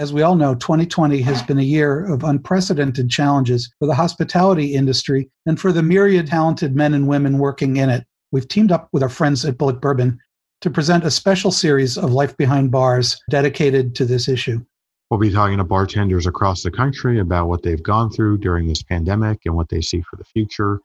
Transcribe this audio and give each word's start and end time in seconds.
As 0.00 0.14
we 0.14 0.22
all 0.22 0.34
know, 0.34 0.54
2020 0.54 1.20
has 1.20 1.42
been 1.42 1.58
a 1.58 1.62
year 1.62 2.10
of 2.10 2.24
unprecedented 2.24 3.10
challenges 3.10 3.70
for 3.78 3.84
the 3.84 3.94
hospitality 3.94 4.74
industry 4.74 5.28
and 5.44 5.60
for 5.60 5.72
the 5.72 5.82
myriad 5.82 6.26
talented 6.26 6.74
men 6.74 6.94
and 6.94 7.06
women 7.06 7.36
working 7.36 7.76
in 7.76 7.90
it. 7.90 8.06
We've 8.32 8.48
teamed 8.48 8.72
up 8.72 8.88
with 8.94 9.02
our 9.02 9.10
friends 9.10 9.44
at 9.44 9.58
Bulleit 9.58 9.82
Bourbon 9.82 10.18
to 10.62 10.70
present 10.70 11.04
a 11.04 11.10
special 11.10 11.50
series 11.50 11.98
of 11.98 12.14
Life 12.14 12.34
Behind 12.38 12.70
Bars 12.70 13.20
dedicated 13.28 13.94
to 13.96 14.06
this 14.06 14.26
issue. 14.26 14.64
We'll 15.10 15.20
be 15.20 15.30
talking 15.30 15.58
to 15.58 15.64
bartenders 15.64 16.26
across 16.26 16.62
the 16.62 16.70
country 16.70 17.20
about 17.20 17.48
what 17.48 17.62
they've 17.62 17.82
gone 17.82 18.08
through 18.08 18.38
during 18.38 18.68
this 18.68 18.82
pandemic 18.82 19.40
and 19.44 19.54
what 19.54 19.68
they 19.68 19.82
see 19.82 20.00
for 20.00 20.16
the 20.16 20.24
future. 20.24 20.80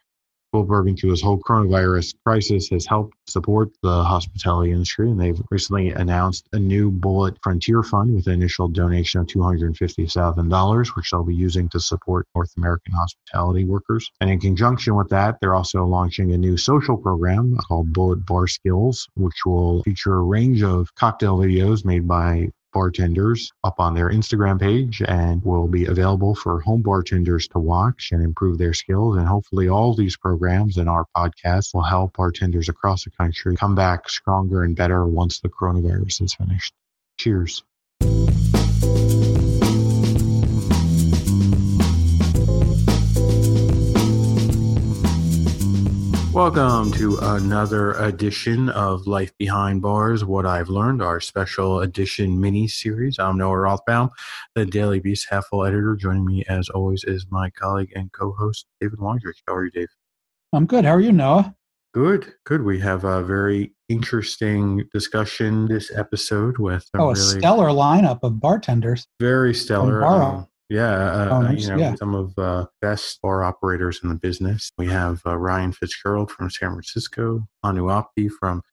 Bourbon, 0.63 0.95
through 0.95 1.11
this 1.11 1.21
whole 1.21 1.39
coronavirus 1.39 2.13
crisis, 2.25 2.69
has 2.69 2.85
helped 2.85 3.15
support 3.27 3.69
the 3.81 4.03
hospitality 4.03 4.71
industry, 4.71 5.09
and 5.09 5.19
they've 5.19 5.41
recently 5.51 5.89
announced 5.89 6.47
a 6.53 6.59
new 6.59 6.91
Bulleit 6.91 7.37
Frontier 7.41 7.83
Fund 7.83 8.15
with 8.15 8.27
an 8.27 8.33
initial 8.33 8.67
donation 8.67 9.21
of 9.21 9.27
$250,000, 9.27 10.87
which 10.95 11.11
they'll 11.11 11.23
be 11.23 11.35
using 11.35 11.69
to 11.69 11.79
support 11.79 12.27
North 12.35 12.53
American 12.57 12.93
hospitality 12.93 13.65
workers. 13.65 14.11
And 14.21 14.29
in 14.29 14.39
conjunction 14.39 14.95
with 14.95 15.09
that, 15.09 15.37
they're 15.41 15.55
also 15.55 15.85
launching 15.85 16.31
a 16.31 16.37
new 16.37 16.57
social 16.57 16.97
program 16.97 17.57
called 17.57 17.93
Bulleit 17.93 18.25
Bar 18.25 18.47
Skills, 18.47 19.07
which 19.15 19.45
will 19.45 19.83
feature 19.83 20.15
a 20.15 20.21
range 20.21 20.63
of 20.63 20.93
cocktail 20.95 21.37
videos 21.37 21.85
made 21.85 22.07
by 22.07 22.49
bartenders 22.75 23.53
up 23.63 23.79
on 23.79 23.95
their 23.95 24.09
Instagram 24.09 24.59
page 24.59 25.01
and 25.07 25.41
will 25.45 25.67
be 25.67 25.85
available 25.85 26.35
for 26.35 26.59
home 26.59 26.81
bartenders 26.81 27.47
to 27.47 27.57
watch 27.57 28.09
and 28.11 28.21
improve 28.21 28.57
their 28.57 28.73
skills. 28.73 29.15
And 29.15 29.25
hopefully, 29.25 29.69
all 29.69 29.95
these 29.95 30.17
programs 30.17 30.77
and 30.77 30.89
our 30.89 31.05
podcast 31.15 31.73
will 31.73 31.83
help 31.83 32.17
bartenders 32.17 32.67
across 32.67 33.05
the 33.05 33.11
country 33.11 33.55
come 33.55 33.75
back 33.75 34.09
stronger 34.09 34.63
and 34.63 34.75
better 34.75 35.07
once 35.07 35.39
the 35.39 35.49
coronavirus 35.49 36.23
is 36.23 36.33
finished. 36.35 36.73
Cheers. 37.17 37.63
Welcome 46.35 46.91
to 46.95 47.17
another 47.21 47.93
edition 47.93 48.67
of 48.67 49.07
Life 49.07 49.31
Behind 49.37 49.81
Bars, 49.81 50.25
What 50.25 50.45
I've 50.45 50.67
Learned, 50.67 51.01
our 51.01 51.21
special 51.21 51.79
edition 51.79 52.41
mini 52.41 52.67
series. 52.67 53.17
I'm 53.19 53.37
Noah 53.37 53.55
Rothbaum, 53.55 54.09
the 54.53 54.65
Daily 54.65 54.99
Beast 54.99 55.27
half 55.29 55.45
full 55.47 55.63
editor. 55.63 55.95
Joining 55.95 56.25
me, 56.25 56.43
as 56.49 56.67
always, 56.67 57.05
is 57.05 57.25
my 57.29 57.49
colleague 57.51 57.93
and 57.95 58.11
co 58.11 58.33
host, 58.33 58.65
David 58.81 58.99
Wondrich. 58.99 59.37
How 59.47 59.55
are 59.55 59.63
you, 59.63 59.71
Dave? 59.71 59.87
I'm 60.51 60.65
good. 60.65 60.83
How 60.83 60.95
are 60.95 60.99
you, 60.99 61.13
Noah? 61.13 61.55
Good, 61.93 62.33
good. 62.43 62.63
We 62.63 62.81
have 62.81 63.05
a 63.05 63.23
very 63.23 63.73
interesting 63.87 64.83
discussion 64.91 65.69
this 65.69 65.89
episode 65.95 66.57
with 66.57 66.85
oh, 66.95 67.11
a 67.11 67.13
really 67.13 67.39
stellar 67.39 67.69
lineup 67.69 68.19
of 68.23 68.41
bartenders. 68.41 69.07
Very 69.21 69.53
stellar. 69.53 70.45
Yeah, 70.69 70.93
uh, 70.93 71.43
uh 71.43 71.51
you 71.51 71.67
know, 71.67 71.77
yeah. 71.77 71.95
some 71.95 72.15
of 72.15 72.37
uh, 72.39 72.65
best 72.81 73.21
bar 73.21 73.43
operators 73.43 73.99
in 74.01 74.09
the 74.09 74.15
business. 74.15 74.71
We 74.77 74.87
have 74.87 75.21
uh, 75.25 75.37
Ryan 75.37 75.71
Fitzgerald 75.71 76.31
from 76.31 76.49
San 76.49 76.71
Francisco, 76.71 77.47
Anu 77.63 77.85
Apte 77.85 78.31
from 78.39 78.63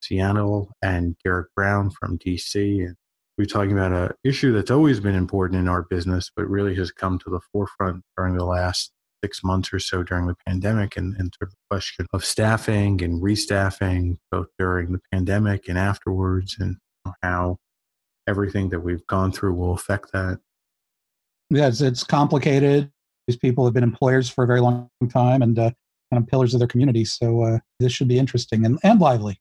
Seattle, 0.00 0.70
and 0.80 1.16
Derek 1.24 1.48
Brown 1.56 1.90
from 1.90 2.18
DC. 2.18 2.86
And 2.86 2.94
we're 3.36 3.46
talking 3.46 3.72
about 3.72 3.92
an 3.92 4.14
issue 4.22 4.52
that's 4.52 4.70
always 4.70 5.00
been 5.00 5.16
important 5.16 5.58
in 5.58 5.68
our 5.68 5.82
business, 5.82 6.30
but 6.34 6.48
really 6.48 6.76
has 6.76 6.92
come 6.92 7.18
to 7.18 7.30
the 7.30 7.40
forefront 7.52 8.04
during 8.16 8.36
the 8.36 8.44
last 8.44 8.92
six 9.24 9.42
months 9.42 9.72
or 9.72 9.80
so 9.80 10.02
during 10.04 10.26
the 10.26 10.36
pandemic 10.46 10.96
and, 10.96 11.16
and 11.16 11.34
sort 11.38 11.48
of 11.48 11.50
the 11.50 11.74
question 11.76 12.06
of 12.12 12.24
staffing 12.24 13.02
and 13.02 13.22
restaffing 13.22 14.16
both 14.30 14.46
during 14.58 14.92
the 14.92 15.00
pandemic 15.12 15.68
and 15.68 15.76
afterwards 15.76 16.56
and 16.58 16.76
how 17.22 17.58
everything 18.26 18.70
that 18.70 18.80
we've 18.80 19.06
gone 19.06 19.32
through 19.32 19.52
will 19.52 19.74
affect 19.74 20.12
that 20.12 20.38
Yes, 21.52 21.80
it's 21.80 22.04
complicated. 22.04 22.92
These 23.26 23.36
people 23.36 23.64
have 23.64 23.74
been 23.74 23.82
employers 23.82 24.30
for 24.30 24.44
a 24.44 24.46
very 24.46 24.60
long 24.60 24.88
time 25.12 25.42
and 25.42 25.58
uh, 25.58 25.72
kind 26.12 26.22
of 26.22 26.28
pillars 26.28 26.54
of 26.54 26.60
their 26.60 26.68
community. 26.68 27.04
So 27.04 27.42
uh, 27.42 27.58
this 27.80 27.92
should 27.92 28.06
be 28.06 28.20
interesting 28.20 28.64
and, 28.64 28.78
and 28.84 29.00
lively. 29.00 29.40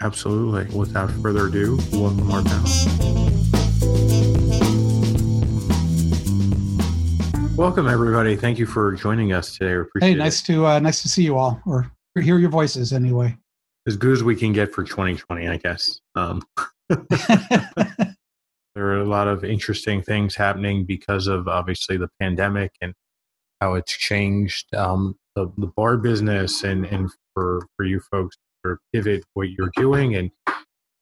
Absolutely. 0.00 0.72
Without 0.76 1.10
further 1.10 1.48
ado, 1.48 1.76
welcome 1.92 2.30
our 2.30 2.44
panel. 2.44 2.70
Welcome 7.56 7.88
everybody. 7.88 8.36
Thank 8.36 8.60
you 8.60 8.66
for 8.66 8.92
joining 8.92 9.32
us 9.32 9.58
today. 9.58 9.88
hey, 10.00 10.14
nice 10.14 10.42
it. 10.42 10.46
to 10.52 10.66
uh, 10.66 10.78
nice 10.78 11.02
to 11.02 11.08
see 11.08 11.24
you 11.24 11.36
all, 11.36 11.60
or 11.66 11.90
hear 12.14 12.38
your 12.38 12.48
voices 12.48 12.92
anyway. 12.92 13.36
As 13.88 13.96
good 13.96 14.12
as 14.12 14.22
we 14.22 14.36
can 14.36 14.52
get 14.52 14.72
for 14.72 14.84
2020, 14.84 15.48
I 15.48 15.56
guess. 15.56 16.00
Um. 16.14 16.42
Lot 19.10 19.26
of 19.26 19.42
interesting 19.42 20.02
things 20.02 20.36
happening 20.36 20.86
because 20.86 21.26
of 21.26 21.48
obviously 21.48 21.96
the 21.96 22.08
pandemic 22.20 22.70
and 22.80 22.94
how 23.60 23.74
it's 23.74 23.92
changed 23.92 24.72
um, 24.74 25.16
the, 25.34 25.52
the 25.58 25.66
bar 25.66 25.96
business 25.96 26.62
and, 26.62 26.86
and 26.86 27.10
for, 27.34 27.66
for 27.76 27.84
you 27.84 28.00
folks 28.10 28.36
to 28.64 28.76
pivot 28.94 29.24
what 29.34 29.48
you're 29.50 29.72
doing. 29.74 30.14
And 30.14 30.30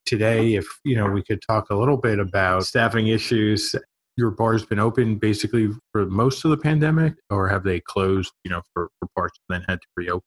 today, 0.07 0.55
if 0.55 0.67
you 0.87 0.97
know, 0.97 1.07
we 1.07 1.23
could 1.23 1.43
talk 1.47 1.69
a 1.69 1.77
little 1.77 1.99
bit 1.99 2.19
about 2.19 2.65
staffing 2.65 3.09
issues. 3.09 3.75
Your 4.17 4.31
bar's 4.31 4.65
been 4.65 4.79
open 4.79 5.19
basically 5.19 5.69
for 5.93 6.07
most 6.07 6.45
of 6.47 6.51
the 6.51 6.57
pandemic, 6.57 7.15
or 7.29 7.47
have 7.49 7.63
they 7.63 7.81
closed, 7.81 8.33
you 8.43 8.51
know, 8.51 8.63
for, 8.73 8.89
for 8.99 9.09
parts 9.15 9.39
and 9.49 9.61
then 9.61 9.67
had 9.69 9.81
to 9.83 9.87
reopen? 9.97 10.25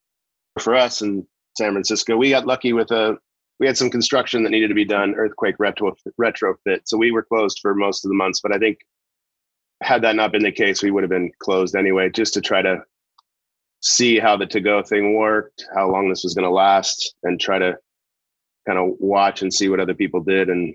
For 0.60 0.76
us 0.76 1.02
in 1.02 1.26
San 1.58 1.72
Francisco, 1.72 2.16
we 2.16 2.30
got 2.30 2.46
lucky 2.46 2.74
with 2.74 2.92
a 2.92 3.18
we 3.62 3.68
had 3.68 3.78
some 3.78 3.92
construction 3.92 4.42
that 4.42 4.50
needed 4.50 4.70
to 4.70 4.74
be 4.74 4.84
done, 4.84 5.14
earthquake 5.14 5.54
retro, 5.60 5.96
retrofit. 6.20 6.82
So 6.86 6.98
we 6.98 7.12
were 7.12 7.22
closed 7.22 7.60
for 7.62 7.76
most 7.76 8.04
of 8.04 8.10
the 8.10 8.16
months. 8.16 8.42
But 8.42 8.52
I 8.52 8.58
think 8.58 8.80
had 9.84 10.02
that 10.02 10.16
not 10.16 10.32
been 10.32 10.42
the 10.42 10.52
case, 10.52 10.82
we 10.82 10.90
would 10.90 11.04
have 11.04 11.12
been 11.12 11.32
closed 11.38 11.76
anyway, 11.76 12.10
just 12.10 12.34
to 12.34 12.42
try 12.42 12.64
to 12.64 12.82
see 13.80 14.18
how 14.18 14.36
the 14.36 14.48
to 14.48 14.62
go 14.62 14.82
thing 14.82 15.16
worked, 15.16 15.68
how 15.76 15.92
long 15.92 16.10
this 16.10 16.24
was 16.24 16.34
going 16.34 16.44
to 16.44 16.52
last, 16.52 17.14
and 17.22 17.40
try 17.40 17.60
to 17.60 17.78
kind 18.68 18.80
of 18.80 18.96
watch 19.00 19.44
and 19.44 19.54
see 19.54 19.70
what 19.70 19.80
other 19.80 19.94
people 19.94 20.24
did 20.24 20.50
and 20.50 20.74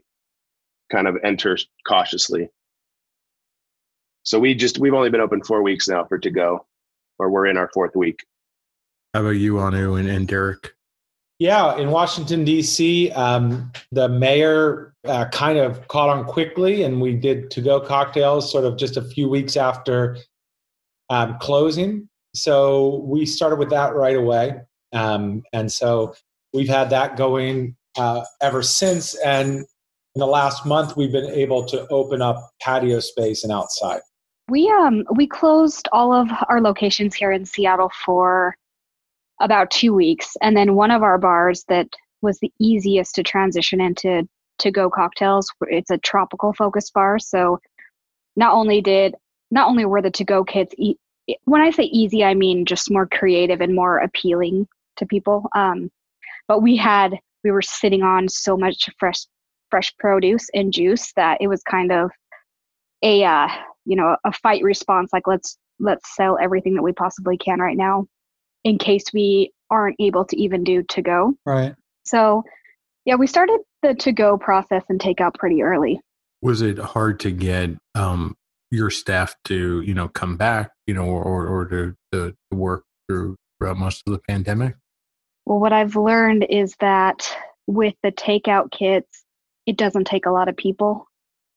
kind 0.89 1.09
of 1.09 1.17
enter 1.25 1.59
cautiously. 1.89 2.49
So 4.23 4.39
we 4.39 4.55
just 4.55 4.79
we've 4.79 4.95
only 4.95 5.11
been 5.11 5.21
open 5.21 5.43
four 5.43 5.61
weeks 5.61 5.89
now 5.89 6.05
for 6.05 6.19
to 6.19 6.31
go, 6.31 6.65
or 7.19 7.31
we're 7.31 7.47
in 7.47 7.57
our 7.57 7.69
fourth 7.75 7.97
week. 7.97 8.25
How 9.13 9.23
about 9.23 9.31
you, 9.31 9.59
Anu 9.59 9.97
and, 9.97 10.09
and 10.09 10.29
Derek? 10.29 10.76
Yeah, 11.39 11.77
in 11.77 11.91
Washington, 11.91 12.45
D.C., 12.45 13.11
um, 13.13 13.71
the 13.93 14.09
mayor 14.09 14.95
uh, 15.05 15.27
kind 15.27 15.59
of 15.59 15.87
caught 15.89 16.09
on 16.09 16.25
quickly, 16.25 16.83
and 16.83 17.01
we 17.01 17.15
did 17.15 17.51
to 17.51 17.61
go 17.61 17.79
cocktails 17.79 18.51
sort 18.51 18.65
of 18.65 18.79
just 18.79 18.97
a 18.97 19.03
few 19.03 19.29
weeks 19.29 19.57
after 19.57 20.17
um, 21.11 21.37
closing. 21.41 22.09
So 22.35 23.03
we 23.05 23.27
started 23.27 23.59
with 23.59 23.71
that 23.71 23.95
right 23.95 24.17
away. 24.17 24.61
Um, 24.93 25.43
and 25.53 25.71
so 25.71 26.15
we've 26.53 26.69
had 26.69 26.91
that 26.91 27.17
going 27.17 27.77
uh, 27.97 28.25
ever 28.41 28.63
since. 28.63 29.15
And 29.17 29.59
in 29.59 30.21
the 30.21 30.27
last 30.27 30.65
month, 30.65 30.97
we've 30.97 31.13
been 31.13 31.31
able 31.31 31.65
to 31.67 31.87
open 31.89 32.23
up 32.23 32.51
patio 32.61 33.01
space 33.01 33.45
and 33.45 33.53
outside. 33.53 34.01
We 34.49 34.71
um 34.71 35.05
we 35.17 35.27
closed 35.27 35.89
all 35.91 36.13
of 36.13 36.29
our 36.49 36.61
locations 36.61 37.17
here 37.17 37.33
in 37.33 37.45
Seattle 37.45 37.91
for 38.05 38.55
about 39.41 39.71
two 39.71 39.95
weeks. 39.95 40.37
And 40.43 40.57
then 40.57 40.75
one 40.75 40.91
of 40.91 41.03
our 41.03 41.19
bars 41.19 41.65
that 41.69 41.89
was 42.23 42.39
the 42.39 42.53
easiest 42.59 43.15
to 43.17 43.23
transition 43.23 43.81
into 43.81 44.29
to 44.59 44.71
go 44.71 44.89
cocktails, 44.89 45.51
it's 45.69 45.91
a 45.91 45.99
tropical 45.99 46.53
focus 46.55 46.91
bar. 46.91 47.19
So 47.19 47.61
not 48.37 48.55
only 48.55 48.81
did 48.81 49.15
not 49.51 49.69
only 49.69 49.85
were 49.85 50.03
the 50.03 50.11
to 50.11 50.25
go 50.25 50.45
kits 50.45 50.75
when 51.45 51.61
I 51.61 51.71
say 51.71 51.85
easy, 51.85 52.25
I 52.25 52.35
mean 52.35 52.65
just 52.65 52.91
more 52.91 53.07
creative 53.07 53.61
and 53.61 53.75
more 53.75 53.99
appealing 53.99 54.67
to 54.97 55.07
people. 55.07 55.49
Um, 55.55 55.91
but 56.49 56.63
we 56.63 56.77
had 56.77 57.19
we 57.45 57.51
were 57.51 57.63
sitting 57.63 58.03
on 58.03 58.29
so 58.29 58.57
much 58.57 58.89
fresh 58.99 59.27
fresh 59.71 59.93
produce 59.99 60.49
and 60.55 60.73
juice 60.73 61.13
that 61.17 61.39
it 61.41 61.49
was 61.49 61.63
kind 61.63 61.93
of 61.93 62.11
a 63.03 63.25
uh, 63.25 63.49
you 63.85 63.97
know 63.97 64.17
a 64.25 64.33
fight 64.33 64.63
response 64.63 65.11
like 65.13 65.27
let's 65.27 65.59
let's 65.81 66.15
sell 66.15 66.39
everything 66.41 66.75
that 66.75 66.83
we 66.83 66.93
possibly 66.93 67.37
can 67.37 67.59
right 67.59 67.77
now 67.77 68.07
in 68.67 68.79
case 68.79 69.05
we 69.15 69.53
aren't 69.71 69.95
able 70.01 70.25
to 70.25 70.37
even 70.37 70.65
do 70.65 70.83
to 70.83 71.01
go. 71.01 71.33
Right. 71.47 71.77
So, 72.05 72.43
yeah, 73.05 73.15
we 73.15 73.29
started 73.29 73.61
the 73.83 73.95
to 73.95 74.11
go 74.11 74.37
process 74.37 74.83
and 74.89 74.99
takeout 74.99 75.35
pretty 75.35 75.63
early. 75.63 76.01
Was 76.43 76.63
it 76.63 76.77
hard 76.77 77.21
to 77.21 77.31
get 77.31 77.71
um, 77.95 78.35
your 78.73 78.91
staff 78.91 79.37
to, 79.45 79.83
you 79.83 79.95
know, 79.95 80.09
come 80.09 80.37
back, 80.37 80.73
you 80.89 80.95
know, 80.95 81.05
or, 81.05 81.47
or 81.47 81.65
to, 81.67 81.95
to 82.11 82.35
work 82.51 82.83
through 83.09 83.37
throughout 83.61 83.79
most 83.79 84.03
of 84.09 84.13
the 84.13 84.21
pandemic? 84.29 84.75
Well, 85.45 85.61
what 85.61 85.73
I've 85.73 85.95
learned 85.95 86.47
is 86.51 86.75
that 86.81 87.33
with 87.69 87.95
the 88.03 88.11
takeout 88.11 88.73
kits, 88.73 89.23
it 89.67 89.77
doesn't 89.77 90.09
take 90.09 90.27
a 90.27 90.33
lot 90.33 90.49
of 90.49 90.57
people. 90.57 91.07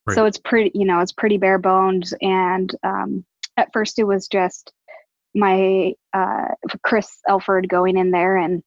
Right. 0.05 0.13
So 0.13 0.25
it's 0.25 0.37
pretty, 0.37 0.71
you 0.75 0.85
know, 0.85 0.99
it's 0.99 1.11
pretty 1.11 1.37
bare 1.37 1.57
bones. 1.57 2.13
And 2.21 2.71
um, 2.83 3.25
at 3.57 3.73
first, 3.73 3.97
it 3.97 4.03
was 4.03 4.27
just 4.27 4.71
my 5.35 5.93
uh, 6.13 6.47
Chris 6.83 7.19
Elford 7.27 7.69
going 7.69 7.97
in 7.97 8.11
there 8.11 8.37
and 8.37 8.63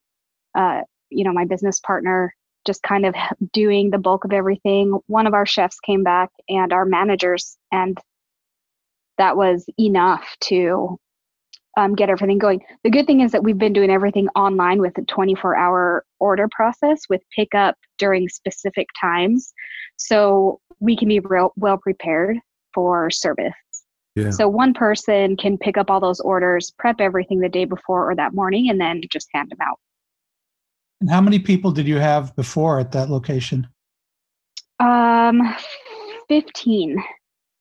uh, 0.56 0.82
you 1.10 1.24
know 1.24 1.32
my 1.32 1.44
business 1.44 1.80
partner 1.80 2.34
just 2.64 2.82
kind 2.82 3.04
of 3.04 3.14
doing 3.52 3.90
the 3.90 3.98
bulk 3.98 4.24
of 4.24 4.32
everything. 4.32 4.98
One 5.06 5.26
of 5.26 5.34
our 5.34 5.46
chefs 5.46 5.80
came 5.80 6.04
back 6.04 6.30
and 6.48 6.72
our 6.72 6.84
managers, 6.84 7.56
and 7.72 7.98
that 9.18 9.36
was 9.36 9.66
enough 9.78 10.36
to 10.42 10.98
um, 11.76 11.94
get 11.94 12.10
everything 12.10 12.38
going. 12.38 12.60
The 12.84 12.90
good 12.90 13.06
thing 13.06 13.20
is 13.20 13.32
that 13.32 13.42
we've 13.42 13.58
been 13.58 13.72
doing 13.72 13.90
everything 13.90 14.28
online 14.36 14.80
with 14.80 14.96
a 14.98 15.02
24 15.02 15.56
hour 15.56 16.04
order 16.20 16.48
process 16.50 17.00
with 17.08 17.22
pickup 17.34 17.76
during 17.98 18.28
specific 18.28 18.88
times. 19.00 19.52
So 19.96 20.60
we 20.80 20.96
can 20.96 21.08
be 21.08 21.20
real, 21.20 21.52
well 21.56 21.78
prepared 21.78 22.38
for 22.74 23.10
service. 23.10 23.52
Yeah. 24.14 24.30
So 24.30 24.46
one 24.46 24.74
person 24.74 25.36
can 25.36 25.56
pick 25.56 25.76
up 25.76 25.90
all 25.90 26.00
those 26.00 26.20
orders, 26.20 26.72
prep 26.78 27.00
everything 27.00 27.40
the 27.40 27.48
day 27.48 27.64
before 27.64 28.10
or 28.10 28.16
that 28.16 28.34
morning, 28.34 28.68
and 28.68 28.80
then 28.80 29.00
just 29.10 29.28
hand 29.32 29.50
them 29.50 29.58
out. 29.62 29.78
And 31.00 31.10
how 31.10 31.20
many 31.20 31.38
people 31.38 31.72
did 31.72 31.86
you 31.86 31.98
have 31.98 32.34
before 32.36 32.78
at 32.78 32.92
that 32.92 33.08
location? 33.08 33.66
Um, 34.78 35.40
15. 36.28 37.02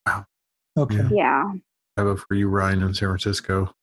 Wow. 0.06 0.26
Okay. 0.78 0.96
Yeah. 0.96 1.10
yeah. 1.12 1.52
How 1.98 2.08
about 2.08 2.20
for 2.20 2.36
you, 2.36 2.48
Ryan, 2.48 2.84
in 2.84 2.94
San 2.94 3.10
Francisco? 3.10 3.74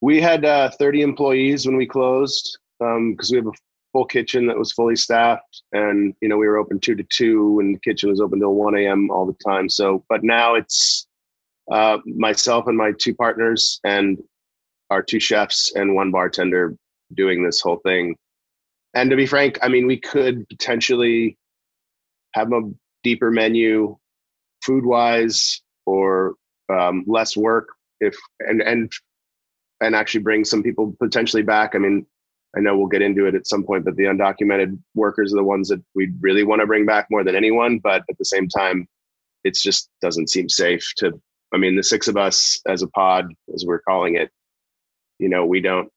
We 0.00 0.20
had 0.20 0.44
uh, 0.44 0.70
30 0.70 1.02
employees 1.02 1.66
when 1.66 1.76
we 1.76 1.86
closed 1.86 2.58
because 2.78 2.96
um, 2.96 3.16
we 3.30 3.36
have 3.36 3.46
a 3.46 3.52
full 3.92 4.04
kitchen 4.04 4.46
that 4.46 4.56
was 4.56 4.72
fully 4.72 4.94
staffed, 4.94 5.62
and 5.72 6.14
you 6.20 6.28
know 6.28 6.36
we 6.36 6.46
were 6.46 6.58
open 6.58 6.78
two 6.78 6.94
to 6.94 7.04
two, 7.04 7.58
and 7.60 7.74
the 7.74 7.80
kitchen 7.80 8.10
was 8.10 8.20
open 8.20 8.38
till 8.38 8.54
1 8.54 8.76
a.m. 8.76 9.10
all 9.10 9.26
the 9.26 9.36
time. 9.44 9.68
So, 9.68 10.04
but 10.08 10.22
now 10.22 10.54
it's 10.54 11.07
uh, 11.70 11.98
myself 12.06 12.66
and 12.66 12.76
my 12.76 12.92
two 12.98 13.14
partners 13.14 13.80
and 13.84 14.18
our 14.90 15.02
two 15.02 15.20
chefs 15.20 15.72
and 15.74 15.94
one 15.94 16.10
bartender 16.10 16.74
doing 17.14 17.44
this 17.44 17.60
whole 17.60 17.80
thing. 17.84 18.16
And 18.94 19.10
to 19.10 19.16
be 19.16 19.26
frank, 19.26 19.58
I 19.62 19.68
mean, 19.68 19.86
we 19.86 19.98
could 19.98 20.48
potentially 20.48 21.36
have 22.34 22.52
a 22.52 22.62
deeper 23.04 23.30
menu, 23.30 23.96
food 24.64 24.84
wise, 24.84 25.60
or 25.86 26.34
um, 26.68 27.04
less 27.06 27.36
work 27.36 27.68
if 28.00 28.16
and 28.40 28.62
and 28.62 28.92
and 29.80 29.94
actually 29.94 30.22
bring 30.22 30.44
some 30.44 30.62
people 30.62 30.94
potentially 30.98 31.42
back. 31.42 31.74
I 31.74 31.78
mean, 31.78 32.06
I 32.56 32.60
know 32.60 32.76
we'll 32.76 32.88
get 32.88 33.02
into 33.02 33.26
it 33.26 33.34
at 33.34 33.46
some 33.46 33.62
point, 33.62 33.84
but 33.84 33.96
the 33.96 34.04
undocumented 34.04 34.78
workers 34.94 35.32
are 35.32 35.36
the 35.36 35.44
ones 35.44 35.68
that 35.68 35.82
we 35.94 36.12
really 36.20 36.44
want 36.44 36.60
to 36.60 36.66
bring 36.66 36.86
back 36.86 37.06
more 37.10 37.22
than 37.22 37.36
anyone. 37.36 37.78
But 37.78 38.02
at 38.10 38.18
the 38.18 38.24
same 38.24 38.48
time, 38.48 38.88
it 39.44 39.54
just 39.54 39.88
doesn't 40.00 40.30
seem 40.30 40.48
safe 40.48 40.86
to. 40.96 41.20
I 41.52 41.56
mean, 41.56 41.76
the 41.76 41.82
six 41.82 42.08
of 42.08 42.16
us 42.16 42.60
as 42.68 42.82
a 42.82 42.88
pod, 42.88 43.26
as 43.54 43.64
we're 43.66 43.80
calling 43.80 44.16
it, 44.16 44.30
you 45.18 45.28
know, 45.28 45.46
we 45.46 45.60
don't. 45.60 45.88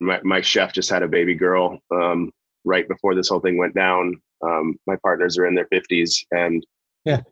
My, 0.00 0.20
my 0.22 0.40
chef 0.42 0.72
just 0.72 0.90
had 0.90 1.02
a 1.02 1.08
baby 1.08 1.34
girl 1.34 1.78
um, 1.90 2.30
right 2.64 2.86
before 2.86 3.14
this 3.14 3.28
whole 3.28 3.40
thing 3.40 3.56
went 3.56 3.74
down. 3.74 4.20
Um, 4.44 4.76
my 4.86 4.96
partners 5.02 5.38
are 5.38 5.46
in 5.46 5.54
their 5.54 5.66
fifties, 5.66 6.24
and 6.30 6.64
yeah, 7.04 7.22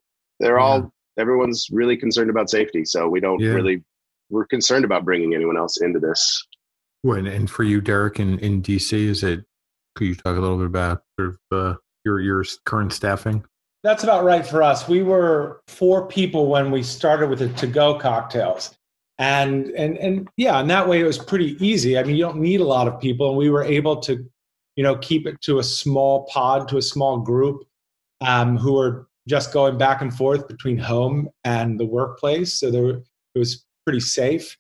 they're 0.41 0.59
yeah. 0.59 0.65
all. 0.65 0.93
Everyone's 1.19 1.69
really 1.71 1.97
concerned 1.97 2.31
about 2.31 2.51
safety, 2.51 2.85
so 2.85 3.09
we 3.09 3.21
don't 3.21 3.41
yeah. 3.41 3.51
really 3.51 3.85
we're 4.31 4.47
concerned 4.47 4.85
about 4.85 5.05
bringing 5.05 5.35
anyone 5.35 5.57
else 5.57 5.81
into 5.81 6.01
this. 6.01 6.43
When 7.03 7.27
and 7.27 7.51
for 7.51 7.63
you, 7.65 7.81
Derek, 7.81 8.19
in, 8.19 8.39
in 8.39 8.63
DC, 8.63 8.93
is 8.93 9.23
it? 9.23 9.45
Could 9.95 10.07
you 10.09 10.15
talk 10.15 10.37
a 10.37 10.41
little 10.41 10.57
bit 10.57 10.67
about 10.67 11.03
sort 11.21 11.37
of, 11.53 11.59
uh, 11.59 11.75
your 12.05 12.21
your 12.21 12.45
current 12.65 12.93
staffing? 12.93 13.45
That's 13.85 14.03
about 14.03 14.25
right 14.25 14.47
for 14.47 14.63
us. 14.63 14.89
We 14.89 15.03
were 15.03 15.61
four 15.69 16.09
people 16.09 16.47
when 16.47 16.71
we 16.71 16.83
started 16.83 17.29
with 17.29 17.41
the 17.41 17.51
to-go 17.51 17.99
cocktails, 17.99 18.75
and 19.19 19.67
and 19.73 19.99
and 19.99 20.27
yeah, 20.39 20.59
and 20.59 20.71
that 20.71 20.89
way 20.89 21.01
it 21.01 21.05
was 21.05 21.19
pretty 21.19 21.63
easy. 21.65 21.99
I 21.99 22.03
mean, 22.03 22.17
you 22.17 22.25
don't 22.25 22.41
need 22.41 22.61
a 22.61 22.65
lot 22.65 22.89
of 22.89 22.99
people, 22.99 23.29
and 23.29 23.37
we 23.37 23.51
were 23.51 23.63
able 23.63 23.97
to, 24.01 24.27
you 24.77 24.83
know, 24.83 24.97
keep 24.97 25.27
it 25.27 25.39
to 25.43 25.59
a 25.59 25.63
small 25.63 26.25
pod, 26.33 26.67
to 26.69 26.79
a 26.79 26.83
small 26.83 27.19
group, 27.19 27.63
um, 28.23 28.57
who 28.57 28.73
were 28.73 29.07
just 29.29 29.53
going 29.53 29.77
back 29.77 30.01
and 30.01 30.17
forth 30.17 30.49
between 30.49 30.79
home 30.79 31.29
and 31.45 31.79
the 31.79 31.87
workplace. 31.87 32.55
So 32.55 32.71
there, 32.71 32.89
it 32.89 33.39
was 33.39 33.67
pretty 33.85 34.01
safe. 34.01 34.57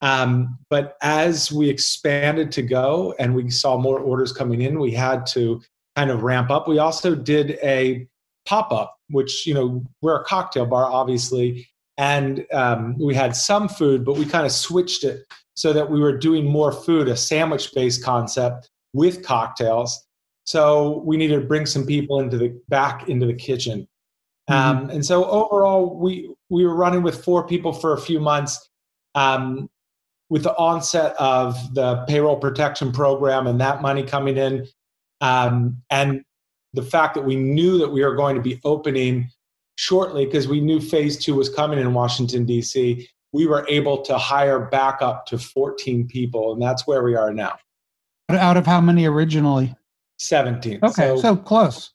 Um, 0.00 0.58
but 0.70 0.96
as 1.02 1.52
we 1.52 1.70
expanded 1.70 2.50
to 2.52 2.62
go 2.62 3.14
and 3.20 3.34
we 3.34 3.48
saw 3.50 3.78
more 3.78 4.00
orders 4.00 4.32
coming 4.32 4.62
in, 4.62 4.80
we 4.80 4.90
had 4.90 5.24
to 5.26 5.62
kind 5.94 6.10
of 6.10 6.24
ramp 6.24 6.50
up. 6.50 6.68
We 6.68 6.78
also 6.78 7.14
did 7.14 7.58
a 7.62 8.06
pop 8.46 8.72
up, 8.72 8.96
which, 9.10 9.46
you 9.46 9.54
know, 9.54 9.84
we're 10.02 10.20
a 10.20 10.24
cocktail 10.24 10.66
bar, 10.66 10.86
obviously. 10.86 11.68
And 11.98 12.46
um, 12.52 12.96
we 12.98 13.14
had 13.14 13.34
some 13.34 13.68
food, 13.68 14.04
but 14.04 14.16
we 14.16 14.24
kind 14.24 14.46
of 14.46 14.52
switched 14.52 15.04
it 15.04 15.24
so 15.54 15.72
that 15.72 15.90
we 15.90 16.00
were 16.00 16.16
doing 16.16 16.44
more 16.44 16.72
food, 16.72 17.08
a 17.08 17.16
sandwich 17.16 17.72
based 17.74 18.04
concept 18.04 18.70
with 18.92 19.24
cocktails. 19.24 20.06
So 20.44 21.02
we 21.04 21.16
needed 21.16 21.40
to 21.40 21.46
bring 21.46 21.66
some 21.66 21.86
people 21.86 22.20
into 22.20 22.38
the 22.38 22.60
back 22.68 23.08
into 23.08 23.26
the 23.26 23.34
kitchen. 23.34 23.88
Mm-hmm. 24.48 24.78
Um, 24.78 24.90
and 24.90 25.04
so 25.04 25.24
overall, 25.24 25.98
we 25.98 26.30
we 26.50 26.64
were 26.64 26.76
running 26.76 27.02
with 27.02 27.24
four 27.24 27.46
people 27.46 27.72
for 27.72 27.94
a 27.94 28.00
few 28.00 28.20
months. 28.20 28.68
Um, 29.14 29.68
with 30.28 30.42
the 30.42 30.54
onset 30.56 31.14
of 31.18 31.56
the 31.74 32.04
payroll 32.08 32.36
protection 32.36 32.90
program 32.90 33.46
and 33.46 33.60
that 33.60 33.80
money 33.80 34.02
coming 34.02 34.36
in, 34.36 34.66
um, 35.20 35.80
and 35.88 36.24
the 36.76 36.82
fact 36.82 37.14
that 37.14 37.22
we 37.22 37.34
knew 37.34 37.78
that 37.78 37.90
we 37.90 38.04
were 38.04 38.14
going 38.14 38.36
to 38.36 38.42
be 38.42 38.60
opening 38.64 39.28
shortly 39.76 40.24
because 40.26 40.46
we 40.46 40.60
knew 40.60 40.80
phase 40.80 41.16
two 41.16 41.34
was 41.34 41.48
coming 41.48 41.78
in 41.78 41.92
Washington, 41.92 42.44
D.C., 42.44 43.08
we 43.32 43.46
were 43.46 43.66
able 43.68 44.00
to 44.02 44.16
hire 44.16 44.60
back 44.60 45.02
up 45.02 45.26
to 45.26 45.38
14 45.38 46.06
people, 46.06 46.52
and 46.52 46.62
that's 46.62 46.86
where 46.86 47.02
we 47.02 47.16
are 47.16 47.32
now. 47.32 47.56
Out 48.30 48.56
of 48.56 48.64
how 48.64 48.80
many 48.80 49.06
originally? 49.06 49.74
17. 50.18 50.78
Okay, 50.82 50.92
so, 50.92 51.16
so 51.20 51.36
close. 51.36 51.92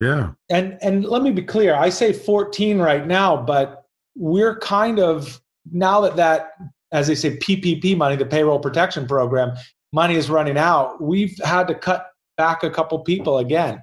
Yeah. 0.00 0.32
And 0.50 0.76
and 0.82 1.04
let 1.04 1.22
me 1.22 1.30
be 1.30 1.42
clear. 1.42 1.74
I 1.74 1.88
say 1.88 2.12
14 2.12 2.78
right 2.78 3.06
now, 3.06 3.36
but 3.36 3.84
we're 4.16 4.58
kind 4.58 4.98
of 4.98 5.40
now 5.72 6.00
that 6.02 6.16
that 6.16 6.52
as 6.92 7.06
they 7.06 7.14
say 7.14 7.36
PPP 7.38 7.96
money, 7.96 8.16
the 8.16 8.26
payroll 8.26 8.58
protection 8.58 9.06
program 9.06 9.56
money 9.92 10.16
is 10.16 10.28
running 10.28 10.58
out. 10.58 11.00
We've 11.00 11.38
had 11.44 11.68
to 11.68 11.74
cut 11.74 12.08
back 12.36 12.62
a 12.62 12.70
couple 12.70 12.98
people 13.00 13.38
again. 13.38 13.82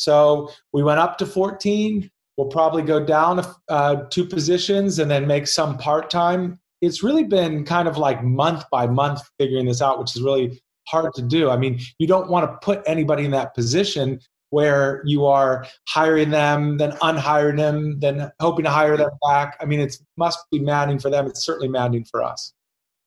So 0.00 0.50
we 0.72 0.82
went 0.82 0.98
up 0.98 1.18
to 1.18 1.26
14. 1.26 2.10
We'll 2.36 2.48
probably 2.48 2.82
go 2.82 3.04
down 3.04 3.44
uh, 3.68 3.96
two 4.08 4.24
positions 4.24 4.98
and 4.98 5.10
then 5.10 5.26
make 5.26 5.46
some 5.46 5.76
part 5.76 6.08
time. 6.08 6.58
It's 6.80 7.02
really 7.02 7.24
been 7.24 7.64
kind 7.64 7.86
of 7.86 7.98
like 7.98 8.24
month 8.24 8.64
by 8.70 8.86
month 8.86 9.20
figuring 9.38 9.66
this 9.66 9.82
out, 9.82 9.98
which 9.98 10.16
is 10.16 10.22
really 10.22 10.62
hard 10.88 11.12
to 11.14 11.22
do. 11.22 11.50
I 11.50 11.58
mean, 11.58 11.80
you 11.98 12.06
don't 12.06 12.30
want 12.30 12.50
to 12.50 12.56
put 12.64 12.82
anybody 12.86 13.26
in 13.26 13.30
that 13.32 13.54
position 13.54 14.20
where 14.48 15.02
you 15.04 15.26
are 15.26 15.66
hiring 15.86 16.30
them, 16.30 16.78
then 16.78 16.92
unhiring 17.02 17.58
them, 17.58 18.00
then 18.00 18.32
hoping 18.40 18.64
to 18.64 18.70
hire 18.70 18.96
them 18.96 19.10
back. 19.28 19.58
I 19.60 19.66
mean, 19.66 19.80
it 19.80 19.98
must 20.16 20.38
be 20.50 20.58
maddening 20.60 20.98
for 20.98 21.10
them. 21.10 21.26
It's 21.26 21.44
certainly 21.44 21.68
maddening 21.68 22.06
for 22.10 22.22
us. 22.22 22.54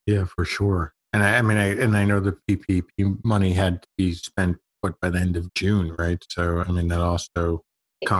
Yeah, 0.06 0.25
for 0.25 0.46
sure. 0.46 0.94
And 1.12 1.24
I, 1.24 1.38
I 1.38 1.41
mean, 1.41 1.58
I 1.58 1.70
and 1.70 1.98
I 1.98 2.06
know 2.06 2.20
the 2.20 2.38
PPP 2.48 3.24
money 3.24 3.53
had 3.53 3.82
to 3.82 3.88
be 3.98 4.13
spent 4.13 4.58
what 4.84 5.00
by 5.00 5.10
the 5.10 5.20
end 5.20 5.38
of 5.38 5.54
June, 5.54 5.96
right? 5.98 6.24
So 6.30 6.63
I 6.68 6.72
mean, 6.72 6.88
that 6.90 7.00
also 7.00 7.63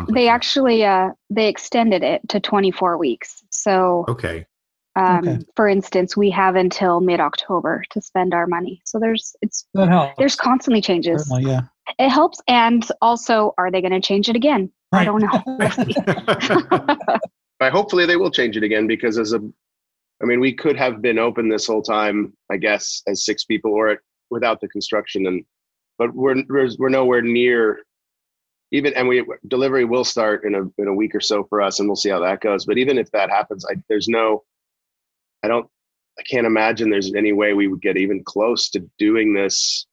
they 0.10 0.30
actually 0.30 0.86
uh, 0.86 1.10
they 1.30 1.50
extended 1.50 2.04
it 2.04 2.22
to 2.30 2.40
24 2.40 2.98
weeks. 2.98 3.44
So 3.50 4.06
okay. 4.08 4.46
Um, 4.96 5.28
okay. 5.28 5.40
For 5.56 5.68
instance, 5.68 6.16
we 6.16 6.30
have 6.30 6.56
until 6.56 7.02
mid 7.02 7.20
October 7.20 7.84
to 7.90 8.02
spend 8.02 8.34
our 8.34 8.48
money. 8.48 8.82
So 8.86 9.00
there's 9.00 9.36
it's 9.42 9.68
there's 10.18 10.36
constantly 10.36 10.82
changes. 10.82 11.28
Certainly, 11.28 11.52
yeah 11.52 11.62
it 12.00 12.10
helps. 12.10 12.40
And 12.48 12.86
also, 13.02 13.54
are 13.58 13.72
they 13.72 13.82
going 13.82 13.92
to 13.94 14.02
change 14.02 14.30
it 14.30 14.36
again? 14.36 14.72
Right. 14.92 15.02
I 15.02 15.06
don't 15.06 15.22
know. 15.22 17.18
But 17.60 17.72
hopefully 17.72 18.06
they 18.06 18.18
will 18.18 18.32
change 18.32 18.58
it 18.58 18.64
again 18.64 18.88
because 18.88 19.18
as 19.18 19.32
a, 19.32 19.40
I 20.22 20.26
mean, 20.26 20.42
we 20.42 20.54
could 20.54 20.76
have 20.76 21.02
been 21.02 21.18
open 21.18 21.48
this 21.48 21.66
whole 21.66 21.84
time, 21.84 22.34
I 22.52 22.58
guess, 22.58 23.02
as 23.08 23.24
six 23.24 23.46
people 23.46 23.72
or 23.72 24.00
without 24.30 24.60
the 24.60 24.68
construction, 24.68 25.28
and 25.28 25.46
but 25.98 26.14
we're 26.14 26.44
we're 26.48 26.90
nowhere 26.90 27.22
near 27.22 27.80
even 28.72 28.94
and 28.96 29.08
we 29.08 29.26
delivery 29.48 29.86
will 29.86 30.04
start 30.04 30.46
in 30.46 30.56
a 30.56 30.82
in 30.82 30.88
a 30.88 30.94
week 30.94 31.14
or 31.16 31.22
so 31.22 31.44
for 31.46 31.62
us 31.62 31.80
and 31.80 31.88
we'll 31.88 31.96
see 31.96 32.10
how 32.10 32.20
that 32.20 32.42
goes 32.42 32.66
but 32.66 32.78
even 32.78 32.98
if 32.98 33.10
that 33.12 33.30
happens 33.30 33.66
I, 33.70 33.76
there's 33.90 34.08
no 34.08 34.44
i 35.44 35.48
don't 35.48 35.68
i 36.20 36.24
can't 36.24 36.48
imagine 36.48 36.90
there's 36.90 37.14
any 37.14 37.34
way 37.34 37.54
we 37.54 37.68
would 37.68 37.82
get 37.82 37.98
even 37.98 38.24
close 38.24 38.70
to 38.72 38.90
doing 38.98 39.34
this 39.34 39.86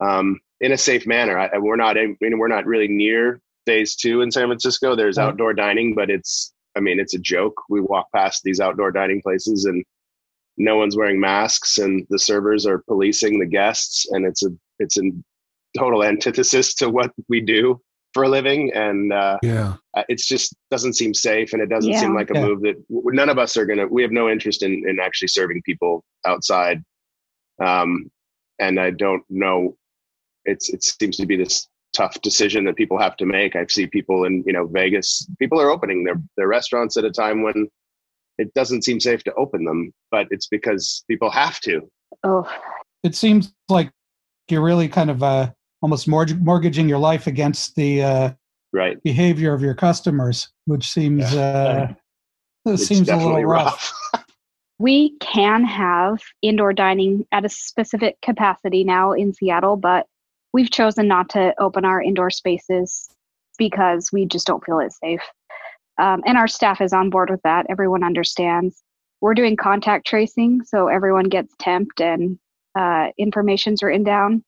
um, 0.00 0.40
in 0.60 0.72
a 0.72 0.78
safe 0.78 1.06
manner. 1.06 1.38
I, 1.38 1.58
we're 1.58 1.76
not 1.76 1.96
in, 1.96 2.16
we're 2.20 2.48
not 2.48 2.66
really 2.66 2.88
near 2.88 3.40
phase 3.66 3.96
two 3.96 4.22
in 4.22 4.30
San 4.30 4.46
Francisco. 4.46 4.94
There's 4.94 5.16
mm-hmm. 5.16 5.28
outdoor 5.28 5.54
dining, 5.54 5.94
but 5.94 6.10
it's 6.10 6.52
I 6.76 6.80
mean 6.80 7.00
it's 7.00 7.14
a 7.14 7.18
joke. 7.18 7.54
We 7.68 7.80
walk 7.80 8.06
past 8.14 8.42
these 8.42 8.60
outdoor 8.60 8.92
dining 8.92 9.22
places 9.22 9.64
and 9.64 9.84
no 10.56 10.76
one's 10.76 10.96
wearing 10.96 11.20
masks, 11.20 11.78
and 11.78 12.06
the 12.10 12.18
servers 12.18 12.66
are 12.66 12.82
policing 12.86 13.38
the 13.38 13.46
guests, 13.46 14.06
and 14.10 14.26
it's 14.26 14.44
a 14.44 14.50
it's 14.80 14.98
a 14.98 15.02
total 15.78 16.02
antithesis 16.02 16.74
to 16.74 16.90
what 16.90 17.12
we 17.28 17.40
do 17.40 17.80
for 18.12 18.24
a 18.24 18.28
living 18.28 18.72
and 18.74 19.12
uh, 19.12 19.38
yeah 19.42 19.74
uh, 19.96 20.02
it's 20.08 20.26
just 20.26 20.54
doesn't 20.70 20.94
seem 20.94 21.14
safe 21.14 21.52
and 21.52 21.62
it 21.62 21.68
doesn't 21.68 21.92
yeah. 21.92 22.00
seem 22.00 22.14
like 22.14 22.28
a 22.30 22.34
yeah. 22.34 22.44
move 22.44 22.60
that 22.60 22.74
none 22.88 23.28
of 23.28 23.38
us 23.38 23.56
are 23.56 23.64
gonna 23.66 23.86
we 23.86 24.02
have 24.02 24.10
no 24.10 24.28
interest 24.28 24.64
in 24.64 24.84
in 24.88 24.98
actually 24.98 25.28
serving 25.28 25.62
people 25.62 26.04
outside 26.26 26.82
um 27.64 28.10
and 28.58 28.80
i 28.80 28.90
don't 28.90 29.22
know 29.30 29.76
it's 30.44 30.68
it 30.70 30.82
seems 30.82 31.16
to 31.16 31.26
be 31.26 31.36
this 31.36 31.68
tough 31.92 32.20
decision 32.22 32.64
that 32.64 32.76
people 32.76 32.98
have 32.98 33.16
to 33.16 33.26
make. 33.26 33.56
I 33.56 33.66
see 33.66 33.86
people 33.86 34.24
in 34.24 34.42
you 34.46 34.52
know 34.52 34.66
Vegas. 34.66 35.26
People 35.38 35.60
are 35.60 35.70
opening 35.70 36.04
their 36.04 36.16
their 36.36 36.48
restaurants 36.48 36.96
at 36.96 37.04
a 37.04 37.10
time 37.10 37.42
when 37.42 37.68
it 38.38 38.52
doesn't 38.54 38.84
seem 38.84 39.00
safe 39.00 39.22
to 39.24 39.34
open 39.34 39.64
them, 39.64 39.92
but 40.10 40.26
it's 40.30 40.48
because 40.48 41.04
people 41.08 41.30
have 41.30 41.60
to. 41.60 41.82
Oh, 42.24 42.50
It 43.02 43.14
seems 43.14 43.52
like 43.68 43.90
you're 44.50 44.62
really 44.62 44.88
kind 44.88 45.10
of 45.10 45.22
uh, 45.22 45.50
almost 45.82 46.08
mortgaging 46.08 46.88
your 46.88 46.98
life 46.98 47.26
against 47.26 47.74
the 47.76 48.02
uh, 48.02 48.30
Right. 48.72 49.02
behavior 49.02 49.52
of 49.52 49.62
your 49.62 49.74
customers, 49.74 50.48
which 50.66 50.88
seems 50.88 51.24
uh, 51.34 51.92
it 52.66 52.76
seems 52.78 53.08
a 53.08 53.16
little 53.16 53.18
definitely 53.18 53.44
rough. 53.44 53.92
we 54.78 55.16
can 55.18 55.64
have 55.64 56.20
indoor 56.40 56.72
dining 56.72 57.26
at 57.32 57.44
a 57.44 57.48
specific 57.48 58.20
capacity 58.22 58.84
now 58.84 59.12
in 59.12 59.34
Seattle, 59.34 59.76
but 59.76 60.06
we've 60.52 60.70
chosen 60.70 61.08
not 61.08 61.28
to 61.30 61.52
open 61.58 61.84
our 61.84 62.00
indoor 62.00 62.30
spaces 62.30 63.08
because 63.58 64.10
we 64.12 64.24
just 64.24 64.46
don't 64.46 64.64
feel 64.64 64.78
it's 64.78 64.98
safe. 65.00 65.20
Um, 65.98 66.22
and 66.24 66.38
our 66.38 66.48
staff 66.48 66.80
is 66.80 66.92
on 66.92 67.10
board 67.10 67.28
with 67.28 67.42
that. 67.42 67.66
Everyone 67.68 68.04
understands. 68.04 68.82
We're 69.20 69.34
doing 69.34 69.56
contact 69.56 70.06
tracing, 70.06 70.62
so 70.64 70.86
everyone 70.86 71.24
gets 71.24 71.54
temped 71.56 72.00
and 72.00 72.38
uh, 72.78 73.08
information's 73.18 73.82
written 73.82 74.04
down. 74.04 74.44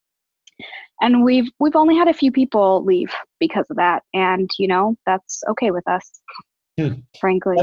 And 1.01 1.25
we've 1.25 1.51
we've 1.59 1.77
only 1.77 1.97
had 1.97 2.09
a 2.09 2.15
few 2.15 2.31
people 2.31 2.85
leave 2.85 3.11
because 3.41 3.67
of 3.71 3.77
that, 3.77 4.05
and 4.15 4.49
you 4.59 4.69
know 4.69 4.97
that's 5.05 5.43
okay 5.49 5.73
with 5.73 5.87
us, 5.89 6.21
Hmm. 6.79 7.01
frankly. 7.19 7.57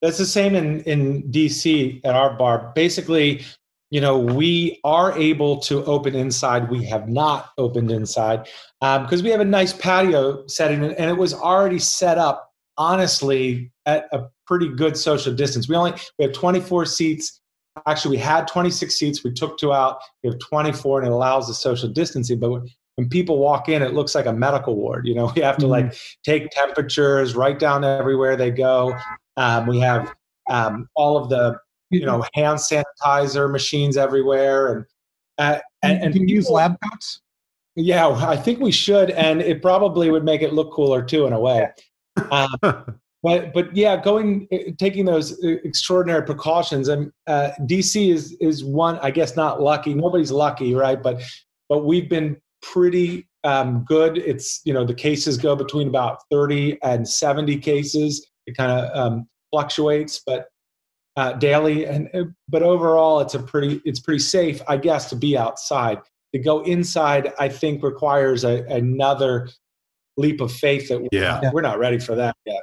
That's 0.00 0.16
the 0.16 0.26
same 0.26 0.54
in, 0.54 0.80
in 0.84 1.24
DC 1.24 2.00
at 2.04 2.14
our 2.14 2.32
bar. 2.34 2.72
Basically, 2.74 3.44
you 3.90 4.00
know, 4.00 4.18
we 4.18 4.80
are 4.84 5.16
able 5.18 5.58
to 5.60 5.84
open 5.84 6.14
inside. 6.14 6.70
We 6.70 6.84
have 6.86 7.08
not 7.08 7.50
opened 7.58 7.90
inside 7.90 8.48
because 8.80 9.22
we 9.22 9.30
have 9.30 9.40
a 9.40 9.44
nice 9.44 9.72
patio 9.72 10.46
setting, 10.46 10.82
and 10.84 11.10
it 11.10 11.16
was 11.16 11.34
already 11.34 11.80
set 11.80 12.16
up, 12.16 12.52
honestly, 12.78 13.70
at 13.86 14.08
a 14.12 14.28
pretty 14.46 14.68
good 14.68 14.96
social 14.96 15.34
distance. 15.34 15.68
We 15.68 15.76
only 15.76 15.92
we 16.18 16.24
have 16.24 16.32
24 16.32 16.86
seats. 16.86 17.39
Actually, 17.86 18.16
we 18.16 18.22
had 18.22 18.48
26 18.48 18.94
seats. 18.94 19.24
We 19.24 19.32
took 19.32 19.58
two 19.58 19.72
out. 19.72 20.00
We 20.22 20.30
have 20.30 20.38
24, 20.38 21.00
and 21.00 21.08
it 21.08 21.12
allows 21.12 21.46
the 21.46 21.54
social 21.54 21.88
distancing. 21.88 22.38
But 22.40 22.50
when, 22.50 22.68
people 23.08 23.38
walk 23.38 23.70
in, 23.70 23.80
it 23.80 23.94
looks 23.94 24.14
like 24.14 24.26
a 24.26 24.32
medical 24.32 24.76
ward. 24.76 25.06
You 25.06 25.14
know, 25.14 25.32
we 25.36 25.40
have 25.40 25.56
to 25.58 25.66
like 25.66 25.94
take 26.22 26.50
temperatures, 26.50 27.34
write 27.34 27.58
down 27.58 27.84
everywhere 27.84 28.36
they 28.36 28.50
go. 28.50 28.94
Um, 29.36 29.66
we 29.66 29.78
have 29.80 30.12
um, 30.50 30.88
all 30.94 31.16
of 31.16 31.30
the 31.30 31.58
you 31.90 32.04
know 32.04 32.24
hand 32.34 32.58
sanitizer 32.58 33.50
machines 33.50 33.96
everywhere, 33.96 34.72
and 34.74 34.84
uh, 35.38 35.58
and, 35.82 36.02
and 36.02 36.14
do 36.14 36.20
you 36.20 36.26
use 36.26 36.50
lab 36.50 36.76
coats? 36.82 37.22
Yeah, 37.76 38.08
I 38.08 38.36
think 38.36 38.60
we 38.60 38.72
should, 38.72 39.10
and 39.10 39.40
it 39.40 39.62
probably 39.62 40.10
would 40.10 40.24
make 40.24 40.42
it 40.42 40.52
look 40.52 40.72
cooler 40.72 41.02
too, 41.02 41.26
in 41.26 41.32
a 41.32 41.40
way. 41.40 41.68
Um, 42.30 42.48
but 43.22 43.52
but 43.52 43.74
yeah, 43.76 44.00
going 44.00 44.48
uh, 44.52 44.72
taking 44.78 45.04
those 45.04 45.32
uh, 45.44 45.56
extraordinary 45.64 46.22
precautions, 46.24 46.88
and 46.88 47.12
uh, 47.26 47.50
DC 47.60 48.12
is 48.12 48.32
is 48.40 48.64
one. 48.64 48.98
I 49.00 49.10
guess 49.10 49.36
not 49.36 49.60
lucky. 49.60 49.94
Nobody's 49.94 50.32
lucky, 50.32 50.74
right? 50.74 51.02
But 51.02 51.22
but 51.68 51.84
we've 51.84 52.08
been 52.08 52.36
pretty 52.62 53.28
um, 53.44 53.84
good. 53.86 54.18
It's 54.18 54.60
you 54.64 54.72
know 54.72 54.84
the 54.84 54.94
cases 54.94 55.36
go 55.36 55.54
between 55.54 55.88
about 55.88 56.18
thirty 56.30 56.78
and 56.82 57.06
seventy 57.06 57.58
cases. 57.58 58.26
It 58.46 58.56
kind 58.56 58.72
of 58.72 58.96
um, 58.96 59.28
fluctuates, 59.50 60.22
but 60.24 60.46
uh, 61.16 61.34
daily. 61.34 61.84
And 61.86 62.08
uh, 62.14 62.24
but 62.48 62.62
overall, 62.62 63.20
it's 63.20 63.34
a 63.34 63.42
pretty 63.42 63.82
it's 63.84 64.00
pretty 64.00 64.20
safe, 64.20 64.62
I 64.66 64.78
guess, 64.78 65.10
to 65.10 65.16
be 65.16 65.36
outside. 65.36 65.98
To 66.34 66.38
go 66.40 66.62
inside, 66.62 67.32
I 67.38 67.48
think 67.48 67.82
requires 67.82 68.44
a, 68.44 68.62
another 68.66 69.48
leap 70.16 70.40
of 70.40 70.52
faith 70.52 70.88
that 70.88 71.00
we're, 71.00 71.08
Yeah. 71.12 71.40
not, 71.42 71.52
we're 71.52 71.60
not 71.60 71.78
ready 71.78 71.98
for 71.98 72.14
that 72.14 72.36
yet. 72.46 72.62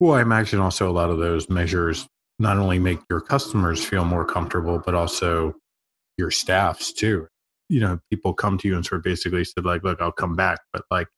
Well, 0.00 0.14
I 0.14 0.22
imagine 0.22 0.60
also 0.60 0.88
a 0.88 0.92
lot 0.92 1.10
of 1.10 1.18
those 1.18 1.48
measures 1.48 2.06
not 2.38 2.56
only 2.56 2.78
make 2.78 3.00
your 3.10 3.20
customers 3.20 3.84
feel 3.84 4.04
more 4.04 4.24
comfortable, 4.24 4.80
but 4.84 4.94
also 4.94 5.54
your 6.16 6.30
staffs 6.30 6.92
too. 6.92 7.26
You 7.68 7.80
know, 7.80 7.98
people 8.10 8.32
come 8.32 8.58
to 8.58 8.68
you 8.68 8.76
and 8.76 8.86
sort 8.86 9.00
of 9.00 9.04
basically 9.04 9.44
said, 9.44 9.64
like, 9.64 9.82
look, 9.82 10.00
I'll 10.00 10.12
come 10.12 10.36
back, 10.36 10.60
but 10.72 10.82
like, 10.90 11.08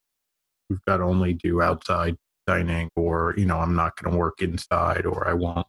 we've 0.71 0.81
got 0.87 0.99
to 0.99 1.05
only 1.05 1.35
do 1.35 1.61
outside 1.61 2.17
dining, 2.47 2.89
or, 2.97 3.35
you 3.37 3.45
know, 3.45 3.59
I'm 3.59 3.77
not 3.77 3.97
going 3.97 4.13
to 4.13 4.19
work 4.19 4.41
inside, 4.41 5.05
or 5.05 5.29
I 5.29 5.35
won't, 5.35 5.67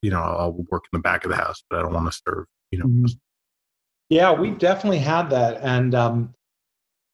you 0.00 0.10
know, 0.10 0.20
I'll 0.20 0.52
work 0.70 0.84
in 0.92 0.96
the 0.96 1.02
back 1.02 1.24
of 1.24 1.30
the 1.30 1.36
house, 1.36 1.62
but 1.68 1.78
I 1.78 1.82
don't 1.82 1.92
want 1.92 2.10
to 2.10 2.20
serve, 2.26 2.46
you 2.70 2.78
know, 2.78 2.86
Mhm. 2.86 3.18
Yeah, 4.08 4.32
we 4.32 4.50
definitely 4.50 4.98
had 4.98 5.30
that, 5.30 5.60
and 5.62 5.94
um, 5.94 6.34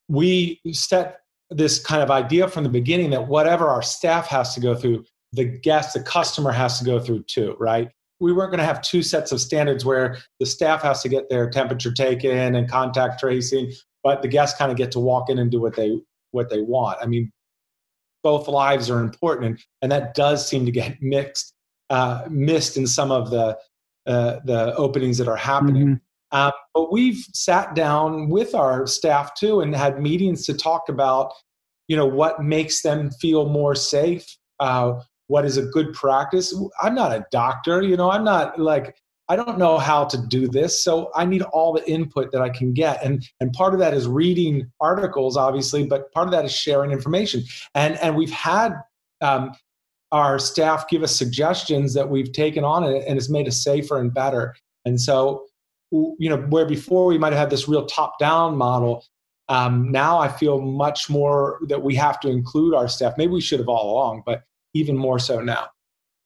we 0.08 0.60
set 0.72 1.20
this 1.50 1.78
kind 1.84 2.02
of 2.02 2.10
idea 2.10 2.48
from 2.48 2.64
the 2.64 2.70
beginning 2.70 3.10
that 3.10 3.26
whatever 3.28 3.68
our 3.68 3.82
staff 3.82 4.26
has 4.28 4.54
to 4.54 4.60
go 4.60 4.74
through, 4.74 5.04
the 5.32 5.44
guest, 5.44 5.94
the 5.94 6.02
customer 6.02 6.52
has 6.52 6.78
to 6.78 6.84
go 6.84 6.98
through 6.98 7.24
too, 7.24 7.56
right? 7.58 7.88
We 8.20 8.32
weren't 8.32 8.50
going 8.50 8.58
to 8.58 8.64
have 8.64 8.82
two 8.82 9.02
sets 9.02 9.32
of 9.32 9.40
standards 9.40 9.84
where 9.84 10.18
the 10.40 10.46
staff 10.46 10.82
has 10.82 11.02
to 11.02 11.08
get 11.08 11.30
their 11.30 11.48
temperature 11.48 11.92
taken 11.92 12.54
and 12.54 12.68
contact 12.68 13.20
tracing, 13.20 13.72
but 14.02 14.22
the 14.22 14.28
guests 14.28 14.58
kind 14.58 14.70
of 14.70 14.76
get 14.76 14.92
to 14.92 15.00
walk 15.00 15.30
in 15.30 15.38
and 15.38 15.50
do 15.50 15.60
what 15.60 15.76
they 15.76 15.98
what 16.32 16.50
they 16.50 16.60
want. 16.60 16.98
I 17.00 17.06
mean, 17.06 17.32
both 18.22 18.46
lives 18.46 18.90
are 18.90 19.00
important, 19.00 19.46
and, 19.46 19.64
and 19.82 19.92
that 19.92 20.14
does 20.14 20.46
seem 20.46 20.66
to 20.66 20.70
get 20.70 21.00
mixed, 21.00 21.54
uh, 21.88 22.24
missed 22.28 22.76
in 22.76 22.86
some 22.86 23.10
of 23.10 23.30
the 23.30 23.58
uh, 24.06 24.40
the 24.44 24.74
openings 24.76 25.18
that 25.18 25.28
are 25.28 25.36
happening. 25.36 25.86
Mhm. 25.86 26.00
Um, 26.32 26.52
but 26.74 26.92
we've 26.92 27.24
sat 27.32 27.74
down 27.74 28.28
with 28.28 28.54
our 28.54 28.86
staff 28.86 29.34
too 29.34 29.60
and 29.60 29.74
had 29.74 30.00
meetings 30.00 30.46
to 30.46 30.54
talk 30.54 30.88
about, 30.88 31.32
you 31.88 31.96
know, 31.96 32.06
what 32.06 32.42
makes 32.42 32.82
them 32.82 33.10
feel 33.10 33.48
more 33.48 33.74
safe. 33.74 34.36
Uh, 34.60 35.00
what 35.30 35.44
is 35.44 35.56
a 35.56 35.62
good 35.62 35.92
practice? 35.92 36.54
I'm 36.82 36.94
not 36.94 37.12
a 37.12 37.24
doctor, 37.30 37.82
you 37.82 37.96
know. 37.96 38.10
I'm 38.10 38.24
not 38.24 38.58
like 38.58 38.96
I 39.28 39.36
don't 39.36 39.58
know 39.58 39.78
how 39.78 40.04
to 40.06 40.18
do 40.26 40.48
this, 40.48 40.82
so 40.82 41.12
I 41.14 41.24
need 41.24 41.42
all 41.42 41.72
the 41.72 41.88
input 41.88 42.32
that 42.32 42.42
I 42.42 42.50
can 42.50 42.74
get. 42.74 43.02
And 43.04 43.24
and 43.38 43.52
part 43.52 43.72
of 43.72 43.78
that 43.80 43.94
is 43.94 44.08
reading 44.08 44.70
articles, 44.80 45.36
obviously, 45.36 45.86
but 45.86 46.10
part 46.12 46.26
of 46.26 46.32
that 46.32 46.44
is 46.44 46.52
sharing 46.52 46.90
information. 46.90 47.44
And 47.76 47.96
and 47.98 48.16
we've 48.16 48.32
had 48.32 48.74
um, 49.20 49.52
our 50.10 50.40
staff 50.40 50.88
give 50.88 51.04
us 51.04 51.14
suggestions 51.14 51.94
that 51.94 52.10
we've 52.10 52.32
taken 52.32 52.64
on 52.64 52.82
and, 52.82 52.96
and 52.96 53.16
it's 53.16 53.30
made 53.30 53.46
us 53.46 53.62
safer 53.62 54.00
and 54.00 54.12
better. 54.12 54.56
And 54.84 55.00
so 55.00 55.46
you 55.90 56.28
know 56.28 56.38
where 56.48 56.66
before 56.66 57.06
we 57.06 57.18
might 57.18 57.32
have 57.32 57.40
had 57.40 57.50
this 57.50 57.68
real 57.68 57.86
top 57.86 58.18
down 58.18 58.56
model 58.56 59.04
um, 59.48 59.90
now 59.90 60.18
i 60.18 60.28
feel 60.28 60.60
much 60.60 61.10
more 61.10 61.58
that 61.68 61.82
we 61.82 61.94
have 61.94 62.20
to 62.20 62.28
include 62.28 62.74
our 62.74 62.86
staff 62.86 63.14
maybe 63.16 63.32
we 63.32 63.40
should 63.40 63.58
have 63.58 63.68
all 63.68 63.92
along 63.92 64.22
but 64.24 64.42
even 64.74 64.96
more 64.96 65.18
so 65.18 65.40
now 65.40 65.68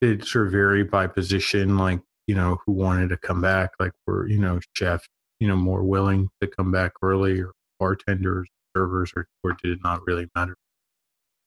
did 0.01 0.21
it 0.21 0.27
sort 0.27 0.47
of 0.47 0.53
vary 0.53 0.85
by 0.85 1.07
position, 1.07 1.79
like, 1.79 2.01
you 2.27 2.35
know, 2.35 2.59
who 2.67 2.73
wanted 2.73 3.09
to 3.09 3.17
come 3.17 3.41
back? 3.41 3.71
Like, 3.79 3.93
were, 4.07 4.29
you 4.29 4.39
know, 4.39 4.61
chef, 4.77 5.07
you 5.41 5.49
know, 5.49 5.57
more 5.57 5.83
willing 5.83 6.29
to 6.43 6.47
come 6.47 6.71
back 6.71 6.93
early 7.01 7.41
or 7.41 7.53
bartenders, 7.79 8.49
servers, 8.77 9.13
or, 9.17 9.27
or 9.43 9.57
did 9.63 9.73
it 9.73 9.79
not 9.83 10.07
really 10.07 10.29
matter? 10.35 10.57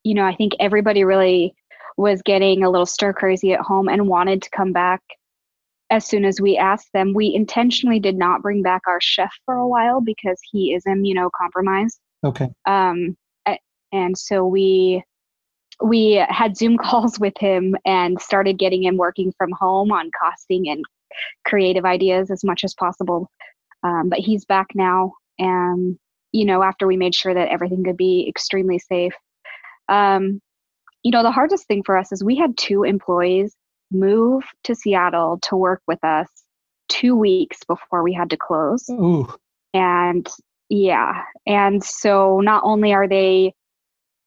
you 0.07 0.13
know, 0.13 0.25
I 0.25 0.35
think 0.35 0.53
everybody 0.59 1.03
really 1.03 1.53
was 1.97 2.21
getting 2.21 2.63
a 2.63 2.69
little 2.69 2.85
stir 2.85 3.11
crazy 3.11 3.53
at 3.53 3.59
home 3.59 3.89
and 3.89 4.07
wanted 4.07 4.41
to 4.43 4.49
come 4.51 4.71
back 4.71 5.01
as 5.89 6.05
soon 6.05 6.23
as 6.23 6.39
we 6.39 6.57
asked 6.57 6.89
them. 6.93 7.13
We 7.13 7.33
intentionally 7.33 7.99
did 7.99 8.15
not 8.15 8.41
bring 8.41 8.61
back 8.61 8.83
our 8.87 9.01
chef 9.01 9.33
for 9.45 9.55
a 9.55 9.67
while 9.67 9.99
because 9.99 10.39
he 10.49 10.73
is 10.73 10.83
immunocompromised. 10.87 11.97
Okay. 12.23 12.47
Um, 12.65 13.17
and 13.91 14.17
so 14.17 14.45
we 14.45 15.03
we 15.83 16.23
had 16.29 16.57
Zoom 16.57 16.77
calls 16.81 17.19
with 17.19 17.37
him 17.37 17.75
and 17.85 18.19
started 18.21 18.57
getting 18.57 18.83
him 18.83 18.97
working 18.97 19.33
from 19.37 19.51
home 19.51 19.91
on 19.91 20.11
costing 20.19 20.69
and 20.69 20.83
creative 21.45 21.85
ideas 21.85 22.29
as 22.31 22.43
much 22.43 22.63
as 22.63 22.73
possible. 22.73 23.29
Um, 23.83 24.09
but 24.09 24.19
he's 24.19 24.45
back 24.45 24.67
now, 24.75 25.13
and 25.37 25.97
you 26.31 26.45
know, 26.45 26.63
after 26.63 26.87
we 26.87 26.97
made 26.97 27.15
sure 27.15 27.33
that 27.33 27.49
everything 27.49 27.83
could 27.83 27.97
be 27.97 28.25
extremely 28.27 28.79
safe. 28.79 29.13
Um, 29.87 30.41
you 31.03 31.11
know, 31.11 31.23
the 31.23 31.31
hardest 31.31 31.67
thing 31.67 31.83
for 31.83 31.97
us 31.97 32.11
is 32.11 32.23
we 32.23 32.35
had 32.35 32.57
two 32.57 32.83
employees 32.83 33.55
move 33.91 34.43
to 34.65 34.75
Seattle 34.75 35.39
to 35.43 35.55
work 35.55 35.81
with 35.87 36.03
us 36.03 36.27
two 36.89 37.15
weeks 37.15 37.59
before 37.67 38.03
we 38.03 38.13
had 38.13 38.29
to 38.31 38.37
close. 38.37 38.89
Ooh. 38.89 39.27
And 39.73 40.27
yeah, 40.69 41.23
and 41.45 41.83
so 41.83 42.41
not 42.41 42.63
only 42.65 42.93
are 42.93 43.07
they, 43.07 43.53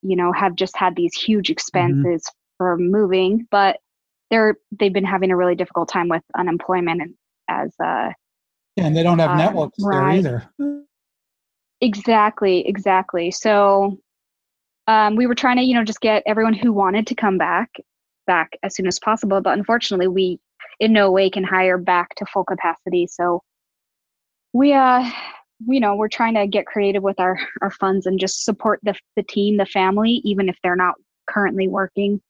you 0.03 0.17
know, 0.17 0.33
have 0.33 0.55
just 0.55 0.77
had 0.77 0.97
these 0.97 1.15
huge 1.15 1.51
expenses 1.51 2.25
for 2.59 2.77
moving, 2.77 3.47
but 3.51 3.79
they're 4.31 4.57
they've 4.79 4.93
been 4.93 5.05
having 5.05 5.31
a 5.31 5.37
really 5.37 5.55
difficult 5.55 5.89
time 5.89 6.09
with 6.09 6.23
unemployment 6.37 7.03
and 7.03 7.15
as 7.49 7.75
uh 7.83 8.13
Yeah, 8.77 8.87
and 8.87 8.97
they 8.97 9.03
don't 9.03 9.19
have 9.19 9.31
Um, 9.33 9.39
networks 9.39 9.79
there 9.79 10.09
either. 10.11 10.51
Exactly, 11.81 12.67
exactly. 12.67 13.31
So 13.31 13.99
um, 14.87 15.17
we 15.17 15.27
were 15.27 15.35
trying 15.35 15.57
to, 15.57 15.63
you 15.63 15.75
know, 15.75 15.85
just 15.85 16.01
get 16.01 16.23
everyone 16.27 16.53
who 16.55 16.73
wanted 16.73 17.07
to 17.07 17.15
come 17.15 17.39
back 17.39 17.71
back 18.27 18.51
as 18.63 18.75
soon 18.77 18.87
as 18.87 18.99
possible. 18.99 19.41
But 19.41 19.59
unfortunately, 19.59 20.09
we 20.09 20.39
in 20.79 20.93
no 20.93 21.11
way 21.11 21.31
can 21.31 21.45
hire 21.45 21.79
back 21.79 22.15
to 22.17 22.27
full 22.27 22.45
capacity. 22.45 23.07
So 23.07 23.43
we 24.53 24.73
uh 24.73 25.11
you 25.67 25.81
know 25.81 25.95
we're 25.95 26.09
trying 26.09 26.35
to 26.35 26.47
get 26.47 26.67
creative 26.67 27.03
with 27.03 27.19
our 27.21 27.39
our 27.63 27.71
funds 27.71 28.07
and 28.07 28.19
just 28.19 28.45
support 28.45 28.81
the 28.83 28.95
the 29.17 29.23
team 29.23 29.57
the 29.57 29.67
family 29.67 30.21
even 30.25 30.49
if 30.49 30.57
they're 30.63 30.77
not 30.77 30.95
currently 31.29 31.69
working. 31.69 32.21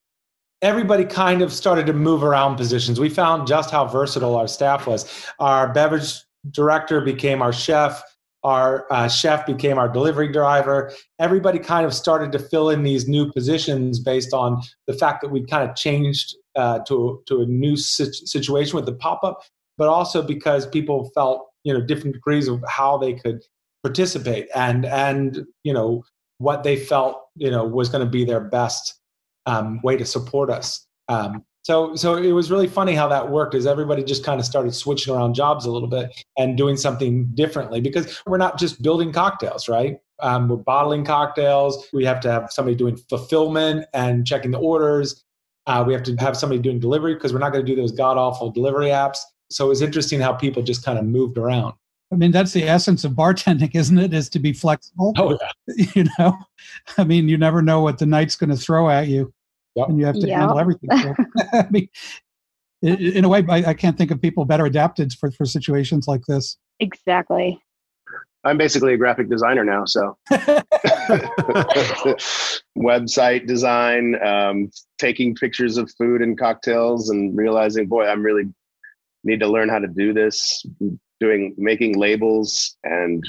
Everybody 0.62 1.06
kind 1.06 1.40
of 1.40 1.52
started 1.52 1.86
to 1.86 1.94
move 1.94 2.22
around 2.22 2.56
positions. 2.56 3.00
We 3.00 3.08
found 3.08 3.46
just 3.46 3.70
how 3.70 3.86
versatile 3.86 4.36
our 4.36 4.46
staff 4.46 4.86
was. 4.86 5.26
Our 5.38 5.72
beverage 5.72 6.12
director 6.50 7.00
became 7.00 7.40
our 7.40 7.52
chef. 7.52 8.02
Our 8.42 8.86
uh, 8.90 9.08
chef 9.08 9.46
became 9.46 9.78
our 9.78 9.88
delivery 9.88 10.30
driver. 10.30 10.92
Everybody 11.18 11.58
kind 11.58 11.86
of 11.86 11.94
started 11.94 12.30
to 12.32 12.38
fill 12.38 12.68
in 12.68 12.82
these 12.82 13.08
new 13.08 13.32
positions 13.32 14.00
based 14.00 14.34
on 14.34 14.62
the 14.86 14.92
fact 14.92 15.22
that 15.22 15.28
we 15.30 15.46
kind 15.46 15.68
of 15.68 15.76
changed 15.76 16.36
uh, 16.56 16.80
to, 16.80 17.22
to 17.26 17.40
a 17.40 17.46
new 17.46 17.76
situation 17.76 18.76
with 18.76 18.86
the 18.86 18.94
pop-up 18.94 19.42
but 19.80 19.88
also 19.88 20.20
because 20.20 20.66
people 20.66 21.10
felt 21.14 21.49
you 21.64 21.72
know 21.72 21.80
different 21.80 22.14
degrees 22.14 22.48
of 22.48 22.62
how 22.68 22.96
they 22.98 23.14
could 23.14 23.42
participate 23.82 24.48
and 24.54 24.84
and 24.86 25.44
you 25.64 25.72
know 25.72 26.02
what 26.38 26.62
they 26.62 26.76
felt 26.76 27.22
you 27.36 27.50
know 27.50 27.64
was 27.64 27.88
going 27.88 28.04
to 28.04 28.10
be 28.10 28.24
their 28.24 28.40
best 28.40 29.00
um, 29.46 29.80
way 29.82 29.96
to 29.96 30.04
support 30.04 30.50
us. 30.50 30.86
Um, 31.08 31.44
so 31.62 31.94
so 31.94 32.16
it 32.16 32.32
was 32.32 32.50
really 32.50 32.66
funny 32.66 32.94
how 32.94 33.08
that 33.08 33.30
worked 33.30 33.54
is 33.54 33.66
everybody 33.66 34.02
just 34.02 34.24
kind 34.24 34.40
of 34.40 34.46
started 34.46 34.74
switching 34.74 35.14
around 35.14 35.34
jobs 35.34 35.66
a 35.66 35.70
little 35.70 35.88
bit 35.88 36.10
and 36.38 36.56
doing 36.56 36.76
something 36.76 37.26
differently 37.34 37.80
because 37.80 38.22
we're 38.26 38.38
not 38.38 38.58
just 38.58 38.82
building 38.82 39.12
cocktails 39.12 39.68
right? 39.68 39.98
Um, 40.22 40.48
we're 40.48 40.56
bottling 40.56 41.04
cocktails. 41.04 41.86
We 41.92 42.04
have 42.04 42.20
to 42.20 42.30
have 42.30 42.50
somebody 42.50 42.76
doing 42.76 42.96
fulfillment 42.96 43.86
and 43.94 44.26
checking 44.26 44.50
the 44.50 44.58
orders. 44.58 45.24
Uh, 45.66 45.84
we 45.86 45.92
have 45.92 46.02
to 46.04 46.16
have 46.16 46.36
somebody 46.36 46.60
doing 46.60 46.80
delivery 46.80 47.14
because 47.14 47.32
we're 47.32 47.38
not 47.38 47.52
going 47.52 47.64
to 47.64 47.70
do 47.70 47.80
those 47.80 47.92
god 47.92 48.16
awful 48.16 48.50
delivery 48.50 48.88
apps 48.88 49.18
so 49.50 49.66
it 49.66 49.68
was 49.68 49.82
interesting 49.82 50.20
how 50.20 50.32
people 50.32 50.62
just 50.62 50.84
kind 50.84 50.98
of 50.98 51.04
moved 51.04 51.36
around. 51.36 51.74
I 52.12 52.16
mean, 52.16 52.32
that's 52.32 52.52
the 52.52 52.64
essence 52.64 53.04
of 53.04 53.12
bartending, 53.12 53.70
isn't 53.74 53.98
it? 53.98 54.14
Is 54.14 54.28
to 54.30 54.38
be 54.38 54.52
flexible. 54.52 55.14
Oh, 55.16 55.38
yeah. 55.40 55.84
You 55.94 56.06
know, 56.18 56.36
I 56.98 57.04
mean, 57.04 57.28
you 57.28 57.38
never 57.38 57.62
know 57.62 57.80
what 57.80 57.98
the 57.98 58.06
night's 58.06 58.36
going 58.36 58.50
to 58.50 58.56
throw 58.56 58.90
at 58.90 59.08
you, 59.08 59.32
yep. 59.74 59.88
and 59.88 59.98
you 59.98 60.06
have 60.06 60.16
to 60.16 60.26
yep. 60.26 60.38
handle 60.38 60.58
everything. 60.58 60.88
I 61.52 61.66
mean, 61.70 61.88
in 62.82 63.24
a 63.24 63.28
way, 63.28 63.44
I, 63.48 63.74
can't 63.74 63.96
think 63.96 64.10
of 64.10 64.20
people 64.20 64.44
better 64.44 64.66
adapted 64.66 65.12
for, 65.12 65.30
for 65.30 65.44
situations 65.44 66.08
like 66.08 66.22
this. 66.26 66.56
Exactly. 66.80 67.62
I'm 68.42 68.56
basically 68.56 68.94
a 68.94 68.96
graphic 68.96 69.28
designer 69.28 69.64
now, 69.64 69.84
so 69.84 70.16
website 72.78 73.46
design, 73.46 74.16
um, 74.24 74.70
taking 74.98 75.34
pictures 75.34 75.76
of 75.76 75.92
food 75.98 76.22
and 76.22 76.38
cocktails, 76.38 77.10
and 77.10 77.36
realizing, 77.36 77.86
boy, 77.86 78.06
I'm 78.06 78.22
really 78.22 78.44
need 79.24 79.40
to 79.40 79.48
learn 79.48 79.68
how 79.68 79.78
to 79.78 79.86
do 79.88 80.12
this 80.12 80.64
doing 81.18 81.54
making 81.58 81.98
labels 81.98 82.76
and, 82.84 83.22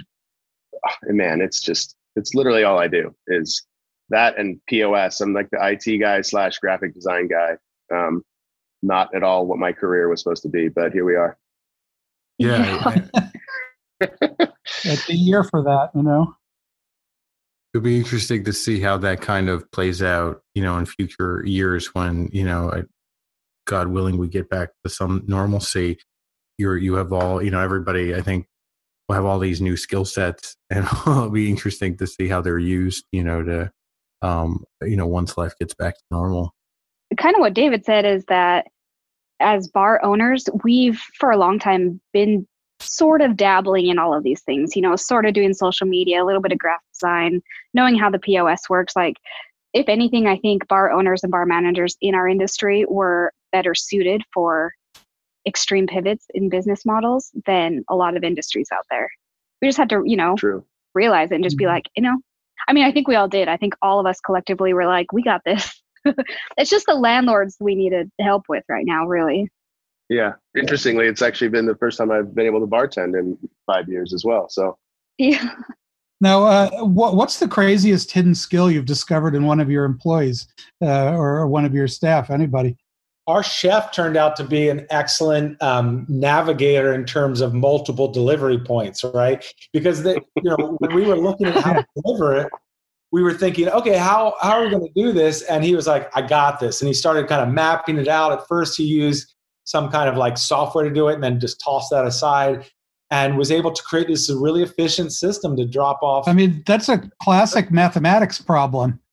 and 1.03 1.17
man 1.17 1.41
it's 1.41 1.62
just 1.62 1.95
it's 2.15 2.33
literally 2.33 2.63
all 2.63 2.79
i 2.79 2.88
do 2.88 3.13
is 3.27 3.65
that 4.10 4.38
and 4.38 4.60
pos 4.69 5.21
i'm 5.21 5.33
like 5.33 5.50
the 5.51 5.57
it 5.57 6.00
guy 6.00 6.21
slash 6.21 6.57
graphic 6.60 6.93
design 6.93 7.27
guy. 7.27 7.57
Um, 7.93 8.24
not 8.83 9.13
at 9.13 9.21
all 9.21 9.45
what 9.45 9.60
my 9.60 9.71
career 9.71 10.10
was 10.10 10.21
supposed 10.21 10.43
to 10.43 10.50
be 10.50 10.67
but 10.69 10.91
here 10.91 11.05
we 11.05 11.15
are. 11.15 11.38
Yeah. 12.38 12.95
It's 14.83 15.10
a 15.10 15.15
year 15.15 15.43
for 15.43 15.62
that 15.63 15.91
you 15.93 16.01
know? 16.01 16.36
It'll 17.74 17.83
be 17.83 17.98
interesting 17.98 18.43
to 18.45 18.53
see 18.53 18.79
how 18.81 18.98
that 18.98 19.21
kind 19.21 19.48
of 19.48 19.69
plays 19.71 20.01
out 20.01 20.41
you 20.55 20.63
know 20.63 20.77
in 20.77 20.86
future 20.86 21.43
years 21.45 21.93
when 21.93 22.29
you 22.31 22.43
know 22.43 22.83
God 23.65 23.88
willing, 23.88 24.18
we 24.18 24.27
get 24.27 24.50
back 24.50 24.70
to 24.84 24.89
some 24.89 25.24
normalcy, 25.27 25.98
you're 26.58 26.77
you 26.77 26.96
have 26.96 27.12
all 27.12 27.44
you 27.44 27.51
know 27.51 27.60
everybody. 27.60 28.15
I 28.15 28.22
think 28.22 28.46
will 29.08 29.15
have 29.15 29.25
all 29.25 29.39
these 29.39 29.62
new 29.62 29.75
skill 29.75 30.06
sets, 30.06 30.56
and 30.70 30.86
it'll 30.86 31.30
be 31.30 31.50
interesting 31.50 31.98
to 31.98 32.08
see 32.08 32.27
how 32.27 32.41
they're 32.41 32.60
used. 32.60 33.06
You 33.12 33.24
know, 33.24 33.44
to 33.44 33.72
um, 34.22 34.63
you 34.82 34.96
know 34.96 35.08
once 35.08 35.38
life 35.38 35.53
gets 35.60 35.74
back 35.74 35.96
to 35.96 36.03
normal. 36.12 36.53
Kind 37.18 37.36
of 37.36 37.41
what 37.41 37.53
David 37.53 37.84
said 37.84 38.06
is 38.06 38.24
that 38.25 38.68
as 39.41 39.68
bar 39.68 40.03
owners, 40.03 40.48
we've 40.63 41.01
for 41.20 41.32
a 41.32 41.38
long 41.38 41.60
time 41.60 42.00
been 42.13 42.48
sort 42.80 43.22
of 43.22 43.35
dabbling 43.35 43.88
in 43.88 44.00
all 44.00 44.14
of 44.14 44.24
these 44.24 44.42
things, 44.42 44.75
you 44.75 44.81
know, 44.81 44.96
sort 44.96 45.25
of 45.25 45.33
doing 45.33 45.53
social 45.53 45.85
media, 45.88 46.24
a 46.24 46.25
little 46.25 46.42
bit 46.42 46.51
of 46.51 46.57
graphic 46.57 46.85
design, 46.94 47.42
knowing 47.74 47.98
how 47.98 48.09
the 48.09 48.20
POS 48.20 48.70
works. 48.70 48.96
Like, 48.96 49.18
if 49.74 49.88
anything, 49.88 50.27
I 50.27 50.38
think 50.38 50.68
bar 50.68 50.92
owners 50.92 51.24
and 51.24 51.31
bar 51.31 51.46
managers 51.46 51.98
in 52.01 52.16
our 52.16 52.27
industry 52.27 52.85
were 52.88 53.33
better 53.51 53.75
suited 53.75 54.24
for 54.33 54.74
extreme 55.48 55.87
pivots 55.87 56.25
in 56.33 56.50
business 56.50 56.85
models 56.85 57.31
than 57.46 57.83
a 57.90 57.96
lot 57.96 58.16
of 58.16 58.24
industries 58.24 58.70
out 58.74 58.85
there. 58.90 59.09
We 59.61 59.68
just 59.68 59.77
had 59.77 59.90
to, 59.90 60.03
you 60.05 60.18
know, 60.18 60.35
True. 60.35 60.64
realize 60.94 61.31
it 61.31 61.35
and 61.35 61.44
just 61.44 61.57
be 61.57 61.66
mm-hmm. 61.66 61.74
like, 61.74 61.85
you 61.96 62.03
know, 62.03 62.18
I 62.68 62.74
mean, 62.74 62.85
I 62.85 62.92
think 62.92 63.07
we 63.07 63.16
all 63.16 63.27
did. 63.27 63.48
I 63.48 63.57
think 63.57 63.74
all 63.81 64.00
of 64.00 64.05
us 64.05 64.20
collectively 64.20 64.74
were 64.74 64.85
like, 64.85 65.11
we 65.11 65.24
got 65.24 65.42
this. 65.44 65.81
it's 66.57 66.70
just 66.70 66.85
the 66.85 66.96
landlords 66.96 67.57
we 67.59 67.75
needed 67.75 68.11
help 68.20 68.44
with 68.50 68.64
right 68.70 68.85
now, 68.85 69.05
really. 69.05 69.50
Yeah. 70.09 70.33
Interestingly, 70.57 71.07
it's 71.07 71.22
actually 71.22 71.50
been 71.50 71.66
the 71.66 71.75
first 71.75 71.98
time 71.98 72.11
I've 72.11 72.35
been 72.35 72.46
able 72.46 72.59
to 72.59 72.68
bartend 72.68 73.18
in 73.18 73.37
five 73.66 73.87
years 73.87 74.14
as 74.14 74.25
well. 74.25 74.50
So, 74.50 74.77
yeah. 75.18 75.55
Now, 76.20 76.44
uh, 76.44 76.70
what, 76.83 77.16
what's 77.16 77.40
the 77.40 77.48
craziest 77.48 78.11
hidden 78.11 78.35
skill 78.35 78.70
you've 78.70 78.85
discovered 78.85 79.33
in 79.33 79.46
one 79.46 79.59
of 79.59 79.72
your 79.72 79.85
employees 79.85 80.48
uh, 80.81 81.14
or 81.16 81.48
one 81.48 81.66
of 81.66 81.74
your 81.74 81.87
staff? 81.87 82.29
Anybody? 82.29 82.77
Our 83.31 83.44
chef 83.44 83.94
turned 83.94 84.17
out 84.17 84.35
to 84.35 84.44
be 84.44 84.67
an 84.67 84.85
excellent 84.89 85.61
um, 85.63 86.05
navigator 86.09 86.94
in 86.94 87.05
terms 87.05 87.39
of 87.39 87.53
multiple 87.53 88.11
delivery 88.11 88.59
points, 88.59 89.05
right? 89.05 89.46
Because 89.72 90.03
they, 90.03 90.15
you 90.35 90.50
know, 90.57 90.75
when 90.79 90.94
we 90.94 91.05
were 91.05 91.15
looking 91.15 91.48
at 91.48 91.63
how 91.63 91.74
to 91.74 91.85
deliver 92.03 92.35
it, 92.35 92.50
we 93.13 93.24
were 93.24 93.33
thinking, 93.33 93.70
okay, 93.70 93.98
how 93.98 94.35
how 94.41 94.51
are 94.51 94.65
we 94.65 94.70
going 94.70 94.85
to 94.85 94.94
do 95.01 95.13
this? 95.13 95.44
And 95.44 95.63
he 95.63 95.75
was 95.75 95.87
like, 95.87 96.09
I 96.15 96.22
got 96.22 96.59
this, 96.59 96.81
and 96.81 96.87
he 96.87 96.94
started 96.94 97.27
kind 97.27 97.41
of 97.41 97.53
mapping 97.53 97.98
it 97.98 98.09
out. 98.09 98.33
At 98.33 98.48
first, 98.48 98.77
he 98.77 98.83
used 98.83 99.33
some 99.63 99.89
kind 99.89 100.09
of 100.09 100.17
like 100.17 100.37
software 100.37 100.83
to 100.83 100.94
do 100.94 101.07
it, 101.07 101.15
and 101.15 101.24
then 101.24 101.39
just 101.39 101.61
tossed 101.63 101.89
that 101.91 102.05
aside. 102.05 102.65
And 103.11 103.37
was 103.37 103.51
able 103.51 103.74
to 103.74 103.83
create 103.83 104.07
this 104.07 104.31
really 104.31 104.63
efficient 104.63 105.11
system 105.11 105.57
to 105.57 105.67
drop 105.67 106.00
off. 106.01 106.29
I 106.29 106.33
mean, 106.33 106.63
that's 106.65 106.87
a 106.87 107.09
classic 107.22 107.70
mathematics 107.72 108.41
problem. 108.41 109.00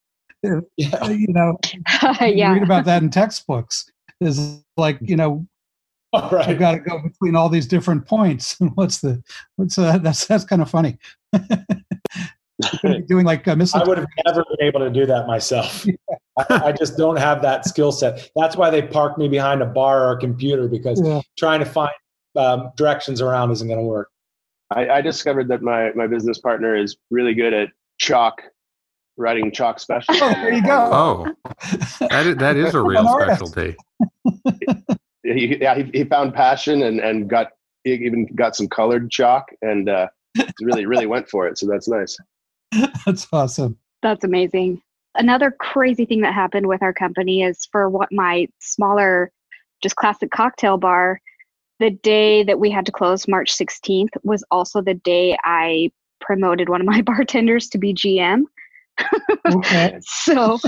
Yeah. 0.77 1.09
You 1.09 1.27
know, 1.33 1.57
yeah. 2.21 2.53
read 2.53 2.63
about 2.63 2.85
that 2.85 3.03
in 3.03 3.09
textbooks 3.09 3.91
is 4.21 4.63
like 4.77 4.97
you 5.01 5.15
know 5.15 5.45
all 6.13 6.29
right. 6.31 6.47
I've 6.47 6.59
got 6.59 6.71
to 6.71 6.79
go 6.79 6.99
between 6.99 7.35
all 7.35 7.49
these 7.49 7.67
different 7.67 8.07
points. 8.07 8.59
And 8.59 8.71
what's 8.75 8.99
the 8.99 9.23
what's 9.57 9.77
uh, 9.77 9.97
that's 9.99 10.25
that's 10.25 10.43
kind 10.43 10.61
of 10.61 10.69
funny. 10.69 10.97
Doing 13.07 13.25
like 13.25 13.47
uh, 13.47 13.55
I 13.73 13.83
would 13.83 13.97
have 13.97 14.07
never 14.25 14.43
been 14.43 14.67
able 14.67 14.81
to 14.81 14.89
do 14.89 15.05
that 15.05 15.27
myself. 15.27 15.85
Yeah. 15.85 15.93
I, 16.49 16.65
I, 16.65 16.71
just 16.73 16.97
don't 16.97 17.15
have 17.15 17.41
that 17.41 17.65
skill 17.65 17.93
set. 17.93 18.29
That's 18.35 18.57
why 18.57 18.69
they 18.69 18.81
parked 18.81 19.17
me 19.17 19.29
behind 19.29 19.61
a 19.61 19.65
bar 19.65 20.03
or 20.03 20.11
a 20.11 20.19
computer 20.19 20.67
because 20.67 21.01
yeah. 21.01 21.21
trying 21.37 21.59
to 21.59 21.65
find 21.65 21.93
um, 22.35 22.71
directions 22.75 23.21
around 23.21 23.51
isn't 23.51 23.67
going 23.67 23.79
to 23.79 23.85
work. 23.85 24.09
I, 24.71 24.89
I 24.89 25.01
discovered 25.01 25.47
that 25.47 25.61
my 25.61 25.93
my 25.93 26.05
business 26.05 26.39
partner 26.39 26.75
is 26.75 26.97
really 27.09 27.33
good 27.33 27.53
at 27.53 27.69
chalk 27.97 28.41
writing 29.19 29.51
chalk 29.51 29.79
special. 29.79 30.15
Oh, 30.15 30.29
there 30.29 30.53
you 30.53 30.63
go. 30.63 30.89
Oh, 30.91 31.35
that 32.09 32.25
is, 32.25 32.37
that 32.37 32.55
is 32.55 32.73
a 32.73 32.81
real 32.83 33.07
specialty. 33.07 33.75
he, 35.23 35.57
yeah, 35.61 35.75
he, 35.75 35.91
he, 35.93 36.03
found 36.05 36.33
passion 36.33 36.81
and, 36.81 36.99
and 36.99 37.29
got 37.29 37.49
he 37.83 37.93
even 37.93 38.25
got 38.35 38.55
some 38.55 38.67
colored 38.67 39.11
chalk 39.11 39.49
and 39.61 39.89
uh, 39.89 40.07
really 40.61 40.85
really 40.85 41.05
went 41.05 41.29
for 41.29 41.47
it. 41.47 41.57
So 41.57 41.67
that's 41.67 41.87
nice. 41.87 42.17
That's 43.05 43.27
awesome. 43.33 43.77
That's 44.03 44.23
amazing. 44.23 44.81
Another 45.15 45.49
crazy 45.49 46.05
thing 46.05 46.21
that 46.21 46.35
happened 46.35 46.67
with 46.67 46.83
our 46.83 46.93
company 46.93 47.41
is 47.41 47.67
for 47.71 47.89
what 47.89 48.09
my 48.11 48.47
smaller, 48.59 49.31
just 49.81 49.95
classic 49.95 50.29
cocktail 50.29 50.77
bar. 50.77 51.19
The 51.79 51.89
day 51.89 52.43
that 52.43 52.59
we 52.59 52.69
had 52.69 52.85
to 52.85 52.91
close, 52.91 53.27
March 53.27 53.57
16th, 53.57 54.09
was 54.21 54.43
also 54.51 54.81
the 54.81 54.93
day 54.93 55.35
I 55.43 55.91
promoted 56.21 56.69
one 56.69 56.79
of 56.79 56.85
my 56.85 57.01
bartenders 57.05 57.69
to 57.69 57.79
be 57.79 57.91
GM 57.91 58.43
okay. 59.47 59.99
so 60.01 60.59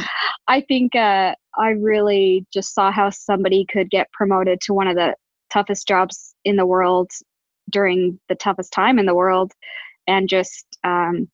I 0.47 0.61
think 0.61 0.95
uh, 0.95 1.35
I 1.57 1.69
really 1.69 2.45
just 2.53 2.73
saw 2.73 2.91
how 2.91 3.09
somebody 3.09 3.65
could 3.71 3.89
get 3.89 4.11
promoted 4.11 4.59
to 4.61 4.73
one 4.73 4.87
of 4.87 4.95
the 4.95 5.15
toughest 5.51 5.87
jobs 5.87 6.33
in 6.45 6.55
the 6.55 6.65
world 6.65 7.11
during 7.69 8.19
the 8.29 8.35
toughest 8.35 8.73
time 8.73 8.99
in 8.99 9.05
the 9.05 9.15
world 9.15 9.51
and 10.07 10.27
just 10.27 10.65
um, 10.83 11.29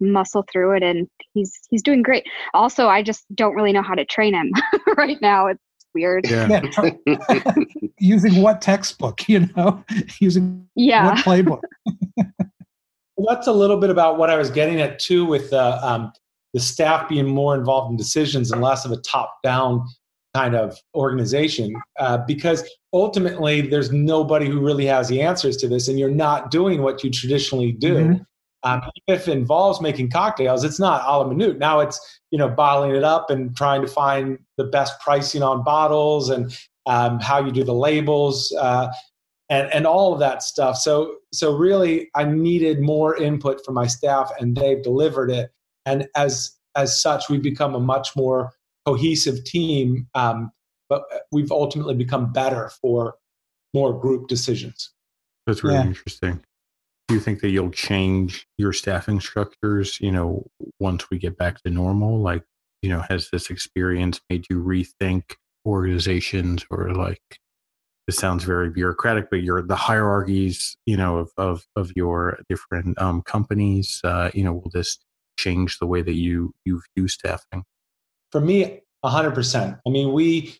muscle 0.00 0.44
through 0.50 0.76
it 0.76 0.82
and 0.82 1.08
he's 1.34 1.52
he's 1.70 1.82
doing 1.82 2.02
great. 2.02 2.24
Also 2.54 2.88
i 2.88 3.02
just 3.02 3.24
don't 3.34 3.54
really 3.54 3.72
know 3.72 3.82
how 3.82 3.94
to 3.94 4.04
train 4.04 4.34
him 4.34 4.52
right 4.96 5.20
now. 5.20 5.46
It's 5.46 5.60
weird. 5.94 6.28
Yeah. 6.28 6.60
using 7.98 8.42
what 8.42 8.60
textbook 8.62 9.28
you 9.28 9.48
know? 9.56 9.84
Using 10.20 10.68
yeah. 10.74 11.06
what 11.06 11.18
playbook? 11.18 11.60
Well, 13.16 13.34
that's 13.34 13.48
a 13.48 13.52
little 13.52 13.78
bit 13.78 13.90
about 13.90 14.16
what 14.16 14.30
i 14.30 14.36
was 14.36 14.50
getting 14.50 14.80
at 14.80 15.00
too 15.00 15.24
with 15.24 15.52
uh, 15.52 15.80
um, 15.82 16.12
the 16.54 16.60
staff 16.60 17.08
being 17.08 17.26
more 17.26 17.54
involved 17.54 17.90
in 17.90 17.96
decisions 17.96 18.50
and 18.50 18.62
less 18.62 18.84
of 18.84 18.92
a 18.92 18.96
top 18.98 19.36
down 19.42 19.84
kind 20.34 20.54
of 20.54 20.76
organization 20.94 21.74
uh, 21.98 22.18
because 22.26 22.68
ultimately 22.92 23.60
there's 23.60 23.92
nobody 23.92 24.46
who 24.46 24.60
really 24.60 24.86
has 24.86 25.08
the 25.08 25.20
answers 25.20 25.56
to 25.56 25.68
this 25.68 25.88
and 25.88 25.98
you're 25.98 26.10
not 26.10 26.50
doing 26.50 26.82
what 26.82 27.02
you 27.02 27.10
traditionally 27.10 27.72
do. 27.72 27.94
Mm-hmm. 27.94 28.22
um, 28.70 28.82
if 29.06 29.28
it 29.28 29.32
involves 29.32 29.80
making 29.80 30.10
cocktails 30.10 30.64
it's 30.64 30.78
not 30.78 31.02
a 31.06 31.18
la 31.18 31.26
minute. 31.26 31.58
Now 31.58 31.80
it's 31.80 32.20
you 32.30 32.38
know 32.38 32.48
bottling 32.48 32.94
it 32.94 33.04
up 33.04 33.30
and 33.30 33.56
trying 33.56 33.82
to 33.82 33.88
find 33.88 34.38
the 34.56 34.64
best 34.64 35.00
pricing 35.00 35.42
on 35.42 35.64
bottles 35.64 36.30
and 36.30 36.56
um, 36.86 37.20
how 37.20 37.44
you 37.44 37.52
do 37.52 37.64
the 37.64 37.74
labels 37.74 38.52
uh, 38.60 38.88
and 39.48 39.72
and 39.72 39.86
all 39.86 40.12
of 40.12 40.20
that 40.20 40.42
stuff. 40.42 40.76
So 40.76 41.18
so 41.32 41.54
really 41.54 42.10
i 42.14 42.24
needed 42.24 42.80
more 42.80 43.16
input 43.16 43.64
from 43.64 43.74
my 43.74 43.86
staff 43.86 44.30
and 44.40 44.56
they've 44.56 44.82
delivered 44.82 45.30
it 45.30 45.50
and 45.88 46.08
as 46.14 46.52
as 46.76 47.00
such 47.00 47.28
we've 47.28 47.42
become 47.42 47.74
a 47.74 47.80
much 47.80 48.14
more 48.14 48.52
cohesive 48.86 49.44
team, 49.44 50.06
um, 50.14 50.50
but 50.88 51.02
we've 51.32 51.50
ultimately 51.50 51.94
become 51.94 52.32
better 52.32 52.70
for 52.80 53.14
more 53.74 53.98
group 53.98 54.28
decisions. 54.28 54.92
That's 55.46 55.64
really 55.64 55.76
yeah. 55.76 55.86
interesting. 55.86 56.40
Do 57.08 57.14
you 57.14 57.20
think 57.20 57.40
that 57.40 57.50
you'll 57.50 57.70
change 57.70 58.46
your 58.58 58.72
staffing 58.72 59.20
structures, 59.20 59.98
you 60.00 60.12
know, 60.12 60.46
once 60.78 61.08
we 61.10 61.18
get 61.18 61.38
back 61.38 61.62
to 61.62 61.70
normal? 61.70 62.20
Like, 62.20 62.44
you 62.82 62.90
know, 62.90 63.02
has 63.08 63.30
this 63.30 63.48
experience 63.48 64.20
made 64.28 64.46
you 64.50 64.62
rethink 64.62 65.22
organizations 65.66 66.66
or 66.70 66.92
like 66.94 67.40
this 68.06 68.16
sounds 68.16 68.44
very 68.44 68.70
bureaucratic, 68.70 69.28
but 69.30 69.42
your 69.42 69.62
the 69.62 69.76
hierarchies, 69.76 70.76
you 70.86 70.96
know, 70.96 71.18
of 71.18 71.30
of, 71.36 71.66
of 71.76 71.92
your 71.96 72.40
different 72.48 73.00
um, 73.00 73.22
companies, 73.22 74.00
uh, 74.04 74.30
you 74.34 74.44
know, 74.44 74.52
will 74.52 74.70
this 74.72 74.98
change 75.38 75.78
the 75.78 75.86
way 75.86 76.02
that 76.02 76.14
you 76.14 76.54
you 76.66 76.82
view 76.94 77.08
staffing? 77.08 77.64
for 78.30 78.40
me, 78.40 78.80
100%. 79.04 79.80
I 79.86 79.90
mean, 79.90 80.12
we 80.12 80.54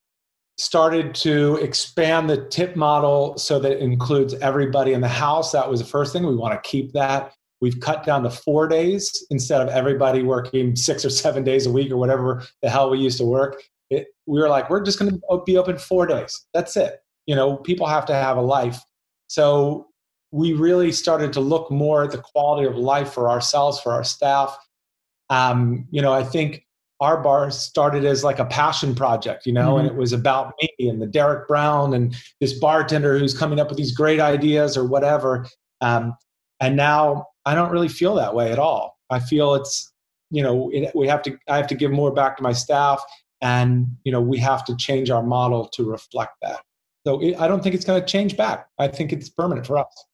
started 0.58 1.14
to 1.14 1.56
expand 1.56 2.28
the 2.28 2.48
tip 2.48 2.76
model 2.76 3.36
so 3.38 3.58
that 3.60 3.72
it 3.72 3.80
includes 3.80 4.34
everybody 4.34 4.92
in 4.92 5.00
the 5.00 5.08
house. 5.08 5.52
That 5.52 5.68
was 5.70 5.80
the 5.80 5.86
first 5.86 6.12
thing. 6.12 6.26
We 6.26 6.34
want 6.34 6.54
to 6.54 6.68
keep 6.68 6.92
that. 6.92 7.32
We've 7.60 7.78
cut 7.80 8.04
down 8.04 8.22
to 8.22 8.30
four 8.30 8.68
days 8.68 9.26
instead 9.30 9.60
of 9.60 9.68
everybody 9.68 10.22
working 10.22 10.76
six 10.76 11.04
or 11.04 11.10
seven 11.10 11.44
days 11.44 11.66
a 11.66 11.72
week 11.72 11.90
or 11.90 11.96
whatever 11.96 12.44
the 12.62 12.70
hell 12.70 12.90
we 12.90 12.98
used 12.98 13.18
to 13.18 13.24
work. 13.24 13.62
It, 13.90 14.08
we 14.26 14.40
were 14.40 14.48
like, 14.48 14.70
we're 14.70 14.82
just 14.82 14.98
going 14.98 15.10
to 15.12 15.42
be 15.44 15.56
open 15.56 15.78
four 15.78 16.06
days. 16.06 16.46
That's 16.54 16.76
it. 16.76 17.00
You 17.26 17.34
know, 17.34 17.56
people 17.56 17.86
have 17.86 18.06
to 18.06 18.14
have 18.14 18.36
a 18.36 18.42
life. 18.42 18.80
So 19.26 19.88
we 20.30 20.52
really 20.52 20.92
started 20.92 21.32
to 21.32 21.40
look 21.40 21.70
more 21.70 22.04
at 22.04 22.10
the 22.10 22.18
quality 22.18 22.66
of 22.66 22.76
life 22.76 23.12
for 23.12 23.28
ourselves, 23.30 23.80
for 23.80 23.92
our 23.92 24.04
staff. 24.04 24.56
Um, 25.30 25.86
you 25.90 26.02
know, 26.02 26.12
I 26.12 26.22
think 26.22 26.64
our 27.00 27.22
bar 27.22 27.50
started 27.50 28.04
as 28.04 28.24
like 28.24 28.38
a 28.38 28.44
passion 28.44 28.94
project, 28.94 29.46
you 29.46 29.52
know, 29.52 29.74
mm-hmm. 29.74 29.86
and 29.86 29.88
it 29.88 29.94
was 29.94 30.12
about 30.12 30.54
me 30.60 30.88
and 30.88 31.00
the 31.00 31.06
Derek 31.06 31.46
Brown 31.46 31.94
and 31.94 32.16
this 32.40 32.58
bartender 32.58 33.18
who's 33.18 33.38
coming 33.38 33.60
up 33.60 33.68
with 33.68 33.78
these 33.78 33.94
great 33.94 34.20
ideas 34.20 34.76
or 34.76 34.84
whatever. 34.84 35.46
Um, 35.80 36.14
and 36.60 36.76
now 36.76 37.26
I 37.44 37.54
don't 37.54 37.70
really 37.70 37.88
feel 37.88 38.16
that 38.16 38.34
way 38.34 38.50
at 38.50 38.58
all. 38.58 38.98
I 39.10 39.20
feel 39.20 39.54
it's, 39.54 39.92
you 40.30 40.42
know, 40.42 40.70
it, 40.72 40.90
we 40.94 41.06
have 41.06 41.22
to, 41.22 41.38
I 41.48 41.56
have 41.56 41.68
to 41.68 41.76
give 41.76 41.92
more 41.92 42.12
back 42.12 42.36
to 42.38 42.42
my 42.42 42.52
staff 42.52 43.00
and, 43.40 43.86
you 44.02 44.10
know, 44.10 44.20
we 44.20 44.38
have 44.38 44.64
to 44.64 44.76
change 44.76 45.08
our 45.08 45.22
model 45.22 45.68
to 45.68 45.88
reflect 45.88 46.32
that. 46.42 46.60
So 47.06 47.22
it, 47.22 47.38
I 47.38 47.46
don't 47.46 47.62
think 47.62 47.76
it's 47.76 47.84
going 47.84 48.00
to 48.00 48.06
change 48.06 48.36
back. 48.36 48.66
I 48.78 48.88
think 48.88 49.12
it's 49.12 49.28
permanent 49.28 49.66
for 49.66 49.78
us. 49.78 50.04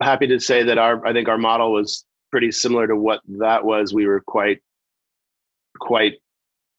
Happy 0.00 0.28
to 0.28 0.38
say 0.38 0.62
that 0.62 0.78
our, 0.78 1.04
I 1.04 1.12
think 1.12 1.28
our 1.28 1.36
model 1.36 1.72
was 1.72 2.04
pretty 2.30 2.52
similar 2.52 2.86
to 2.86 2.96
what 2.96 3.20
that 3.38 3.64
was. 3.64 3.92
We 3.92 4.06
were 4.06 4.20
quite, 4.20 4.60
quite 5.78 6.14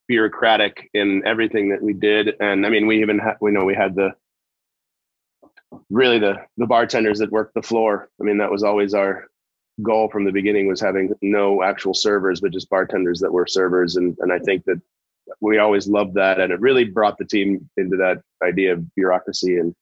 bureaucratic 0.07 0.89
in 0.93 1.23
everything 1.25 1.69
that 1.69 1.81
we 1.81 1.93
did. 1.93 2.35
And 2.39 2.65
I 2.65 2.69
mean, 2.69 2.87
we 2.87 3.01
even 3.01 3.19
had, 3.19 3.35
we 3.41 3.51
know 3.51 3.65
we 3.65 3.75
had 3.75 3.95
the, 3.95 4.11
really 5.89 6.19
the, 6.19 6.35
the 6.57 6.65
bartenders 6.65 7.19
that 7.19 7.31
worked 7.31 7.53
the 7.53 7.61
floor. 7.61 8.09
I 8.19 8.23
mean, 8.23 8.37
that 8.39 8.51
was 8.51 8.63
always 8.63 8.93
our 8.93 9.27
goal 9.81 10.09
from 10.09 10.25
the 10.25 10.31
beginning 10.31 10.67
was 10.67 10.81
having 10.81 11.13
no 11.21 11.63
actual 11.63 11.93
servers, 11.93 12.41
but 12.41 12.51
just 12.51 12.69
bartenders 12.69 13.19
that 13.19 13.31
were 13.31 13.47
servers. 13.47 13.95
And, 13.95 14.17
and 14.19 14.33
I 14.33 14.39
think 14.39 14.65
that 14.65 14.81
we 15.41 15.57
always 15.59 15.87
loved 15.87 16.15
that. 16.15 16.39
And 16.39 16.51
it 16.51 16.59
really 16.59 16.85
brought 16.85 17.17
the 17.17 17.25
team 17.25 17.69
into 17.77 17.95
that 17.97 18.21
idea 18.43 18.73
of 18.73 18.95
bureaucracy 18.95 19.57
and 19.57 19.75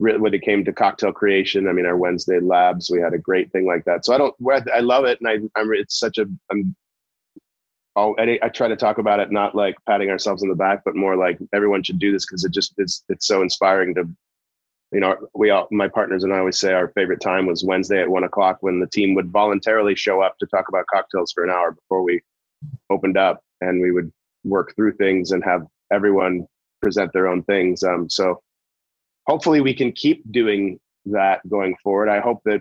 when 0.00 0.32
it 0.32 0.42
came 0.42 0.64
to 0.64 0.72
cocktail 0.72 1.12
creation, 1.12 1.68
I 1.68 1.72
mean, 1.72 1.84
our 1.84 1.96
Wednesday 1.96 2.40
labs, 2.40 2.90
we 2.90 3.00
had 3.00 3.12
a 3.12 3.18
great 3.18 3.52
thing 3.52 3.66
like 3.66 3.84
that. 3.84 4.06
So 4.06 4.14
I 4.14 4.18
don't, 4.18 4.34
I 4.74 4.80
love 4.80 5.04
it. 5.04 5.18
And 5.20 5.28
I, 5.28 5.60
I'm, 5.60 5.70
it's 5.74 6.00
such 6.00 6.16
a, 6.16 6.24
I'm 6.50 6.74
I'll, 7.96 8.14
I 8.18 8.48
try 8.48 8.68
to 8.68 8.76
talk 8.76 8.98
about 8.98 9.20
it 9.20 9.30
not 9.30 9.54
like 9.54 9.76
patting 9.86 10.10
ourselves 10.10 10.42
on 10.42 10.48
the 10.48 10.54
back, 10.54 10.82
but 10.84 10.96
more 10.96 11.16
like 11.16 11.38
everyone 11.52 11.82
should 11.82 11.98
do 11.98 12.12
this 12.12 12.24
because 12.24 12.44
it 12.44 12.52
just 12.52 12.72
it's 12.78 13.04
it's 13.08 13.26
so 13.26 13.42
inspiring 13.42 13.94
to, 13.96 14.08
you 14.92 15.00
know, 15.00 15.16
we 15.34 15.50
all 15.50 15.66
my 15.70 15.88
partners 15.88 16.24
and 16.24 16.32
I 16.32 16.38
always 16.38 16.58
say 16.58 16.72
our 16.72 16.92
favorite 16.94 17.20
time 17.20 17.46
was 17.46 17.64
Wednesday 17.64 18.00
at 18.00 18.08
one 18.08 18.24
o'clock 18.24 18.58
when 18.60 18.80
the 18.80 18.86
team 18.86 19.14
would 19.16 19.30
voluntarily 19.30 19.96
show 19.96 20.22
up 20.22 20.38
to 20.38 20.46
talk 20.46 20.68
about 20.68 20.86
cocktails 20.86 21.32
for 21.32 21.44
an 21.44 21.50
hour 21.50 21.72
before 21.72 22.02
we 22.02 22.22
opened 22.90 23.18
up, 23.18 23.42
and 23.60 23.82
we 23.82 23.90
would 23.90 24.10
work 24.44 24.74
through 24.76 24.92
things 24.92 25.32
and 25.32 25.44
have 25.44 25.66
everyone 25.92 26.46
present 26.80 27.12
their 27.12 27.26
own 27.26 27.42
things. 27.42 27.82
Um, 27.82 28.08
so 28.08 28.40
hopefully 29.26 29.60
we 29.60 29.74
can 29.74 29.92
keep 29.92 30.22
doing 30.30 30.78
that 31.06 31.46
going 31.48 31.76
forward. 31.82 32.08
I 32.08 32.20
hope 32.20 32.42
that 32.44 32.60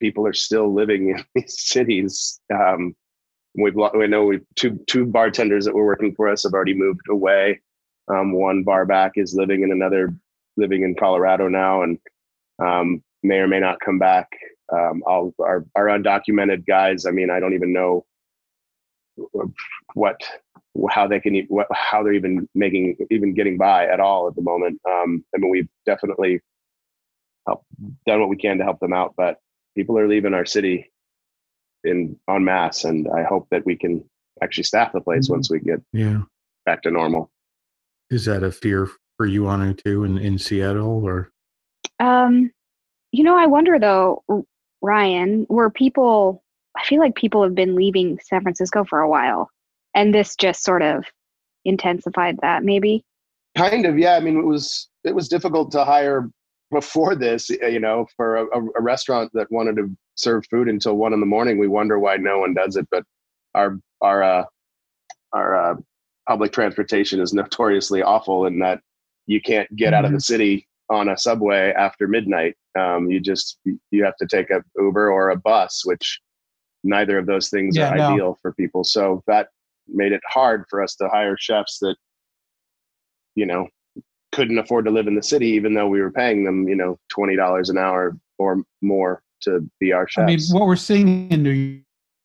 people 0.00 0.26
are 0.26 0.32
still 0.32 0.72
living 0.72 1.10
in 1.10 1.24
these 1.34 1.60
cities. 1.60 2.40
Um, 2.52 2.94
We've 3.56 3.74
we 3.74 4.06
know 4.08 4.24
we 4.24 4.40
two 4.56 4.80
two 4.88 5.06
bartenders 5.06 5.64
that 5.64 5.74
were 5.74 5.86
working 5.86 6.14
for 6.14 6.28
us 6.28 6.42
have 6.42 6.54
already 6.54 6.74
moved 6.74 7.02
away. 7.08 7.60
Um, 8.08 8.32
one 8.32 8.64
bar 8.64 8.84
back 8.84 9.12
is 9.14 9.34
living 9.34 9.62
in 9.62 9.70
another 9.70 10.12
living 10.56 10.82
in 10.82 10.96
Colorado 10.96 11.48
now, 11.48 11.82
and 11.82 11.98
um, 12.58 13.02
may 13.22 13.36
or 13.36 13.46
may 13.46 13.60
not 13.60 13.78
come 13.80 13.98
back. 13.98 14.28
Um, 14.72 15.04
all 15.06 15.32
our 15.38 15.64
our 15.76 15.86
undocumented 15.86 16.66
guys. 16.66 17.06
I 17.06 17.12
mean, 17.12 17.30
I 17.30 17.38
don't 17.38 17.54
even 17.54 17.72
know 17.72 18.04
what 19.94 20.20
how 20.90 21.06
they 21.06 21.20
can 21.20 21.46
what 21.48 21.66
how 21.72 22.02
they're 22.02 22.12
even 22.12 22.48
making 22.54 22.96
even 23.10 23.34
getting 23.34 23.56
by 23.56 23.86
at 23.86 24.00
all 24.00 24.28
at 24.28 24.34
the 24.34 24.42
moment. 24.42 24.80
Um, 24.88 25.24
I 25.34 25.38
mean, 25.38 25.50
we've 25.50 25.68
definitely 25.86 26.40
helped, 27.46 27.66
done 28.06 28.20
what 28.20 28.28
we 28.28 28.36
can 28.36 28.58
to 28.58 28.64
help 28.64 28.80
them 28.80 28.92
out, 28.92 29.14
but 29.16 29.38
people 29.76 29.98
are 29.98 30.08
leaving 30.08 30.34
our 30.34 30.46
city 30.46 30.90
in 31.84 32.18
en 32.28 32.44
masse, 32.44 32.84
and 32.84 33.08
I 33.08 33.22
hope 33.22 33.48
that 33.50 33.64
we 33.66 33.76
can 33.76 34.04
actually 34.42 34.64
staff 34.64 34.92
the 34.92 35.00
place 35.00 35.26
mm-hmm. 35.26 35.34
once 35.34 35.50
we 35.50 35.60
get 35.60 35.80
yeah 35.92 36.22
back 36.66 36.82
to 36.82 36.90
normal. 36.90 37.30
Is 38.10 38.24
that 38.26 38.42
a 38.42 38.52
fear 38.52 38.88
for 39.16 39.26
you, 39.26 39.46
Anu, 39.46 39.74
too, 39.74 40.04
in, 40.04 40.18
in 40.18 40.38
Seattle, 40.38 41.04
or? 41.04 41.30
Um, 42.00 42.50
you 43.12 43.22
know, 43.22 43.36
I 43.36 43.46
wonder 43.46 43.78
though, 43.78 44.24
Ryan, 44.82 45.44
where 45.48 45.70
people, 45.70 46.42
I 46.76 46.84
feel 46.84 47.00
like 47.00 47.14
people 47.14 47.42
have 47.42 47.54
been 47.54 47.74
leaving 47.74 48.18
San 48.22 48.42
Francisco 48.42 48.84
for 48.84 49.00
a 49.00 49.08
while, 49.08 49.50
and 49.94 50.14
this 50.14 50.36
just 50.36 50.62
sort 50.62 50.82
of 50.82 51.04
intensified 51.64 52.38
that, 52.42 52.64
maybe. 52.64 53.04
Kind 53.56 53.86
of, 53.86 53.98
yeah. 53.98 54.16
I 54.16 54.20
mean, 54.20 54.38
it 54.38 54.44
was 54.44 54.88
it 55.04 55.14
was 55.14 55.28
difficult 55.28 55.70
to 55.72 55.84
hire 55.84 56.28
before 56.70 57.14
this, 57.14 57.50
you 57.50 57.78
know, 57.78 58.06
for 58.16 58.36
a, 58.36 58.46
a 58.76 58.82
restaurant 58.82 59.30
that 59.34 59.50
wanted 59.50 59.76
to 59.76 59.96
serve 60.16 60.44
food 60.50 60.68
until 60.68 60.96
one 60.96 61.12
in 61.12 61.20
the 61.20 61.26
morning. 61.26 61.58
We 61.58 61.68
wonder 61.68 61.98
why 61.98 62.16
no 62.16 62.38
one 62.38 62.54
does 62.54 62.76
it, 62.76 62.88
but 62.90 63.04
our 63.54 63.78
our 64.00 64.22
uh, 64.22 64.44
our 65.32 65.72
uh, 65.72 65.74
public 66.26 66.52
transportation 66.52 67.20
is 67.20 67.32
notoriously 67.32 68.02
awful 68.02 68.46
in 68.46 68.58
that 68.60 68.80
you 69.26 69.40
can't 69.40 69.74
get 69.76 69.86
mm-hmm. 69.86 69.94
out 69.94 70.04
of 70.04 70.10
the 70.10 70.16
mm-hmm. 70.16 70.32
city 70.32 70.68
on 70.90 71.08
a 71.08 71.16
subway 71.16 71.72
after 71.76 72.08
midnight. 72.08 72.56
Um, 72.78 73.10
you 73.10 73.20
just 73.20 73.58
you 73.90 74.04
have 74.04 74.16
to 74.16 74.26
take 74.26 74.50
a 74.50 74.62
Uber 74.76 75.10
or 75.10 75.30
a 75.30 75.36
bus, 75.36 75.82
which 75.84 76.20
neither 76.82 77.18
of 77.18 77.26
those 77.26 77.48
things 77.48 77.76
yeah, 77.76 77.90
are 77.90 77.96
no. 77.96 78.12
ideal 78.12 78.38
for 78.42 78.52
people. 78.52 78.84
So 78.84 79.22
that 79.26 79.48
made 79.88 80.12
it 80.12 80.20
hard 80.28 80.64
for 80.68 80.82
us 80.82 80.94
to 80.96 81.08
hire 81.08 81.36
chefs 81.38 81.78
that 81.80 81.96
you 83.34 83.46
know 83.46 83.66
couldn't 84.32 84.58
afford 84.58 84.84
to 84.84 84.90
live 84.90 85.06
in 85.06 85.14
the 85.14 85.22
city, 85.22 85.48
even 85.48 85.74
though 85.74 85.88
we 85.88 86.00
were 86.00 86.10
paying 86.10 86.44
them 86.44 86.68
you 86.68 86.76
know 86.76 86.98
twenty 87.08 87.36
dollars 87.36 87.70
an 87.70 87.78
hour 87.78 88.16
or 88.38 88.62
more 88.82 89.22
to 89.42 89.60
be 89.80 89.92
our 89.92 90.08
chefs. 90.08 90.24
I 90.24 90.26
mean, 90.26 90.40
what 90.50 90.66
we're 90.66 90.76
seeing 90.76 91.30
in 91.30 91.42
New 91.42 91.80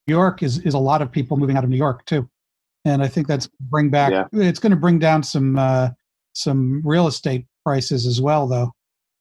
York 0.06 0.42
is 0.42 0.58
is 0.60 0.74
a 0.74 0.78
lot 0.78 1.02
of 1.02 1.10
people 1.10 1.36
moving 1.36 1.56
out 1.56 1.64
of 1.64 1.70
New 1.70 1.76
York 1.76 2.04
too, 2.06 2.28
and 2.84 3.02
I 3.02 3.08
think 3.08 3.26
that's 3.26 3.48
bring 3.60 3.90
back. 3.90 4.12
Yeah. 4.12 4.24
It's 4.32 4.58
going 4.58 4.70
to 4.70 4.76
bring 4.76 4.98
down 4.98 5.22
some 5.22 5.58
uh, 5.58 5.90
some 6.34 6.82
real 6.84 7.06
estate 7.06 7.46
prices 7.64 8.06
as 8.06 8.20
well, 8.20 8.46
though. 8.46 8.72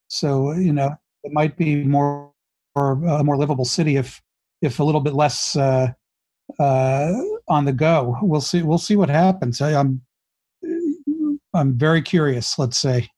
So 0.08 0.54
you 0.54 0.74
know, 0.74 0.96
it 1.24 1.32
might 1.32 1.58
be 1.58 1.84
more 1.84 2.32
or 2.76 2.92
a 2.92 3.24
more 3.24 3.38
livable 3.38 3.66
city 3.66 3.98
if 3.98 4.22
if 4.62 4.80
a 4.80 4.84
little 4.84 5.02
bit 5.02 5.14
less 5.14 5.56
uh, 5.56 5.92
uh, 6.60 7.14
on 7.50 7.66
the 7.66 7.74
go. 7.74 8.18
We'll 8.22 8.42
see. 8.42 8.62
We'll 8.62 8.78
see 8.78 8.96
what 8.96 9.10
happens. 9.10 9.62
I, 9.62 9.80
I'm 9.80 10.02
I'm 11.54 11.78
very 11.78 12.02
curious. 12.02 12.60
Let's 12.60 12.78
say. 12.78 13.10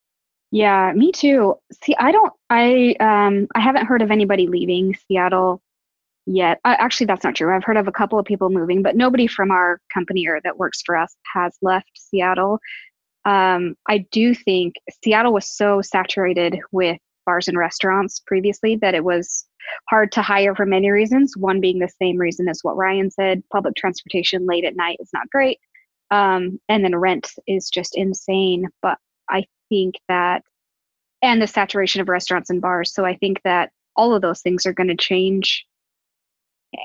Yeah, 0.50 0.92
me 0.94 1.12
too. 1.12 1.54
See, 1.82 1.94
I 1.98 2.12
don't 2.12 2.32
I 2.50 2.94
um 3.00 3.48
I 3.54 3.60
haven't 3.60 3.86
heard 3.86 4.02
of 4.02 4.10
anybody 4.10 4.46
leaving 4.46 4.94
Seattle 5.08 5.62
yet. 6.26 6.60
Uh, 6.64 6.76
actually, 6.78 7.06
that's 7.06 7.24
not 7.24 7.34
true. 7.34 7.54
I've 7.54 7.64
heard 7.64 7.76
of 7.76 7.88
a 7.88 7.92
couple 7.92 8.18
of 8.18 8.26
people 8.26 8.50
moving, 8.50 8.82
but 8.82 8.94
nobody 8.96 9.26
from 9.26 9.50
our 9.50 9.80
company 9.92 10.26
or 10.26 10.40
that 10.44 10.58
works 10.58 10.82
for 10.84 10.96
us 10.96 11.14
has 11.34 11.56
left 11.62 11.90
Seattle. 11.94 12.58
um, 13.24 13.76
I 13.88 14.06
do 14.10 14.34
think 14.34 14.74
Seattle 15.02 15.32
was 15.32 15.48
so 15.48 15.80
saturated 15.80 16.58
with 16.70 16.98
bars 17.24 17.48
and 17.48 17.58
restaurants 17.58 18.20
previously 18.26 18.76
that 18.76 18.94
it 18.94 19.04
was 19.04 19.46
hard 19.88 20.12
to 20.12 20.22
hire 20.22 20.54
for 20.54 20.66
many 20.66 20.90
reasons. 20.90 21.36
One 21.36 21.60
being 21.60 21.78
the 21.78 21.92
same 22.00 22.18
reason 22.18 22.48
as 22.48 22.60
what 22.62 22.76
Ryan 22.76 23.10
said 23.10 23.42
public 23.52 23.74
transportation 23.76 24.46
late 24.46 24.64
at 24.64 24.76
night 24.76 24.98
is 25.00 25.10
not 25.12 25.30
great. 25.30 25.58
Um, 26.10 26.60
and 26.68 26.84
then 26.84 26.96
rent 26.96 27.32
is 27.46 27.70
just 27.70 27.96
insane. 27.96 28.68
But 28.82 28.98
I 29.30 29.44
think 29.68 29.94
that, 30.08 30.42
and 31.22 31.40
the 31.40 31.46
saturation 31.46 32.00
of 32.00 32.08
restaurants 32.08 32.50
and 32.50 32.60
bars. 32.60 32.92
So 32.92 33.04
I 33.04 33.16
think 33.16 33.40
that 33.44 33.70
all 33.96 34.14
of 34.14 34.22
those 34.22 34.40
things 34.40 34.66
are 34.66 34.72
going 34.72 34.88
to 34.88 34.96
change 34.96 35.66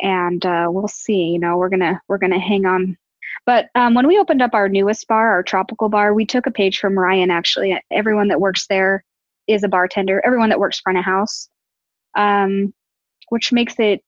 and 0.01 0.45
uh, 0.45 0.67
we'll 0.69 0.87
see 0.87 1.29
you 1.29 1.39
know 1.39 1.57
we're 1.57 1.69
gonna 1.69 2.01
we're 2.07 2.17
gonna 2.17 2.39
hang 2.39 2.65
on 2.65 2.97
but 3.45 3.69
um, 3.75 3.93
when 3.93 4.07
we 4.07 4.19
opened 4.19 4.41
up 4.41 4.53
our 4.53 4.69
newest 4.69 5.07
bar 5.07 5.31
our 5.31 5.43
tropical 5.43 5.89
bar 5.89 6.13
we 6.13 6.25
took 6.25 6.45
a 6.45 6.51
page 6.51 6.79
from 6.79 6.97
ryan 6.97 7.31
actually 7.31 7.79
everyone 7.91 8.27
that 8.27 8.41
works 8.41 8.67
there 8.67 9.03
is 9.47 9.63
a 9.63 9.67
bartender 9.67 10.21
everyone 10.25 10.49
that 10.49 10.59
works 10.59 10.79
front 10.79 10.97
of 10.97 11.05
house 11.05 11.49
um, 12.15 12.73
which 13.29 13.51
makes 13.51 13.75
it 13.79 14.01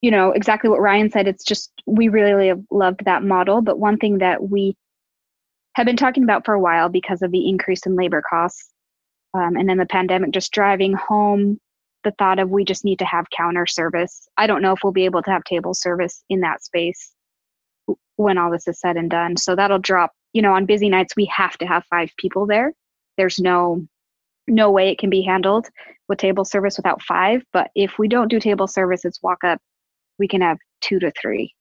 you 0.00 0.10
know 0.10 0.32
exactly 0.32 0.70
what 0.70 0.80
ryan 0.80 1.10
said 1.10 1.26
it's 1.26 1.44
just 1.44 1.72
we 1.86 2.08
really 2.08 2.52
loved 2.70 3.04
that 3.04 3.22
model 3.22 3.62
but 3.62 3.78
one 3.78 3.96
thing 3.96 4.18
that 4.18 4.48
we 4.48 4.76
have 5.74 5.86
been 5.86 5.96
talking 5.96 6.22
about 6.22 6.44
for 6.44 6.54
a 6.54 6.60
while 6.60 6.88
because 6.88 7.22
of 7.22 7.30
the 7.30 7.48
increase 7.48 7.86
in 7.86 7.96
labor 7.96 8.22
costs 8.28 8.70
um, 9.34 9.56
and 9.56 9.68
then 9.68 9.76
the 9.76 9.86
pandemic 9.86 10.30
just 10.32 10.52
driving 10.52 10.94
home 10.94 11.58
the 12.06 12.12
thought 12.12 12.38
of 12.38 12.50
we 12.50 12.64
just 12.64 12.84
need 12.84 13.00
to 13.00 13.04
have 13.04 13.28
counter 13.36 13.66
service. 13.66 14.28
I 14.36 14.46
don't 14.46 14.62
know 14.62 14.72
if 14.72 14.78
we'll 14.82 14.92
be 14.92 15.04
able 15.04 15.22
to 15.24 15.30
have 15.30 15.42
table 15.42 15.74
service 15.74 16.22
in 16.30 16.40
that 16.40 16.62
space 16.62 17.12
when 18.14 18.38
all 18.38 18.50
this 18.50 18.68
is 18.68 18.80
said 18.80 18.96
and 18.96 19.10
done. 19.10 19.36
So 19.36 19.56
that'll 19.56 19.80
drop, 19.80 20.12
you 20.32 20.40
know, 20.40 20.54
on 20.54 20.66
busy 20.66 20.88
nights 20.88 21.16
we 21.16 21.26
have 21.26 21.58
to 21.58 21.66
have 21.66 21.84
5 21.90 22.10
people 22.16 22.46
there. 22.46 22.72
There's 23.18 23.40
no 23.40 23.86
no 24.48 24.70
way 24.70 24.90
it 24.90 24.98
can 24.98 25.10
be 25.10 25.22
handled 25.22 25.68
with 26.08 26.18
table 26.18 26.44
service 26.44 26.76
without 26.76 27.02
5, 27.02 27.42
but 27.52 27.70
if 27.74 27.98
we 27.98 28.08
don't 28.08 28.28
do 28.28 28.38
table 28.38 28.66
service 28.66 29.04
it's 29.04 29.22
walk 29.22 29.42
up, 29.44 29.58
we 30.18 30.28
can 30.28 30.40
have 30.40 30.58
2 30.82 30.98
to 31.00 31.12
3. 31.20 31.52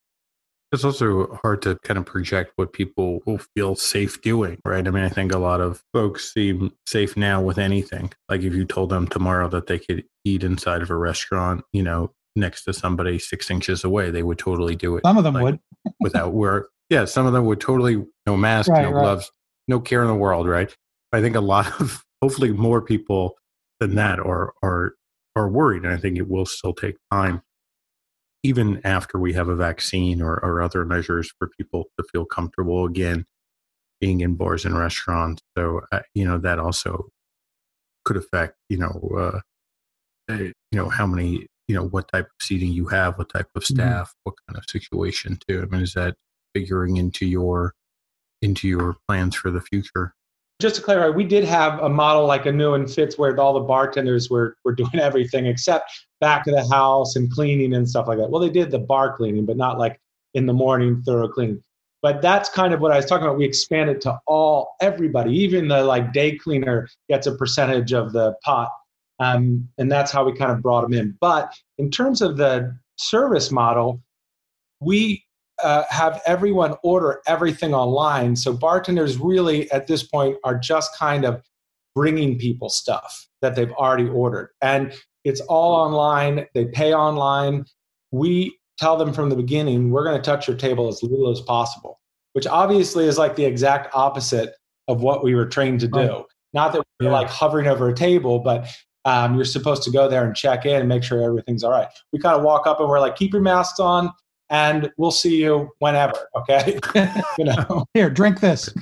It's 0.71 0.83
also 0.83 1.39
hard 1.41 1.61
to 1.61 1.77
kind 1.83 1.97
of 1.97 2.05
project 2.05 2.51
what 2.57 2.73
people 2.73 3.21
will 3.25 3.39
feel 3.55 3.75
safe 3.75 4.21
doing, 4.21 4.59
right? 4.65 4.85
I 4.85 4.91
mean, 4.91 5.03
I 5.03 5.09
think 5.09 5.31
a 5.31 5.37
lot 5.37 5.61
of 5.61 5.81
folks 5.93 6.33
seem 6.33 6.73
safe 6.85 7.15
now 7.15 7.41
with 7.41 7.57
anything. 7.57 8.11
Like 8.29 8.41
if 8.41 8.53
you 8.53 8.65
told 8.65 8.89
them 8.89 9.07
tomorrow 9.07 9.47
that 9.49 9.67
they 9.67 9.79
could 9.79 10.03
eat 10.25 10.43
inside 10.43 10.81
of 10.81 10.89
a 10.89 10.95
restaurant, 10.95 11.63
you 11.71 11.83
know, 11.83 12.11
next 12.35 12.65
to 12.65 12.73
somebody 12.73 13.19
six 13.19 13.49
inches 13.49 13.83
away, 13.83 14.11
they 14.11 14.23
would 14.23 14.37
totally 14.37 14.75
do 14.75 14.97
it. 14.97 15.03
Some 15.05 15.17
of 15.17 15.23
them 15.23 15.35
like, 15.35 15.43
would. 15.43 15.59
without 16.01 16.33
work. 16.33 16.69
Yeah, 16.89 17.05
some 17.05 17.25
of 17.25 17.33
them 17.33 17.45
would 17.45 17.61
totally 17.61 18.03
no 18.25 18.35
mask, 18.35 18.69
Right, 18.69 18.81
no 18.81 18.91
right. 18.91 19.01
gloves, 19.01 19.31
no 19.67 19.79
care 19.79 20.01
in 20.01 20.07
the 20.07 20.15
world, 20.15 20.47
right? 20.47 20.75
I 21.13 21.21
think 21.21 21.35
a 21.35 21.41
lot 21.41 21.79
of 21.79 22.03
hopefully 22.25 22.51
more 22.51 22.81
people 22.81 23.37
than 23.79 23.93
that 23.93 24.19
are 24.19 24.51
are 24.63 24.95
are 25.35 25.47
worried, 25.47 25.83
and 25.83 25.93
I 25.93 25.97
think 25.97 26.17
it 26.17 26.27
will 26.27 26.45
still 26.47 26.73
take 26.73 26.95
time, 27.11 27.43
even 28.43 28.81
after 28.83 29.19
we 29.19 29.33
have 29.33 29.47
a 29.47 29.55
vaccine 29.55 30.21
or, 30.21 30.43
or 30.43 30.61
other 30.61 30.85
measures 30.85 31.31
for 31.37 31.49
people 31.59 31.85
to 31.99 32.05
feel 32.11 32.25
comfortable 32.25 32.85
again 32.85 33.25
being 34.01 34.21
in 34.21 34.35
bars 34.35 34.65
and 34.65 34.77
restaurants. 34.77 35.41
So 35.57 35.81
uh, 35.91 36.01
you 36.15 36.25
know 36.25 36.39
that 36.39 36.57
also 36.59 37.09
could 38.05 38.17
affect 38.17 38.55
you 38.69 38.77
know 38.77 39.11
uh, 39.17 39.39
uh, 40.33 40.37
you 40.43 40.53
know 40.73 40.89
how 40.89 41.05
many 41.07 41.47
you 41.67 41.75
know 41.75 41.85
what 41.87 42.09
type 42.11 42.25
of 42.25 42.45
seating 42.45 42.71
you 42.71 42.87
have, 42.87 43.17
what 43.19 43.29
type 43.29 43.49
of 43.55 43.63
Mhm. 43.63 43.67
staff, 43.67 44.13
what 44.23 44.35
kind 44.47 44.57
of 44.57 44.65
situation 44.69 45.37
too. 45.47 45.61
I 45.61 45.65
mean, 45.67 45.81
is 45.83 45.93
that 45.93 46.15
figuring 46.55 46.97
into 46.97 47.25
your 47.27 47.73
into 48.41 48.67
your 48.67 48.97
plans 49.07 49.35
for 49.35 49.51
the 49.51 49.61
future? 49.61 50.13
Just 50.61 50.77
to 50.77 50.81
clarify, 50.81 51.09
we 51.15 51.25
did 51.25 51.43
have 51.43 51.79
a 51.79 51.89
model 51.89 52.25
like 52.25 52.45
Anu 52.45 52.75
and 52.75 52.89
Fitz 52.89 53.17
where 53.17 53.37
all 53.39 53.53
the 53.53 53.59
bartenders 53.59 54.29
were 54.29 54.55
were 54.63 54.73
doing 54.73 54.95
everything 54.99 55.45
except 55.45 55.91
back 56.21 56.47
of 56.47 56.53
the 56.53 56.67
house 56.73 57.15
and 57.15 57.31
cleaning 57.31 57.73
and 57.73 57.87
stuff 57.87 58.07
like 58.07 58.17
that. 58.17 58.29
Well, 58.29 58.41
they 58.41 58.49
did 58.49 58.71
the 58.71 58.79
bar 58.79 59.15
cleaning, 59.15 59.45
but 59.45 59.57
not 59.57 59.77
like 59.77 59.99
in 60.33 60.45
the 60.45 60.53
morning 60.53 61.01
thorough 61.05 61.27
cleaning. 61.27 61.61
But 62.01 62.21
that's 62.21 62.49
kind 62.49 62.73
of 62.73 62.79
what 62.79 62.91
I 62.91 62.97
was 62.97 63.05
talking 63.05 63.25
about. 63.25 63.37
We 63.37 63.45
expanded 63.45 63.99
to 64.01 64.17
all 64.27 64.75
everybody, 64.79 65.33
even 65.33 65.67
the 65.67 65.83
like 65.83 66.13
day 66.13 66.37
cleaner 66.37 66.87
gets 67.09 67.27
a 67.27 67.35
percentage 67.35 67.91
of 67.91 68.13
the 68.13 68.35
pot, 68.43 68.69
um, 69.19 69.67
and 69.77 69.91
that's 69.91 70.11
how 70.11 70.23
we 70.23 70.31
kind 70.33 70.51
of 70.51 70.61
brought 70.61 70.81
them 70.81 70.93
in. 70.93 71.17
But 71.19 71.51
in 71.79 71.91
terms 71.91 72.21
of 72.21 72.37
the 72.37 72.77
service 72.97 73.51
model, 73.51 74.01
we 74.79 75.24
uh, 75.63 75.83
have 75.89 76.21
everyone 76.25 76.75
order 76.83 77.21
everything 77.27 77.73
online. 77.73 78.35
So 78.35 78.53
bartenders 78.53 79.17
really 79.17 79.71
at 79.71 79.87
this 79.87 80.03
point 80.03 80.37
are 80.43 80.57
just 80.57 80.95
kind 80.97 81.25
of 81.25 81.41
bringing 81.95 82.37
people 82.37 82.69
stuff 82.69 83.27
that 83.41 83.55
they've 83.55 83.71
already 83.71 84.07
ordered. 84.07 84.49
And 84.61 84.93
it's 85.23 85.41
all 85.41 85.73
online. 85.75 86.45
They 86.53 86.65
pay 86.65 86.93
online. 86.93 87.65
We 88.11 88.57
tell 88.77 88.97
them 88.97 89.13
from 89.13 89.29
the 89.29 89.35
beginning, 89.35 89.91
we're 89.91 90.03
going 90.03 90.17
to 90.17 90.21
touch 90.21 90.47
your 90.47 90.57
table 90.57 90.87
as 90.89 91.01
little 91.01 91.31
as 91.31 91.39
possible, 91.41 91.99
which 92.33 92.45
obviously 92.47 93.05
is 93.05 93.17
like 93.17 93.35
the 93.35 93.45
exact 93.45 93.95
opposite 93.95 94.53
of 94.87 95.01
what 95.01 95.23
we 95.23 95.33
were 95.35 95.45
trained 95.45 95.79
to 95.79 95.87
do. 95.87 95.99
Right. 95.99 96.23
Not 96.53 96.73
that 96.73 96.83
we're 96.99 97.07
Yeah. 97.07 97.13
like 97.13 97.29
hovering 97.29 97.67
over 97.67 97.89
a 97.89 97.93
table, 97.93 98.39
but 98.39 98.67
um, 99.05 99.35
you're 99.35 99.45
supposed 99.45 99.83
to 99.83 99.91
go 99.91 100.09
there 100.09 100.25
and 100.25 100.35
check 100.35 100.65
in 100.65 100.75
and 100.75 100.89
make 100.89 101.03
sure 101.03 101.21
everything's 101.23 101.63
all 101.63 101.71
right. 101.71 101.87
We 102.11 102.19
kind 102.19 102.35
of 102.35 102.43
walk 102.43 102.67
up 102.67 102.79
and 102.79 102.89
we're 102.89 102.99
like, 102.99 103.15
keep 103.15 103.33
your 103.33 103.41
masks 103.41 103.79
on 103.79 104.11
and 104.49 104.91
we'll 104.97 105.11
see 105.11 105.41
you 105.41 105.69
whenever. 105.79 106.13
Okay. 106.35 106.79
you 107.37 107.45
know, 107.45 107.85
Here, 107.93 108.09
drink 108.09 108.39
this. 108.39 108.73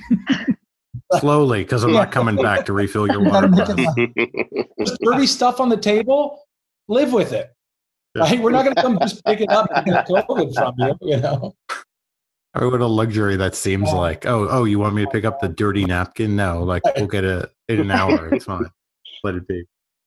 Slowly, 1.20 1.62
because 1.62 1.84
I'm 1.84 1.90
Yeah. 1.90 2.00
not 2.00 2.12
coming 2.12 2.36
back 2.36 2.64
to 2.66 2.72
refill 2.72 3.06
your 3.06 3.22
water 3.30 3.48
gotta 3.48 3.74
make 3.76 3.86
bottle. 3.86 4.06
it 4.16 4.66
There's 4.76 4.98
dirty 5.00 5.26
stuff 5.26 5.60
on 5.60 5.68
the 5.68 5.76
table. 5.76 6.40
Live 6.88 7.12
with 7.12 7.32
it. 7.32 7.52
Yeah. 8.14 8.22
Right? 8.22 8.40
We're 8.40 8.50
not 8.50 8.64
going 8.64 8.74
to 8.76 8.82
come 8.82 8.98
just 9.00 9.24
pick 9.24 9.40
it 9.40 9.50
up 9.50 9.68
and 9.74 9.86
get 9.86 10.06
COVID 10.08 10.54
from 10.54 10.74
you. 10.78 10.94
You 11.02 11.16
know. 11.20 11.54
Oh, 12.56 12.68
what 12.70 12.80
a 12.80 12.86
luxury 12.86 13.36
that 13.36 13.54
seems 13.56 13.88
Yeah. 13.88 13.96
like. 13.96 14.26
Oh, 14.26 14.46
oh, 14.48 14.64
you 14.64 14.78
want 14.78 14.94
me 14.94 15.04
to 15.04 15.10
pick 15.10 15.24
up 15.24 15.40
the 15.40 15.48
dirty 15.48 15.84
napkin? 15.84 16.36
No, 16.36 16.62
like 16.62 16.82
we'll 16.96 17.06
get 17.08 17.24
it 17.24 17.50
in 17.68 17.80
an 17.80 17.90
hour. 17.90 18.32
It's 18.32 18.44
fine. 18.44 18.66
Let 19.24 19.34
it 19.36 19.48
be. 19.48 19.64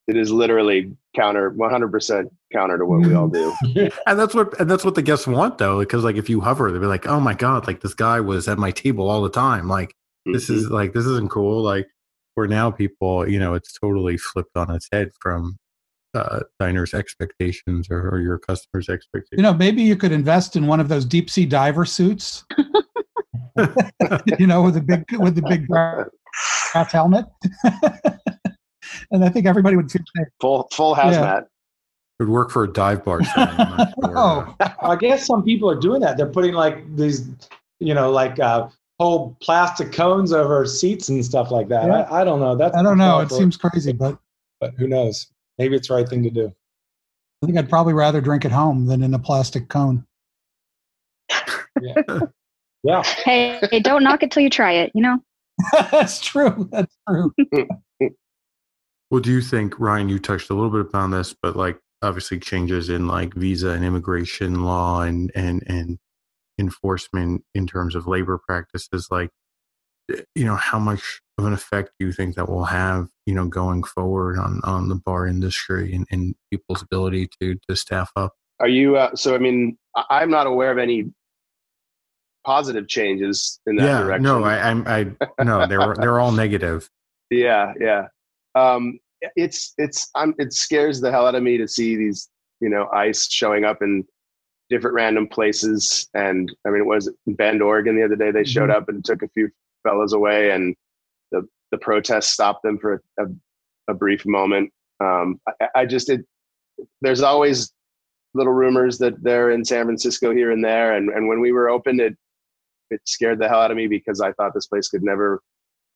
It 0.08 0.15
is 0.15 0.32
literally 0.32 0.96
counter 1.15 1.52
100% 1.52 2.30
counter 2.54 2.78
to 2.78 2.86
what 2.86 3.06
we 3.06 3.13
all 3.13 3.28
do 3.28 3.54
And 4.08 4.17
that's 4.20 4.34
what 4.34 4.58
and 4.60 4.70
that's 4.72 4.86
what 4.86 4.96
the 4.96 5.02
guests 5.02 5.28
want 5.28 5.58
though, 5.58 5.80
because 5.80 6.04
like 6.04 6.15
if 6.15 6.30
you 6.30 6.41
hover, 6.41 6.72
they'll 6.72 6.82
be 6.82 6.88
like, 6.88 7.08
"Oh 7.08 7.20
my 7.20 7.34
god, 7.34 7.67
like 7.67 7.82
this 7.82 7.93
guy 7.93 8.20
was 8.20 8.48
at 8.48 8.58
my 8.58 8.72
table 8.72 9.10
all 9.10 9.22
the 9.22 9.30
time. 9.30 9.67
Like 9.67 9.93
this 10.26 10.50
is 10.50 10.70
like 10.70 10.93
this 10.93 11.06
isn't 11.06 11.30
cool." 11.30 11.62
Like 11.62 11.88
where 12.36 12.48
now 12.48 12.72
people, 12.72 13.28
you 13.28 13.39
know, 13.39 13.54
it's 13.54 13.74
totally 13.74 14.17
flipped 14.17 14.56
on 14.56 14.74
its 14.74 14.88
head 14.91 15.10
from 15.20 15.58
uh, 16.13 16.41
diners' 16.60 16.93
expectations 16.93 17.88
or, 17.89 18.10
or 18.10 18.22
your 18.22 18.38
customers' 18.38 18.89
expectations. 18.89 19.38
You 19.38 19.43
know, 19.43 19.54
maybe 19.54 19.82
you 19.82 19.96
could 19.96 20.12
invest 20.12 20.56
in 20.56 20.67
one 20.67 20.80
of 20.80 20.88
those 20.88 21.04
deep 21.04 21.30
sea 21.30 21.46
diver 21.46 21.86
suits. 21.86 22.46
you 24.39 24.48
know, 24.48 24.62
with 24.62 24.76
the 24.76 24.82
big 24.82 25.04
with 25.20 25.36
the 25.36 25.41
big 25.41 25.67
brass 25.67 26.91
helmet. 26.91 27.26
And 29.12 29.24
I 29.24 29.30
think 29.30 29.46
everybody 29.46 29.76
would 29.76 29.91
feel 29.91 30.04
safe. 30.15 30.28
full 30.39 30.67
full 30.72 30.96
hazmat 30.96 31.46
it 32.20 32.24
would 32.24 32.30
work 32.30 32.50
for 32.50 32.63
a 32.63 32.72
dive 32.72 33.06
bar. 33.06 33.24
setting, 33.24 33.56
I'm 33.60 33.88
sure. 34.06 34.13
Oh. 34.17 34.56
I 34.82 34.96
guess 34.96 35.28
some 35.28 35.43
people 35.43 35.70
are 35.70 35.80
doing 35.80 36.02
that. 36.02 36.17
They're 36.17 36.26
putting 36.26 36.54
like 36.54 36.96
these, 36.96 37.28
you 37.80 37.93
know, 37.93 38.10
like 38.10 38.39
uh, 38.39 38.70
whole 39.00 39.38
plastic 39.39 39.91
cones 39.91 40.34
over 40.34 40.65
seats 40.65 41.10
and 41.10 41.24
stuff 41.24 41.52
like 41.52 41.67
that. 41.67 41.86
Yeah. 41.86 42.02
I, 42.02 42.22
I 42.22 42.24
don't 42.24 42.39
know. 42.39 42.56
That's 42.56 42.76
I 42.76 42.82
don't 42.82 42.98
know. 42.98 43.20
It 43.20 43.30
seems 43.32 43.56
crazy, 43.56 43.91
but 43.91 44.17
but 44.60 44.74
who 44.80 44.88
knows? 44.88 45.28
Maybe 45.60 45.76
it's 45.76 45.89
the 45.89 45.93
right 45.93 46.10
thing 46.10 46.24
to 46.24 46.32
do. 46.32 46.52
I 47.43 47.46
think 47.46 47.58
I'd 47.60 47.70
probably 47.70 47.93
rather 47.93 48.20
drink 48.20 48.46
at 48.46 48.52
home 48.52 48.88
than 48.88 49.04
in 49.04 49.13
a 49.13 49.20
plastic 49.20 49.70
cone. 49.70 50.04
Yeah. 52.84 53.04
Hey, 53.04 53.60
hey, 53.70 53.80
don't 53.80 54.04
knock 54.04 54.24
it 54.24 54.32
till 54.32 54.41
you 54.41 54.50
try 54.50 54.72
it, 54.72 54.91
you 54.96 55.02
know? 55.02 55.20
That's 55.91 56.20
true. 56.20 56.70
That's 56.72 56.96
true. 57.08 57.34
Well, 59.10 59.22
do 59.22 59.32
you 59.32 59.41
think, 59.41 59.80
Ryan, 59.80 60.10
you 60.10 60.20
touched 60.20 60.50
a 60.50 60.54
little 60.54 60.70
bit 60.70 60.82
upon 60.82 61.12
this, 61.12 61.36
but 61.41 61.56
like 61.56 61.80
obviously 62.02 62.39
changes 62.39 62.89
in 62.89 63.08
like 63.08 63.34
visa 63.34 63.70
and 63.70 63.84
immigration 63.84 64.63
law 64.63 65.02
and 65.02 65.32
and 65.34 65.63
and 65.67 65.98
enforcement 66.60 67.43
in 67.54 67.67
terms 67.67 67.96
of 67.96 68.08
labor 68.08 68.38
practices, 68.38 69.08
like 69.12 69.30
you 70.36 70.46
know, 70.46 70.56
how 70.56 70.80
much 70.80 71.22
of 71.38 71.46
an 71.46 71.54
effect 71.54 71.91
do 72.00 72.06
you 72.06 72.13
think 72.13 72.36
that 72.36 72.48
will 72.50 72.65
have, 72.65 73.10
you 73.26 73.34
know, 73.34 73.48
going 73.48 73.84
forward 73.84 74.38
on 74.38 74.62
on 74.63 74.89
the 74.89 74.96
bar 74.96 75.28
industry 75.28 75.93
and, 75.93 76.08
and 76.12 76.36
people's 76.52 76.82
ability 76.82 77.30
to 77.41 77.56
to 77.70 77.76
staff 77.76 78.12
up? 78.15 78.34
are 78.60 78.67
you 78.67 78.98
uh, 78.98 79.15
so 79.15 79.36
i 79.36 79.38
mean 79.38 79.78
i'm 80.10 80.30
not 80.30 80.48
aware 80.48 80.72
of 80.72 80.78
any 80.78 81.06
positive 82.46 82.88
changes 82.88 83.60
in 83.67 83.76
that 83.76 83.84
yeah, 83.84 84.00
direction 84.00 84.24
no, 84.24 84.43
I, 84.43 84.70
I'm 84.70 84.88
I 84.88 85.43
no, 85.43 85.67
they're 85.67 85.96
they're 85.96 86.20
all 86.20 86.32
negative. 86.32 86.89
yeah 87.30 87.74
yeah 87.80 88.08
um 88.58 89.00
it's 89.36 89.74
it's 89.78 90.10
i'm 90.15 90.34
it 90.38 90.54
scares 90.54 91.00
the 91.02 91.12
hell 91.12 91.28
out 91.28 91.36
of 91.36 91.43
me 91.43 91.58
to 91.58 91.67
see 91.67 91.96
these 91.96 92.30
you 92.60 92.70
know 92.70 92.88
ice 92.93 93.32
showing 93.32 93.65
up 93.65 93.82
in 93.82 94.04
different 94.70 94.96
random 94.96 95.28
places 95.28 96.10
and 96.13 96.54
i 96.65 96.70
mean 96.70 96.82
it 96.82 96.86
was 96.86 97.12
in 97.26 97.34
bend 97.36 97.62
oregon 97.62 97.96
the 97.96 98.04
other 98.04 98.15
day 98.15 98.32
they 98.32 98.43
showed 98.43 98.70
up 98.70 98.89
and 98.89 99.04
took 99.04 99.24
a 99.24 99.30
few 99.30 99.50
fellows 99.88 100.13
away, 100.13 100.52
and 100.52 100.76
the 101.32 101.48
the 101.72 101.78
protests 101.78 102.28
stopped 102.28 102.63
them 102.63 102.78
for 102.78 103.02
a, 103.20 103.26
a 103.88 103.93
brief 103.93 104.26
moment. 104.26 104.72
Um, 105.00 105.39
I, 105.48 105.67
I, 105.76 105.86
just 105.86 106.10
it, 106.10 106.26
there's 107.02 107.22
always 107.22 107.72
little 108.34 108.54
rumors 108.54 108.98
that 109.00 109.22
they're 109.22 109.52
in 109.52 109.63
San 109.63 109.86
Francisco 109.86 110.32
here 110.34 110.52
and 110.52 110.63
there, 110.63 110.96
and 110.96 111.10
and 111.10 111.28
when 111.28 111.39
we 111.39 111.52
were 111.52 111.70
open, 111.70 112.00
it 112.00 112.15
it 112.89 113.02
scared 113.06 113.39
the 113.39 113.48
hell 113.48 113.62
out 113.62 113.72
of 113.72 113.78
me 113.78 113.88
because 113.88 114.22
I 114.22 114.32
thought 114.34 114.54
this 114.54 114.67
place 114.67 114.88
could 114.89 115.04
never 115.04 115.41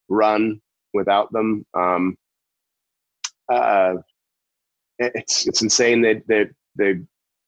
run 0.09 0.61
without 0.93 1.31
them. 1.31 1.65
Um, 1.73 2.15
uh, 3.51 3.95
it's 4.99 5.47
it's 5.47 5.61
insane 5.61 6.01
that 6.01 6.23
they, 6.27 6.45
they 6.75 6.99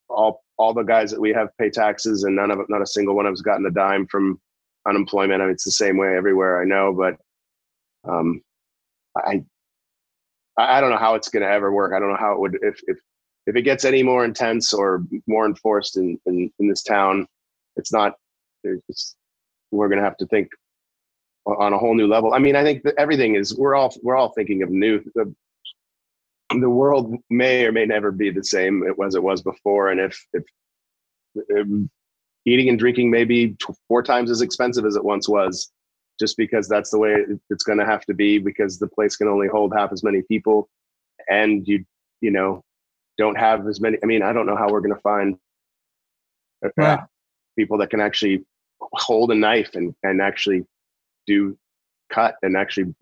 all 0.10 0.44
all 0.58 0.74
the 0.74 0.84
guys 0.84 1.12
that 1.12 1.22
we 1.22 1.32
have 1.32 1.50
pay 1.58 1.70
taxes 1.70 2.24
and 2.24 2.36
none 2.36 2.52
of 2.52 2.60
not 2.70 2.82
a 2.82 2.88
single 2.88 3.16
one 3.16 3.26
of 3.26 3.34
us 3.34 3.42
gotten 3.42 3.66
a 3.66 3.72
dime 3.72 4.08
from 4.08 4.40
unemployment. 4.88 5.42
I 5.42 5.46
mean, 5.46 5.54
it's 5.54 5.64
the 5.64 5.72
same 5.72 5.98
way 5.98 6.16
everywhere 6.16 6.62
I 6.62 6.66
know, 6.66 6.94
but 6.94 7.16
um, 8.10 8.42
I 9.16 9.44
I 10.58 10.82
don't 10.82 10.92
know 10.92 10.98
how 10.98 11.16
it's 11.16 11.30
going 11.30 11.44
to 11.44 11.50
ever 11.50 11.72
work. 11.72 11.94
I 11.96 12.00
don't 12.00 12.10
know 12.10 12.18
how 12.20 12.34
it 12.34 12.40
would 12.40 12.58
if 12.62 12.80
if 12.88 12.98
if 13.48 13.56
it 13.56 13.64
gets 13.64 13.86
any 13.86 14.04
more 14.04 14.24
intense 14.26 14.74
or 14.74 15.04
more 15.28 15.46
enforced 15.46 15.98
in 15.98 16.20
in, 16.26 16.52
in 16.60 16.68
this 16.68 16.84
town. 16.84 17.28
It's 17.76 17.92
not. 17.92 18.16
It's, 18.64 19.16
we're 19.72 19.90
going 19.90 19.98
to 19.98 20.06
have 20.06 20.18
to 20.18 20.28
think 20.28 20.50
on 21.46 21.74
a 21.74 21.78
whole 21.78 21.96
new 21.96 22.08
level. 22.08 22.34
I 22.34 22.40
mean, 22.40 22.56
I 22.56 22.64
think 22.64 22.84
that 22.84 22.96
everything 22.98 23.36
is. 23.36 23.58
We're 23.58 23.76
all 23.76 23.94
we're 24.04 24.16
all 24.16 24.32
thinking 24.34 24.62
of 24.64 24.70
new. 24.70 25.02
The, 26.60 26.70
world 26.70 27.16
may 27.30 27.66
or 27.66 27.72
may 27.72 27.86
never 27.86 28.12
be 28.12 28.30
the 28.30 28.44
same 28.44 28.84
as 29.06 29.16
it 29.16 29.24
was 29.24 29.42
before, 29.42 29.90
and 29.90 30.00
if 30.00 30.26
if, 30.34 30.44
if 31.36 31.68
eating 32.46 32.70
and 32.70 32.80
drinking 32.80 33.10
may 33.12 33.24
be 33.24 33.56
four 33.88 34.04
times 34.04 34.30
as 34.30 34.42
expensive 34.42 34.86
as 34.86 34.96
it 34.96 35.04
once 35.04 35.30
was, 35.30 35.72
just 36.20 36.38
because 36.38 36.68
that's 36.68 36.90
the 36.90 37.00
way 37.00 37.16
it's 37.50 37.64
going 37.64 37.80
to 37.80 37.86
have 37.86 38.06
to 38.06 38.14
be 38.14 38.38
because 38.38 38.80
the 38.80 38.88
place 38.88 39.16
can 39.16 39.28
only 39.28 39.48
hold 39.48 39.74
half 39.76 39.92
as 39.92 40.04
many 40.04 40.22
people, 40.24 40.70
and 41.30 41.68
you 41.68 41.86
you 42.22 42.32
know 42.32 42.64
don't 43.18 43.38
have 43.38 43.68
as 43.68 43.80
many. 43.80 43.98
I 44.04 44.06
mean, 44.06 44.24
I 44.24 44.34
don't 44.34 44.46
know 44.46 44.56
how 44.56 44.70
we're 44.70 44.82
going 44.82 44.96
to 44.96 45.02
find 45.02 45.38
uh, 46.66 46.70
right. 46.78 47.00
people 47.58 47.78
that 47.80 47.90
can 47.90 48.02
actually 48.02 48.46
hold 48.80 49.32
a 49.32 49.36
knife 49.36 49.76
and 49.76 49.96
and 50.04 50.22
actually 50.22 50.66
do 51.28 51.58
cut 52.10 52.36
and 52.42 52.56
actually 52.56 52.94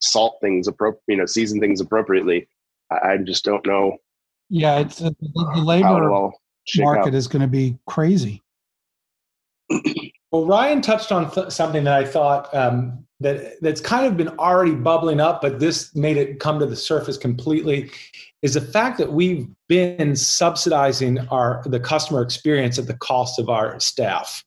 salt 0.00 0.38
things 0.40 0.68
appropriate, 0.68 1.02
you 1.08 1.16
know, 1.16 1.26
season 1.26 1.60
things 1.60 1.80
appropriately. 1.80 2.48
I, 2.90 3.12
I 3.12 3.16
just 3.18 3.44
don't 3.44 3.66
know. 3.66 3.98
Yeah, 4.50 4.78
it's 4.78 5.00
uh, 5.00 5.10
the, 5.20 5.52
the 5.54 5.60
labor 5.60 6.08
market 6.76 7.08
out. 7.08 7.14
is 7.14 7.26
going 7.26 7.42
to 7.42 7.48
be 7.48 7.78
crazy. 7.86 8.42
Well, 10.30 10.46
Ryan 10.46 10.80
touched 10.80 11.12
on 11.12 11.30
th- 11.30 11.50
something 11.50 11.84
that 11.84 11.94
I 11.94 12.04
thought 12.04 12.52
um, 12.52 13.06
that 13.20 13.60
that's 13.60 13.80
kind 13.80 14.04
of 14.04 14.16
been 14.16 14.30
already 14.30 14.74
bubbling 14.74 15.20
up, 15.20 15.40
but 15.40 15.60
this 15.60 15.94
made 15.94 16.16
it 16.16 16.40
come 16.40 16.58
to 16.58 16.66
the 16.66 16.74
surface 16.74 17.16
completely. 17.16 17.90
Is 18.42 18.54
the 18.54 18.60
fact 18.60 18.98
that 18.98 19.12
we've 19.12 19.46
been 19.68 20.16
subsidizing 20.16 21.20
our 21.28 21.62
the 21.66 21.78
customer 21.78 22.20
experience 22.20 22.80
at 22.80 22.88
the 22.88 22.96
cost 22.98 23.38
of 23.38 23.48
our 23.48 23.78
staff. 23.78 24.44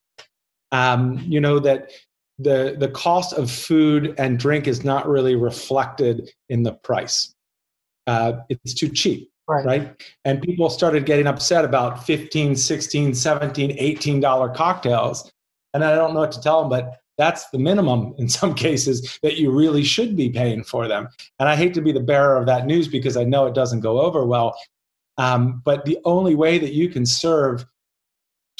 Um, 0.73 1.23
you 1.25 1.39
know 1.39 1.57
that 1.59 1.91
the 2.37 2.75
the 2.77 2.89
cost 2.89 3.33
of 3.33 3.49
food 3.49 4.13
and 4.17 4.37
drink 4.37 4.67
is 4.67 4.83
not 4.83 5.07
really 5.07 5.35
reflected 5.35 6.29
in 6.49 6.63
the 6.63 6.73
price. 6.73 7.33
Uh, 8.07 8.39
it's 8.49 8.73
too 8.73 8.89
cheap. 8.89 9.29
Right. 9.47 9.65
right. 9.65 10.03
And 10.25 10.41
people 10.41 10.69
started 10.69 11.05
getting 11.05 11.27
upset 11.27 11.63
about 11.63 12.05
15, 12.05 12.55
16, 12.55 13.13
17, 13.13 13.75
18 13.77 14.19
dollar 14.19 14.49
cocktails. 14.49 15.31
And 15.73 15.83
I 15.83 15.95
don't 15.95 16.13
know 16.13 16.21
what 16.21 16.31
to 16.33 16.41
tell 16.41 16.61
them, 16.61 16.69
but 16.69 16.99
that's 17.17 17.49
the 17.49 17.57
minimum 17.57 18.13
in 18.17 18.27
some 18.27 18.53
cases 18.53 19.19
that 19.23 19.37
you 19.37 19.51
really 19.51 19.83
should 19.83 20.15
be 20.15 20.29
paying 20.29 20.63
for 20.63 20.87
them. 20.87 21.07
And 21.39 21.47
I 21.47 21.55
hate 21.55 21.73
to 21.75 21.81
be 21.81 21.91
the 21.91 21.99
bearer 21.99 22.37
of 22.37 22.45
that 22.47 22.65
news 22.65 22.87
because 22.87 23.15
I 23.15 23.23
know 23.23 23.45
it 23.45 23.55
doesn't 23.55 23.81
go 23.81 24.01
over 24.01 24.25
well. 24.25 24.57
Um, 25.17 25.61
but 25.65 25.85
the 25.85 25.97
only 26.05 26.35
way 26.35 26.59
that 26.59 26.73
you 26.73 26.89
can 26.89 27.05
serve 27.05 27.65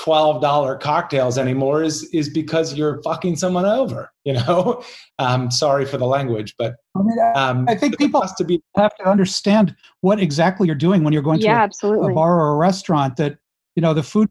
$12 0.02 0.80
cocktails 0.80 1.38
anymore 1.38 1.82
is 1.82 2.04
is 2.14 2.30
because 2.30 2.76
you're 2.76 3.02
fucking 3.02 3.36
someone 3.36 3.66
over 3.66 4.12
you 4.24 4.34
know? 4.34 4.84
Um, 5.20 5.50
sorry 5.50 5.86
for 5.86 5.98
the 5.98 6.06
language 6.06 6.54
but 6.60 6.76
I, 6.96 7.02
mean, 7.02 7.18
um, 7.36 7.66
I 7.68 7.74
think 7.74 7.98
people 7.98 8.22
has 8.22 8.36
to 8.36 8.44
be 8.44 8.62
have 8.76 8.96
to 8.98 9.10
understand 9.10 9.76
what 10.02 10.20
exactly 10.20 10.68
you're 10.68 10.76
doing 10.76 11.04
when 11.04 11.12
you're 11.12 11.24
going 11.24 11.42
yeah, 11.42 11.54
to 11.54 11.60
a, 11.60 11.64
absolutely. 11.64 12.12
a 12.12 12.16
bar 12.16 12.40
or 12.40 12.54
a 12.54 12.58
restaurant 12.58 13.18
that 13.18 13.40
you 13.76 13.82
know 13.82 13.96
the 13.96 14.04
food 14.04 14.30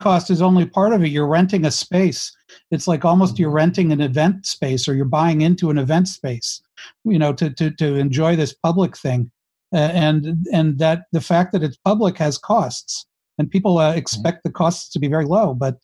cost 0.00 0.30
is 0.30 0.42
only 0.42 0.66
part 0.66 0.92
of 0.92 1.02
it. 1.02 1.08
You're 1.08 1.26
renting 1.26 1.64
a 1.64 1.70
space. 1.70 2.34
It's 2.70 2.88
like 2.88 3.04
almost 3.04 3.38
you're 3.38 3.50
mm-hmm. 3.50 3.56
renting 3.56 3.92
an 3.92 4.00
event 4.00 4.46
space 4.46 4.88
or 4.88 4.94
you're 4.94 5.04
buying 5.04 5.40
into 5.40 5.70
an 5.70 5.78
event 5.78 6.08
space 6.08 6.62
you 7.04 7.18
know 7.18 7.32
to 7.34 7.50
to, 7.50 7.70
to 7.70 7.94
enjoy 7.96 8.36
this 8.36 8.54
public 8.54 8.96
thing. 8.96 9.30
Uh, 9.74 9.90
and 9.92 10.46
and 10.52 10.78
that 10.78 11.02
the 11.12 11.20
fact 11.20 11.52
that 11.52 11.62
it's 11.62 11.76
public 11.84 12.16
has 12.16 12.38
costs 12.38 13.06
and 13.38 13.50
people 13.50 13.78
uh, 13.78 13.90
mm-hmm. 13.90 13.98
expect 13.98 14.42
the 14.44 14.50
costs 14.50 14.90
to 14.90 14.98
be 14.98 15.08
very 15.08 15.24
low, 15.24 15.54
but 15.54 15.78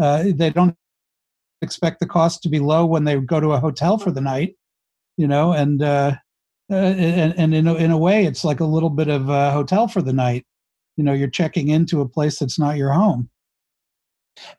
uh, 0.00 0.24
they 0.34 0.50
don't 0.50 0.76
expect 1.62 2.00
the 2.00 2.06
cost 2.06 2.42
to 2.42 2.48
be 2.48 2.58
low 2.58 2.84
when 2.84 3.04
they 3.04 3.16
go 3.18 3.40
to 3.40 3.52
a 3.52 3.60
hotel 3.60 3.98
for 3.98 4.10
the 4.10 4.20
night, 4.20 4.56
you 5.16 5.26
know, 5.26 5.52
and 5.52 5.82
uh, 5.82 6.14
uh, 6.70 6.74
and, 6.74 7.34
and 7.38 7.54
in 7.54 7.68
a, 7.68 7.74
in 7.74 7.90
a 7.90 7.98
way, 7.98 8.24
it's 8.24 8.44
like 8.44 8.60
a 8.60 8.64
little 8.64 8.90
bit 8.90 9.08
of 9.08 9.28
a 9.28 9.52
hotel 9.52 9.86
for 9.88 10.02
the 10.02 10.12
night. 10.12 10.44
You 10.96 11.04
know, 11.04 11.12
you're 11.12 11.28
checking 11.28 11.68
into 11.68 12.00
a 12.00 12.08
place 12.08 12.38
that's 12.38 12.58
not 12.58 12.76
your 12.76 12.92
home. 12.92 13.30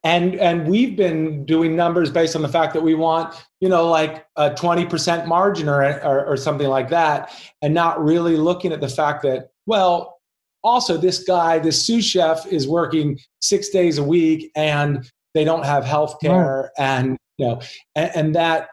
And 0.03 0.35
and 0.35 0.67
we've 0.67 0.95
been 0.95 1.45
doing 1.45 1.75
numbers 1.75 2.09
based 2.09 2.35
on 2.35 2.41
the 2.41 2.49
fact 2.49 2.73
that 2.73 2.81
we 2.81 2.95
want 2.95 3.35
you 3.59 3.69
know 3.69 3.87
like 3.87 4.25
a 4.35 4.53
twenty 4.55 4.85
percent 4.85 5.27
margin 5.27 5.69
or, 5.69 5.83
or 6.01 6.25
or 6.25 6.35
something 6.35 6.67
like 6.67 6.89
that, 6.89 7.31
and 7.61 7.75
not 7.75 8.03
really 8.03 8.37
looking 8.37 8.71
at 8.71 8.81
the 8.81 8.89
fact 8.89 9.21
that 9.21 9.49
well 9.67 10.16
also 10.63 10.97
this 10.97 11.23
guy 11.23 11.59
this 11.59 11.85
sous 11.85 12.05
chef 12.05 12.45
is 12.47 12.67
working 12.67 13.17
six 13.41 13.69
days 13.69 13.97
a 13.97 14.03
week 14.03 14.51
and 14.55 15.09
they 15.33 15.43
don't 15.43 15.65
have 15.65 15.85
health 15.85 16.19
care 16.21 16.71
right. 16.77 16.83
and 16.99 17.17
you 17.37 17.47
know 17.47 17.61
and, 17.95 18.11
and, 18.15 18.35
that 18.35 18.69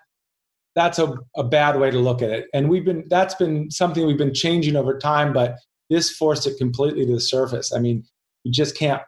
that's 0.75 0.99
a, 0.99 1.15
a 1.37 1.45
bad 1.45 1.79
way 1.79 1.91
to 1.91 1.99
look 1.99 2.21
at 2.21 2.31
it. 2.31 2.47
And 2.53 2.69
we've 2.69 2.85
been 2.85 3.05
that's 3.09 3.35
been 3.35 3.71
something 3.71 4.07
we've 4.07 4.19
been 4.19 4.35
changing 4.35 4.77
over 4.77 4.99
time 4.99 5.33
but 5.33 5.57
this 5.91 6.11
forced 6.11 6.47
it 6.47 6.57
completely 6.59 7.07
to 7.07 7.13
the 7.13 7.21
surface. 7.21 7.73
I 7.73 7.79
mean 7.79 8.05
you 8.45 8.53
just 8.53 8.77
can't 8.77 9.03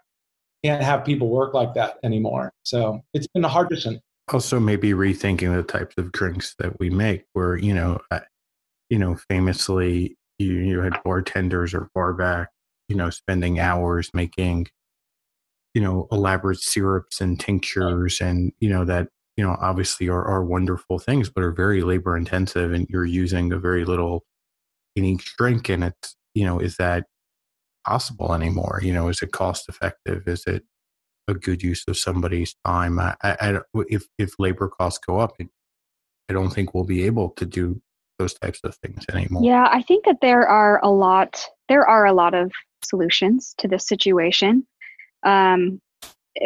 can't 0.64 0.82
have 0.82 1.04
people 1.04 1.28
work 1.28 1.54
like 1.54 1.74
that 1.74 1.96
anymore. 2.02 2.52
So 2.64 3.00
it's 3.14 3.26
been 3.28 3.44
a 3.44 3.48
hard 3.48 3.68
decision. 3.68 4.00
Also 4.32 4.58
maybe 4.58 4.90
rethinking 4.90 5.54
the 5.54 5.62
types 5.62 5.94
of 5.98 6.12
drinks 6.12 6.54
that 6.58 6.78
we 6.78 6.90
make 6.90 7.24
where 7.32 7.56
you 7.56 7.74
know 7.74 8.00
you 8.90 8.98
know 8.98 9.16
famously 9.28 10.16
you, 10.38 10.52
you 10.52 10.80
had 10.80 11.02
bartenders 11.04 11.72
or 11.72 11.88
barback 11.94 12.50
you 12.88 12.96
know, 12.96 13.10
spending 13.10 13.58
hours 13.58 14.10
making, 14.14 14.68
you 15.74 15.82
know, 15.82 16.06
elaborate 16.10 16.60
syrups 16.60 17.20
and 17.20 17.38
tinctures 17.38 18.20
and, 18.20 18.52
you 18.60 18.68
know, 18.68 18.84
that, 18.84 19.08
you 19.36 19.44
know, 19.44 19.56
obviously 19.60 20.08
are, 20.08 20.24
are 20.24 20.44
wonderful 20.44 20.98
things, 20.98 21.28
but 21.28 21.42
are 21.42 21.52
very 21.52 21.82
labor 21.82 22.16
intensive 22.16 22.72
and 22.72 22.86
you're 22.88 23.04
using 23.04 23.52
a 23.52 23.58
very 23.58 23.84
little 23.84 24.24
in 24.94 25.04
each 25.04 25.36
drink. 25.36 25.68
And 25.68 25.84
it's, 25.84 26.16
you 26.34 26.44
know, 26.44 26.58
is 26.58 26.76
that 26.76 27.04
possible 27.86 28.32
anymore? 28.34 28.80
You 28.82 28.92
know, 28.92 29.08
is 29.08 29.20
it 29.22 29.32
cost 29.32 29.68
effective? 29.68 30.26
Is 30.26 30.44
it 30.46 30.64
a 31.28 31.34
good 31.34 31.62
use 31.62 31.84
of 31.88 31.98
somebody's 31.98 32.54
time? 32.64 32.98
I, 32.98 33.14
I, 33.22 33.36
I 33.40 33.60
if, 33.88 34.04
if 34.18 34.34
labor 34.38 34.68
costs 34.68 35.00
go 35.04 35.18
up, 35.18 35.34
it, 35.38 35.48
I 36.28 36.32
don't 36.32 36.50
think 36.50 36.72
we'll 36.72 36.84
be 36.84 37.04
able 37.04 37.30
to 37.30 37.44
do 37.44 37.80
those 38.18 38.34
types 38.34 38.60
of 38.64 38.74
things 38.76 39.04
anymore. 39.12 39.42
Yeah, 39.44 39.68
I 39.70 39.82
think 39.82 40.06
that 40.06 40.18
there 40.22 40.48
are 40.48 40.80
a 40.82 40.90
lot 40.90 41.44
there 41.68 41.86
are 41.86 42.06
a 42.06 42.12
lot 42.12 42.34
of 42.34 42.52
solutions 42.84 43.54
to 43.58 43.68
this 43.68 43.86
situation. 43.86 44.66
Um, 45.24 45.80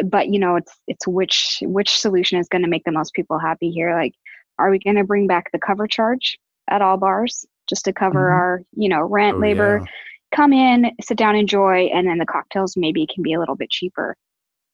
but 0.05 0.29
you 0.29 0.39
know, 0.39 0.55
it's 0.55 0.71
it's 0.87 1.07
which 1.07 1.59
which 1.63 1.99
solution 1.99 2.39
is 2.39 2.47
going 2.47 2.61
to 2.63 2.69
make 2.69 2.83
the 2.85 2.91
most 2.91 3.13
people 3.13 3.39
happy 3.39 3.71
here. 3.71 3.93
Like, 3.93 4.13
are 4.57 4.71
we 4.71 4.79
going 4.79 4.95
to 4.95 5.03
bring 5.03 5.27
back 5.27 5.51
the 5.51 5.59
cover 5.59 5.87
charge 5.87 6.39
at 6.69 6.81
all 6.81 6.97
bars 6.97 7.45
just 7.67 7.85
to 7.85 7.93
cover 7.93 8.29
mm-hmm. 8.29 8.39
our 8.39 8.61
you 8.73 8.89
know 8.89 9.01
rent, 9.01 9.37
oh, 9.37 9.39
labor? 9.39 9.79
Yeah. 9.81 9.91
Come 10.33 10.53
in, 10.53 10.91
sit 11.01 11.17
down, 11.17 11.35
enjoy, 11.35 11.89
and 11.93 12.07
then 12.07 12.17
the 12.17 12.25
cocktails 12.25 12.77
maybe 12.77 13.05
can 13.05 13.21
be 13.21 13.33
a 13.33 13.39
little 13.39 13.57
bit 13.57 13.69
cheaper. 13.69 14.15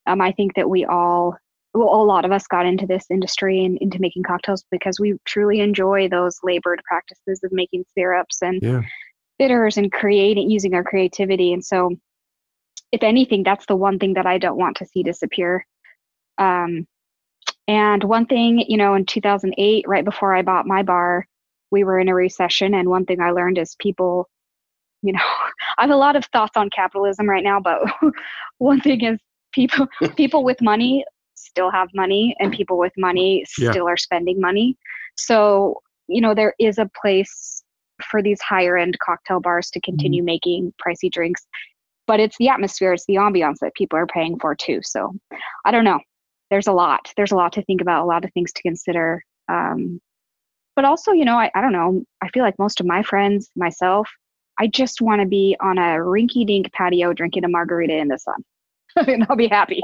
Um, 0.06 0.22
I 0.22 0.32
think 0.32 0.54
that 0.54 0.70
we 0.70 0.86
all 0.86 1.36
well, 1.74 1.90
a 1.90 2.06
lot 2.06 2.26
of 2.26 2.32
us 2.32 2.48
got 2.48 2.66
into 2.66 2.86
this 2.86 3.06
industry 3.10 3.66
and 3.66 3.78
into 3.80 4.00
making 4.00 4.24
cocktails 4.24 4.64
because 4.72 5.00
we 5.00 5.16
truly 5.26 5.60
enjoy 5.60 6.08
those 6.08 6.38
labored 6.44 6.82
practices 6.88 7.44
of 7.44 7.52
making 7.52 7.86
syrups 7.96 8.42
and 8.42 8.60
yeah 8.62 8.82
bitters 9.40 9.78
and 9.78 9.92
creating 9.92 10.50
using 10.50 10.74
our 10.74 10.84
creativity 10.84 11.54
and 11.54 11.64
so 11.64 11.92
if 12.92 13.04
anything 13.04 13.44
that's 13.44 13.66
the 13.68 13.76
one 13.76 14.00
thing 14.00 14.14
that 14.14 14.26
i 14.26 14.38
don't 14.38 14.58
want 14.58 14.78
to 14.78 14.86
see 14.86 15.04
disappear 15.04 15.66
um, 16.38 16.88
and 17.68 18.04
one 18.04 18.26
thing 18.26 18.64
you 18.68 18.78
know 18.78 18.94
in 18.96 19.06
2008 19.06 19.86
right 19.88 20.06
before 20.06 20.36
i 20.36 20.42
bought 20.42 20.66
my 20.68 20.84
bar 20.84 21.28
we 21.72 21.84
were 21.84 22.00
in 22.00 22.10
a 22.10 22.16
recession 22.16 22.74
and 22.74 22.90
one 22.90 23.06
thing 23.06 23.20
i 23.22 23.32
learned 23.32 23.58
is 23.58 23.76
people 23.80 24.30
you 25.02 25.14
know 25.14 25.20
i 25.78 25.82
have 25.82 25.92
a 25.92 25.96
lot 25.96 26.16
of 26.16 26.26
thoughts 26.26 26.58
on 26.58 26.70
capitalism 26.70 27.30
right 27.30 27.44
now 27.44 27.60
but 27.60 27.80
one 28.58 28.80
thing 28.82 29.04
is 29.04 29.20
people 29.54 29.88
people 30.16 30.44
with 30.44 30.62
money 30.62 31.04
still 31.38 31.72
have 31.72 31.90
money 31.94 32.36
and 32.40 32.52
people 32.52 32.78
with 32.78 32.94
money 32.98 33.46
Yeah. 33.58 33.70
still 33.70 33.88
are 33.88 33.98
spending 33.98 34.40
money. 34.42 34.78
So, 35.16 35.82
you 36.08 36.22
know, 36.22 36.34
there 36.34 36.54
is 36.60 36.78
a 36.78 36.90
place 37.02 37.57
for 38.04 38.22
these 38.22 38.42
higher 38.42 38.78
end 38.78 38.98
cocktail 39.00 39.40
bars 39.40 39.70
to 39.72 39.82
continue 39.82 40.24
making 40.24 40.74
pricey 40.86 41.12
drinks. 41.12 41.46
But 42.06 42.20
it's 42.20 42.38
the 42.38 42.50
atmosphere, 42.50 42.94
it's 42.94 43.06
the 43.06 43.16
ambiance 43.16 43.58
that 43.62 43.76
people 43.76 44.00
are 44.00 44.08
paying 44.08 44.40
for 44.40 44.56
too. 44.56 44.80
So 44.84 45.14
I 45.66 45.72
don't 45.72 45.84
know. 45.84 46.00
There's 46.50 46.68
a 46.68 46.74
lot. 46.74 47.12
There's 47.18 47.34
a 47.34 47.36
lot 47.36 47.52
to 47.54 47.62
think 47.64 47.82
about, 47.82 48.04
a 48.04 48.06
lot 48.08 48.24
of 48.24 48.32
things 48.34 48.54
to 48.54 48.62
consider. 48.62 49.24
Um, 49.50 50.00
but 50.76 50.86
also, 50.86 51.12
you 51.12 51.26
know, 51.26 51.38
I, 51.38 51.52
I 51.56 51.62
don't 51.62 51.74
know. 51.74 52.04
I 52.22 52.30
feel 52.30 52.44
like 52.44 52.58
most 52.58 52.80
of 52.80 52.86
my 52.86 53.04
friends, 53.04 53.50
myself, 53.56 54.10
I 54.60 54.68
just 54.68 55.02
want 55.02 55.22
to 55.22 55.28
be 55.28 55.58
on 55.60 55.78
a 55.78 55.98
rinky 55.98 56.46
dink 56.48 56.72
patio 56.72 57.14
drinking 57.14 57.44
a 57.44 57.50
margarita 57.50 57.96
in 57.98 58.08
the 58.08 58.18
sun. 58.18 58.44
and 59.08 59.26
I'll 59.30 59.36
be 59.36 59.48
happy. 59.48 59.82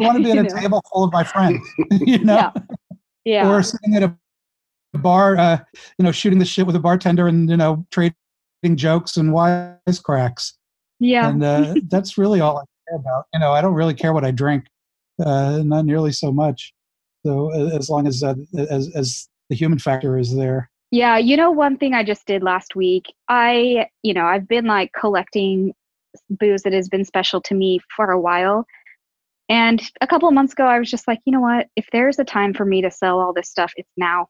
I 0.00 0.04
want 0.04 0.18
to 0.18 0.24
be 0.24 0.30
at 0.38 0.38
a 0.38 0.42
know? 0.42 0.60
table 0.60 0.82
full 0.92 1.04
of 1.04 1.12
my 1.12 1.24
friends, 1.24 1.66
you 1.92 2.18
know, 2.18 2.34
Yeah. 2.34 2.50
Yeah. 3.24 3.50
or 3.50 3.62
sitting 3.62 3.96
at 3.96 4.02
a 4.02 4.14
bar, 4.98 5.36
uh, 5.36 5.58
you 5.98 6.04
know, 6.04 6.12
shooting 6.12 6.38
the 6.38 6.44
shit 6.44 6.66
with 6.66 6.76
a 6.76 6.80
bartender 6.80 7.26
and 7.26 7.48
you 7.48 7.56
know, 7.56 7.86
trading 7.90 8.14
jokes 8.74 9.16
and 9.16 9.30
wisecracks. 9.30 10.52
yeah. 11.00 11.28
And 11.28 11.42
uh, 11.42 11.74
that's 11.88 12.18
really 12.18 12.40
all 12.40 12.58
I 12.58 12.64
care 12.88 12.98
about. 12.98 13.26
You 13.32 13.40
know, 13.40 13.52
I 13.52 13.60
don't 13.60 13.74
really 13.74 13.94
care 13.94 14.12
what 14.12 14.24
I 14.24 14.30
drink, 14.30 14.64
uh, 15.24 15.62
not 15.64 15.84
nearly 15.84 16.12
so 16.12 16.32
much. 16.32 16.72
So 17.24 17.50
as 17.70 17.88
long 17.88 18.06
as 18.06 18.22
uh, 18.22 18.34
as 18.70 18.94
as 18.94 19.28
the 19.48 19.56
human 19.56 19.78
factor 19.78 20.18
is 20.18 20.34
there. 20.34 20.70
Yeah, 20.90 21.18
you 21.18 21.36
know, 21.36 21.50
one 21.50 21.76
thing 21.76 21.92
I 21.92 22.04
just 22.04 22.26
did 22.26 22.42
last 22.42 22.76
week, 22.76 23.12
I, 23.28 23.88
you 24.02 24.14
know, 24.14 24.26
I've 24.26 24.46
been 24.46 24.66
like 24.66 24.92
collecting 24.98 25.72
booze 26.30 26.62
that 26.62 26.72
has 26.72 26.88
been 26.88 27.04
special 27.04 27.40
to 27.42 27.54
me 27.54 27.80
for 27.96 28.10
a 28.10 28.20
while. 28.20 28.64
And 29.48 29.82
a 30.00 30.06
couple 30.06 30.28
of 30.28 30.34
months 30.34 30.52
ago, 30.52 30.64
I 30.66 30.78
was 30.78 30.90
just 30.90 31.08
like, 31.08 31.18
you 31.24 31.32
know 31.32 31.40
what? 31.40 31.66
If 31.76 31.86
there's 31.92 32.18
a 32.18 32.24
time 32.24 32.54
for 32.54 32.64
me 32.64 32.80
to 32.82 32.90
sell 32.90 33.18
all 33.18 33.32
this 33.32 33.50
stuff, 33.50 33.72
it's 33.76 33.90
now. 33.96 34.28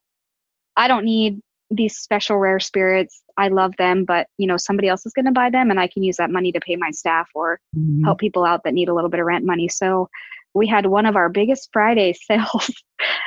I 0.77 0.89
don't 0.89 1.05
need 1.05 1.41
these 1.71 1.97
special 1.97 2.39
rare 2.39 2.61
spirits. 2.61 3.23
I 3.37 3.49
love 3.49 3.75
them, 3.79 4.05
but, 4.05 4.27
you 4.39 4.47
know, 4.47 4.57
somebody 4.57 4.89
else 4.89 5.05
is 5.07 5.13
going 5.13 5.25
to 5.25 5.33
buy 5.33 5.51
them 5.51 5.71
and 5.71 5.81
I 5.81 5.89
can 5.89 6.03
use 6.03 6.17
that 6.19 6.31
money 6.31 6.53
to 6.53 6.61
pay 6.61 6.77
my 6.77 6.91
staff 6.91 7.29
or 7.35 7.59
Mhm. 7.77 8.05
help 8.05 8.19
people 8.19 8.45
out 8.45 8.63
that 8.65 8.75
need 8.75 8.89
a 8.89 8.95
little 8.95 9.11
bit 9.11 9.19
of 9.21 9.27
rent 9.27 9.45
money. 9.45 9.69
So 9.69 10.09
we 10.55 10.67
had 10.69 10.87
one 10.87 11.07
of 11.07 11.17
our 11.17 11.29
biggest 11.29 11.69
Friday 11.73 12.13
sales 12.31 12.71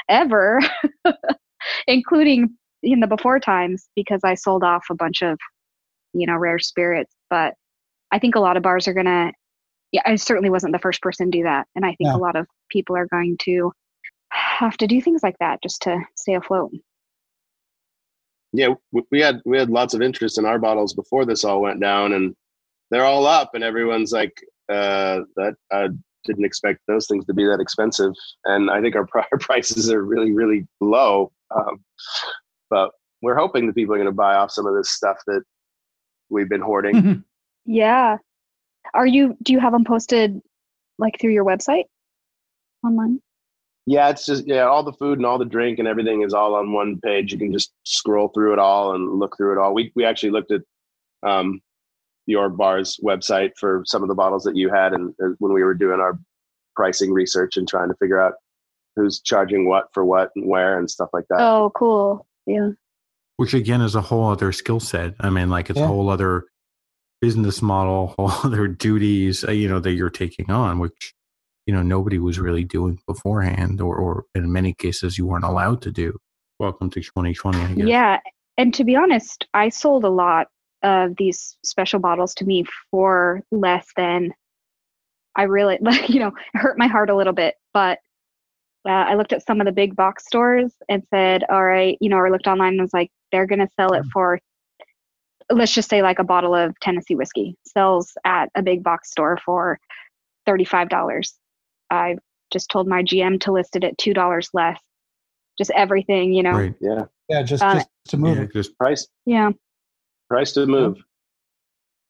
ever, 0.08 0.60
including 1.88 2.56
in 2.84 3.00
the 3.00 3.08
before 3.08 3.40
times 3.40 3.90
because 3.96 4.22
I 4.24 4.36
sold 4.36 4.64
off 4.64 4.86
a 4.90 4.96
bunch 4.96 5.22
of, 5.22 5.38
you 6.14 6.28
know, 6.28 6.36
rare 6.38 6.60
spirits. 6.60 7.14
But 7.30 7.56
I 8.12 8.20
think 8.20 8.36
a 8.36 8.40
lot 8.40 8.56
of 8.58 8.64
bars 8.64 8.88
are 8.88 8.94
going 8.94 9.06
to, 9.08 9.32
yeah, 9.92 10.02
I 10.06 10.16
certainly 10.16 10.50
wasn't 10.50 10.74
the 10.74 10.80
first 10.80 11.02
person 11.02 11.32
to 11.32 11.38
do 11.38 11.44
that. 11.44 11.68
And 11.76 11.86
I 11.86 11.90
think 11.90 12.12
Yeah. 12.12 12.16
a 12.16 12.18
lot 12.18 12.36
of 12.36 12.48
people 12.70 12.96
are 12.96 13.08
going 13.08 13.38
to 13.42 13.72
have 14.32 14.78
to 14.78 14.88
do 14.88 15.02
things 15.02 15.24
like 15.24 15.38
that 15.40 15.62
just 15.64 15.82
to 15.84 16.00
stay 16.16 16.36
afloat. 16.36 16.72
Yeah, 18.54 18.74
we 19.12 19.20
had 19.20 19.42
we 19.46 19.58
had 19.58 19.70
lots 19.70 19.94
of 19.94 20.02
interest 20.02 20.38
in 20.38 20.46
our 20.46 20.60
bottles 20.60 20.94
before 20.94 21.26
this 21.26 21.44
all 21.44 21.62
went 21.62 21.80
down, 21.80 22.14
and 22.14 22.36
they're 22.92 23.06
all 23.06 23.26
up, 23.26 23.52
and 23.54 23.64
everyone's 23.64 24.12
like, 24.12 24.34
uh, 24.70 25.22
"That 25.36 25.56
I 25.72 25.90
didn't 26.26 26.46
expect 26.46 26.80
those 26.88 27.08
things 27.08 27.26
to 27.26 27.34
be 27.34 27.46
that 27.46 27.60
expensive." 27.60 28.14
And 28.46 28.70
I 28.70 28.82
think 28.82 28.96
our, 28.96 29.06
pri- 29.06 29.28
our 29.32 29.40
prices 29.40 29.92
are 29.92 30.04
really 30.04 30.32
really 30.32 30.68
low, 30.80 31.32
um, 31.56 31.84
but 32.70 32.92
we're 33.22 33.36
hoping 33.36 33.68
that 33.68 33.76
people 33.76 33.94
are 33.96 33.98
going 33.98 34.06
to 34.06 34.12
buy 34.12 34.36
off 34.36 34.52
some 34.52 34.66
of 34.66 34.76
this 34.76 34.92
stuff 34.92 35.18
that 35.28 35.42
we've 36.30 36.50
been 36.50 36.62
hoarding. 36.62 37.24
Yeah. 37.66 38.18
Are 38.94 39.06
you, 39.06 39.36
do 39.44 39.54
you 39.54 39.60
have 39.60 39.74
them 39.74 39.84
posted 39.84 40.42
like 40.98 41.20
through 41.20 41.34
your 41.34 41.46
website 41.46 41.84
online? 42.84 43.20
Yeah, 43.90 44.10
it's 44.10 44.26
just 44.26 44.46
yeah, 44.46 44.64
all 44.66 44.84
the 44.84 44.92
food 44.94 45.18
and 45.18 45.26
all 45.26 45.38
the 45.40 45.46
drink 45.46 45.80
and 45.80 45.88
everything 45.88 46.22
is 46.22 46.34
all 46.34 46.56
on 46.56 46.74
one 46.74 47.00
page. 47.00 47.32
You 47.32 47.40
can 47.40 47.54
just 47.54 47.72
scroll 47.86 48.28
through 48.28 48.52
it 48.54 48.60
all 48.60 48.94
and 48.94 49.18
look 49.18 49.38
through 49.38 49.54
it 49.58 49.62
all. 49.62 49.74
We 49.74 49.92
we 49.96 50.04
actually 50.04 50.32
looked 50.32 50.52
at 50.52 50.62
um, 51.24 51.62
your 52.26 52.50
bar's 52.50 53.00
website 53.02 53.52
for 53.58 53.84
some 53.86 54.04
of 54.04 54.10
the 54.10 54.16
bottles 54.16 54.44
that 54.44 54.58
you 54.58 54.70
had, 54.70 54.92
and 54.94 55.14
uh, 55.24 55.30
when 55.40 55.54
we 55.54 55.64
were 55.64 55.74
doing 55.74 56.02
our 56.02 56.20
pricing 56.76 57.14
research 57.14 57.56
and 57.56 57.66
trying 57.68 57.88
to 57.88 57.96
figure 57.96 58.20
out 58.22 58.34
who's 58.98 59.22
charging 59.22 59.70
what 59.70 59.86
for 59.94 60.04
what 60.04 60.32
and 60.36 60.46
where 60.48 60.78
and 60.78 60.92
stuff 60.92 61.10
like 61.14 61.26
that. 61.30 61.40
Oh, 61.40 61.72
cool. 61.74 62.28
Yeah. 62.46 62.72
which 63.38 63.54
again 63.54 63.82
is 63.82 63.96
a 63.96 64.02
whole 64.02 64.30
other 64.30 64.52
skill 64.52 64.80
set. 64.82 65.14
I 65.22 65.30
mean, 65.30 65.50
like 65.50 65.70
it's 65.70 65.78
Yeah. 65.80 65.86
a 65.86 65.88
whole 65.88 66.10
other 66.10 66.46
business 67.22 67.62
model, 67.62 68.08
whole 68.18 68.32
other 68.44 68.68
duties, 68.68 69.44
uh, 69.48 69.52
you 69.52 69.70
know, 69.70 69.80
that 69.80 69.92
you're 69.94 70.10
taking 70.10 70.50
on, 70.52 70.80
which 70.80 71.14
you 71.68 71.74
know 71.74 71.84
nobody 71.84 72.18
was 72.18 72.40
really 72.40 72.64
doing 72.64 73.00
beforehand, 73.06 73.82
or 73.82 73.96
or 73.96 74.26
in 74.34 74.52
many 74.52 74.74
cases 74.74 75.18
you 75.18 75.28
weren't 75.28 75.44
allowed 75.44 75.82
to 75.84 75.92
do. 75.92 76.18
Welcome 76.60 76.90
to 76.92 77.02
2020, 77.02 77.60
I 77.60 77.74
guess. 77.74 77.86
Yeah. 77.86 78.20
And 78.58 78.74
to 78.74 78.84
be 78.84 78.96
honest, 78.96 79.46
I 79.54 79.70
sold 79.70 80.04
a 80.04 80.10
lot 80.10 80.48
of 80.82 81.16
these 81.18 81.58
special 81.64 82.00
bottles 82.00 82.34
to 82.36 82.46
me 82.46 82.66
for 82.90 83.44
less 83.52 83.86
than 83.96 84.34
I 85.36 85.44
really, 85.44 85.78
like, 85.82 86.10
you 86.10 86.20
know, 86.20 86.30
it 86.30 86.58
hurt 86.58 86.80
my 86.80 86.88
heart 86.88 87.10
a 87.10 87.16
little 87.16 87.34
bit. 87.34 87.56
But 87.74 88.00
uh, 88.88 88.92
I 88.92 89.16
looked 89.16 89.34
at 89.34 89.46
some 89.46 89.62
of 89.62 89.66
the 89.66 89.72
big 89.72 89.96
box 89.96 90.26
stores 90.26 90.74
and 90.90 91.04
said, 91.14 91.44
all 91.50 91.64
right, 91.64 91.98
you 92.00 92.10
know, 92.10 92.18
or 92.18 92.32
looked 92.32 92.48
online 92.48 92.74
and 92.74 92.82
was 92.82 92.94
like, 92.94 93.12
they're 93.32 93.46
going 93.46 93.60
to 93.60 93.68
sell 93.76 93.94
it 93.94 94.06
for, 94.12 94.40
let's 95.52 95.74
just 95.74 95.90
say 95.90 96.02
like 96.02 96.20
a 96.20 96.24
bottle 96.24 96.56
of 96.56 96.80
Tennessee 96.80 97.16
whiskey 97.16 97.56
sells 97.68 98.14
at 98.24 98.50
a 98.56 98.64
big 98.64 98.84
box 98.84 99.12
store 99.12 99.38
for 99.46 99.78
$35. 100.48 101.34
I 101.90 102.18
just 102.52 102.70
told 102.70 102.88
my 102.88 103.04
GM 103.04 103.40
to 103.42 103.52
list 103.52 103.76
it 103.76 103.84
at 103.84 103.98
$2 103.98 104.50
less. 104.54 104.80
Just 105.58 105.72
everything, 105.76 106.34
you 106.34 106.44
know. 106.44 106.54
Right. 106.54 106.76
Yeah, 106.80 107.06
Yeah, 107.30 107.44
just, 107.44 107.64
Uh, 107.64 107.74
just 107.76 107.90
to 108.10 108.18
move 108.18 108.38
Yeah, 108.38 108.44
it. 108.44 108.54
just 108.54 108.78
price 108.78 109.08
Yeah. 109.26 109.52
price 110.30 110.54
to 110.54 110.66
move. 110.66 110.98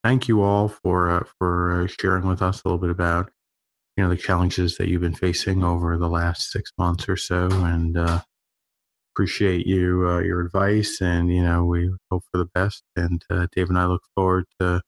thank 0.03 0.27
you 0.27 0.41
all 0.41 0.67
for 0.69 1.09
uh, 1.09 1.23
for 1.37 1.83
uh, 1.83 1.87
sharing 1.99 2.27
with 2.27 2.41
us 2.41 2.61
a 2.63 2.67
little 2.67 2.77
bit 2.79 2.89
about 2.89 3.31
you 3.95 4.03
know 4.03 4.09
the 4.09 4.15
challenges 4.17 4.77
that 4.77 4.87
you've 4.89 5.01
been 5.01 5.15
facing 5.15 5.63
over 5.63 5.97
the 5.97 6.07
last 6.09 6.51
six 6.51 6.71
months 6.77 7.09
or 7.09 7.17
so, 7.17 7.47
and 7.51 7.97
uh, 7.97 8.21
appreciate 9.15 9.65
you 9.65 10.07
uh, 10.07 10.19
your 10.19 10.41
advice. 10.41 11.01
And 11.01 11.33
you 11.33 11.41
know 11.43 11.65
we 11.65 11.89
hope 12.11 12.23
for 12.31 12.37
the 12.37 12.49
best. 12.53 12.83
And 12.95 13.21
uh, 13.29 13.47
Dave 13.55 13.69
and 13.69 13.77
I 13.79 13.85
look 13.85 14.03
forward 14.15 14.45
to 14.59 14.81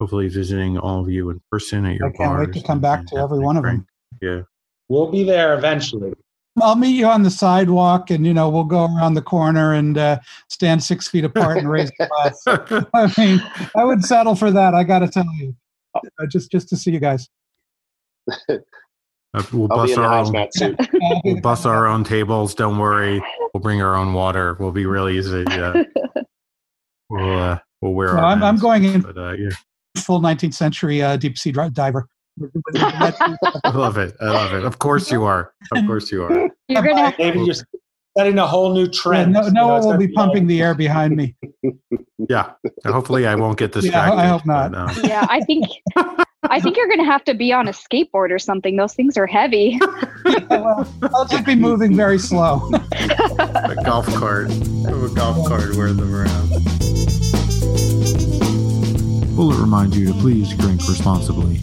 hopefully 0.00 0.28
visiting 0.28 0.78
all 0.78 1.00
of 1.00 1.10
you 1.10 1.30
in 1.30 1.40
person 1.50 1.86
at 1.86 1.96
your 1.96 2.08
I 2.08 2.10
can't 2.10 2.38
wait 2.38 2.52
to 2.54 2.66
come 2.66 2.80
back 2.80 3.06
to 3.06 3.16
every 3.16 3.38
one 3.38 3.56
of 3.56 3.64
them. 3.64 3.86
Yeah. 4.20 4.42
We'll 4.88 5.10
be 5.10 5.22
there 5.24 5.56
eventually. 5.56 6.12
I'll 6.60 6.74
meet 6.76 6.96
you 6.96 7.06
on 7.06 7.22
the 7.22 7.30
sidewalk, 7.30 8.10
and 8.10 8.26
you 8.26 8.34
know 8.34 8.50
we'll 8.50 8.64
go 8.64 8.84
around 8.84 9.14
the 9.14 9.22
corner 9.22 9.72
and 9.72 9.96
uh, 9.96 10.18
stand 10.48 10.82
six 10.82 11.06
feet 11.08 11.24
apart 11.24 11.58
and 11.58 11.70
raise 11.70 11.90
a 12.00 12.06
glass. 12.08 12.42
I 12.92 13.12
mean, 13.16 13.40
I 13.76 13.84
would 13.84 14.04
settle 14.04 14.34
for 14.34 14.50
that. 14.50 14.74
I 14.74 14.82
got 14.84 14.98
to 14.98 15.08
tell 15.08 15.24
you, 15.36 15.54
uh, 15.94 16.00
just 16.28 16.50
just 16.50 16.68
to 16.70 16.76
see 16.76 16.90
you 16.90 16.98
guys. 16.98 17.28
Uh, 18.48 18.58
we'll 19.52 19.68
I'll 19.70 19.76
bust 19.86 19.96
our 19.96 20.12
own. 20.12 20.26
hazmat 20.26 20.48
suit. 20.52 20.76
We'll 21.24 21.40
bust 21.40 21.64
our 21.66 21.86
own 21.86 22.02
tables. 22.02 22.54
Don't 22.54 22.78
worry. 22.78 23.22
We'll 23.54 23.62
bring 23.62 23.80
our 23.80 23.94
own 23.94 24.12
water. 24.12 24.56
We'll 24.58 24.72
be 24.72 24.86
real 24.86 25.08
easy. 25.08 25.44
Yeah. 25.48 25.84
we'll 27.08 27.38
uh, 27.38 27.58
we'll 27.80 27.92
wear 27.92 28.08
No, 28.14 28.18
our. 28.20 28.24
I'm- 28.26 28.42
I'm 28.42 28.56
going 28.58 28.84
in- 28.84 29.00
But 29.02 29.16
uh, 29.16 29.32
yeah, 29.34 29.50
full 29.98 30.20
19th 30.20 30.54
century 30.54 31.00
uh, 31.00 31.16
deep 31.16 31.38
sea 31.38 31.52
diver. 31.52 32.08
I 32.76 33.70
love 33.74 33.98
it. 33.98 34.14
I 34.20 34.26
love 34.30 34.52
it. 34.54 34.64
Of 34.64 34.78
course 34.78 35.10
you 35.10 35.24
are. 35.24 35.52
Of 35.72 35.86
course 35.86 36.10
you 36.12 36.24
are. 36.24 36.48
You're 36.68 36.82
going 36.82 36.96
to 36.96 37.02
have 37.02 37.14
Maybe 37.18 37.40
you're 37.40 37.54
setting 38.16 38.38
a 38.38 38.46
whole 38.46 38.72
new 38.72 38.84
Yeah, 38.84 38.90
trend. 38.92 39.32
no, 39.32 39.42
You 39.46 39.50
know, 39.52 39.66
Noah 39.68 39.76
it's 39.76 39.84
will 39.86 39.92
gonna 39.92 40.06
be 40.06 40.12
pumping 40.12 40.46
the 40.46 40.62
air 40.62 40.74
behind 40.74 41.16
me. 41.16 41.34
Yeah. 42.28 42.52
Hopefully 42.86 43.26
I 43.26 43.34
won't 43.34 43.58
get 43.58 43.74
Yeah, 43.74 43.80
distracted. 43.80 44.18
I 44.18 44.26
hope 44.26 44.44
not. 44.46 44.72
but, 44.72 44.78
uh, 44.98 45.08
yeah, 45.08 45.26
I 45.30 45.40
think 45.40 45.66
I 46.44 46.60
think 46.60 46.76
you're 46.76 46.86
going 46.86 46.98
to 47.00 47.04
have 47.04 47.24
to 47.24 47.34
be 47.34 47.50
on 47.52 47.66
a 47.66 47.72
skateboard 47.72 48.30
or 48.30 48.38
something. 48.38 48.76
Those 48.76 48.92
things 48.94 49.16
are 49.16 49.26
heavy. 49.26 49.80
well, 50.50 50.86
I'll 51.14 51.24
just 51.26 51.46
be 51.46 51.54
moving 51.56 51.96
very 51.96 52.18
slow. 52.18 52.70
a 52.92 53.74
golf 53.84 54.06
cart. 54.14 54.50
A 54.50 55.10
golf 55.14 55.48
cart 55.48 55.74
wear 55.76 55.92
them 55.94 56.14
around. 56.14 56.50
Bulleit 59.34 59.60
reminds 59.60 59.96
you 59.96 60.06
to 60.08 60.14
please 60.20 60.54
drink 60.54 60.80
responsibly. 60.88 61.60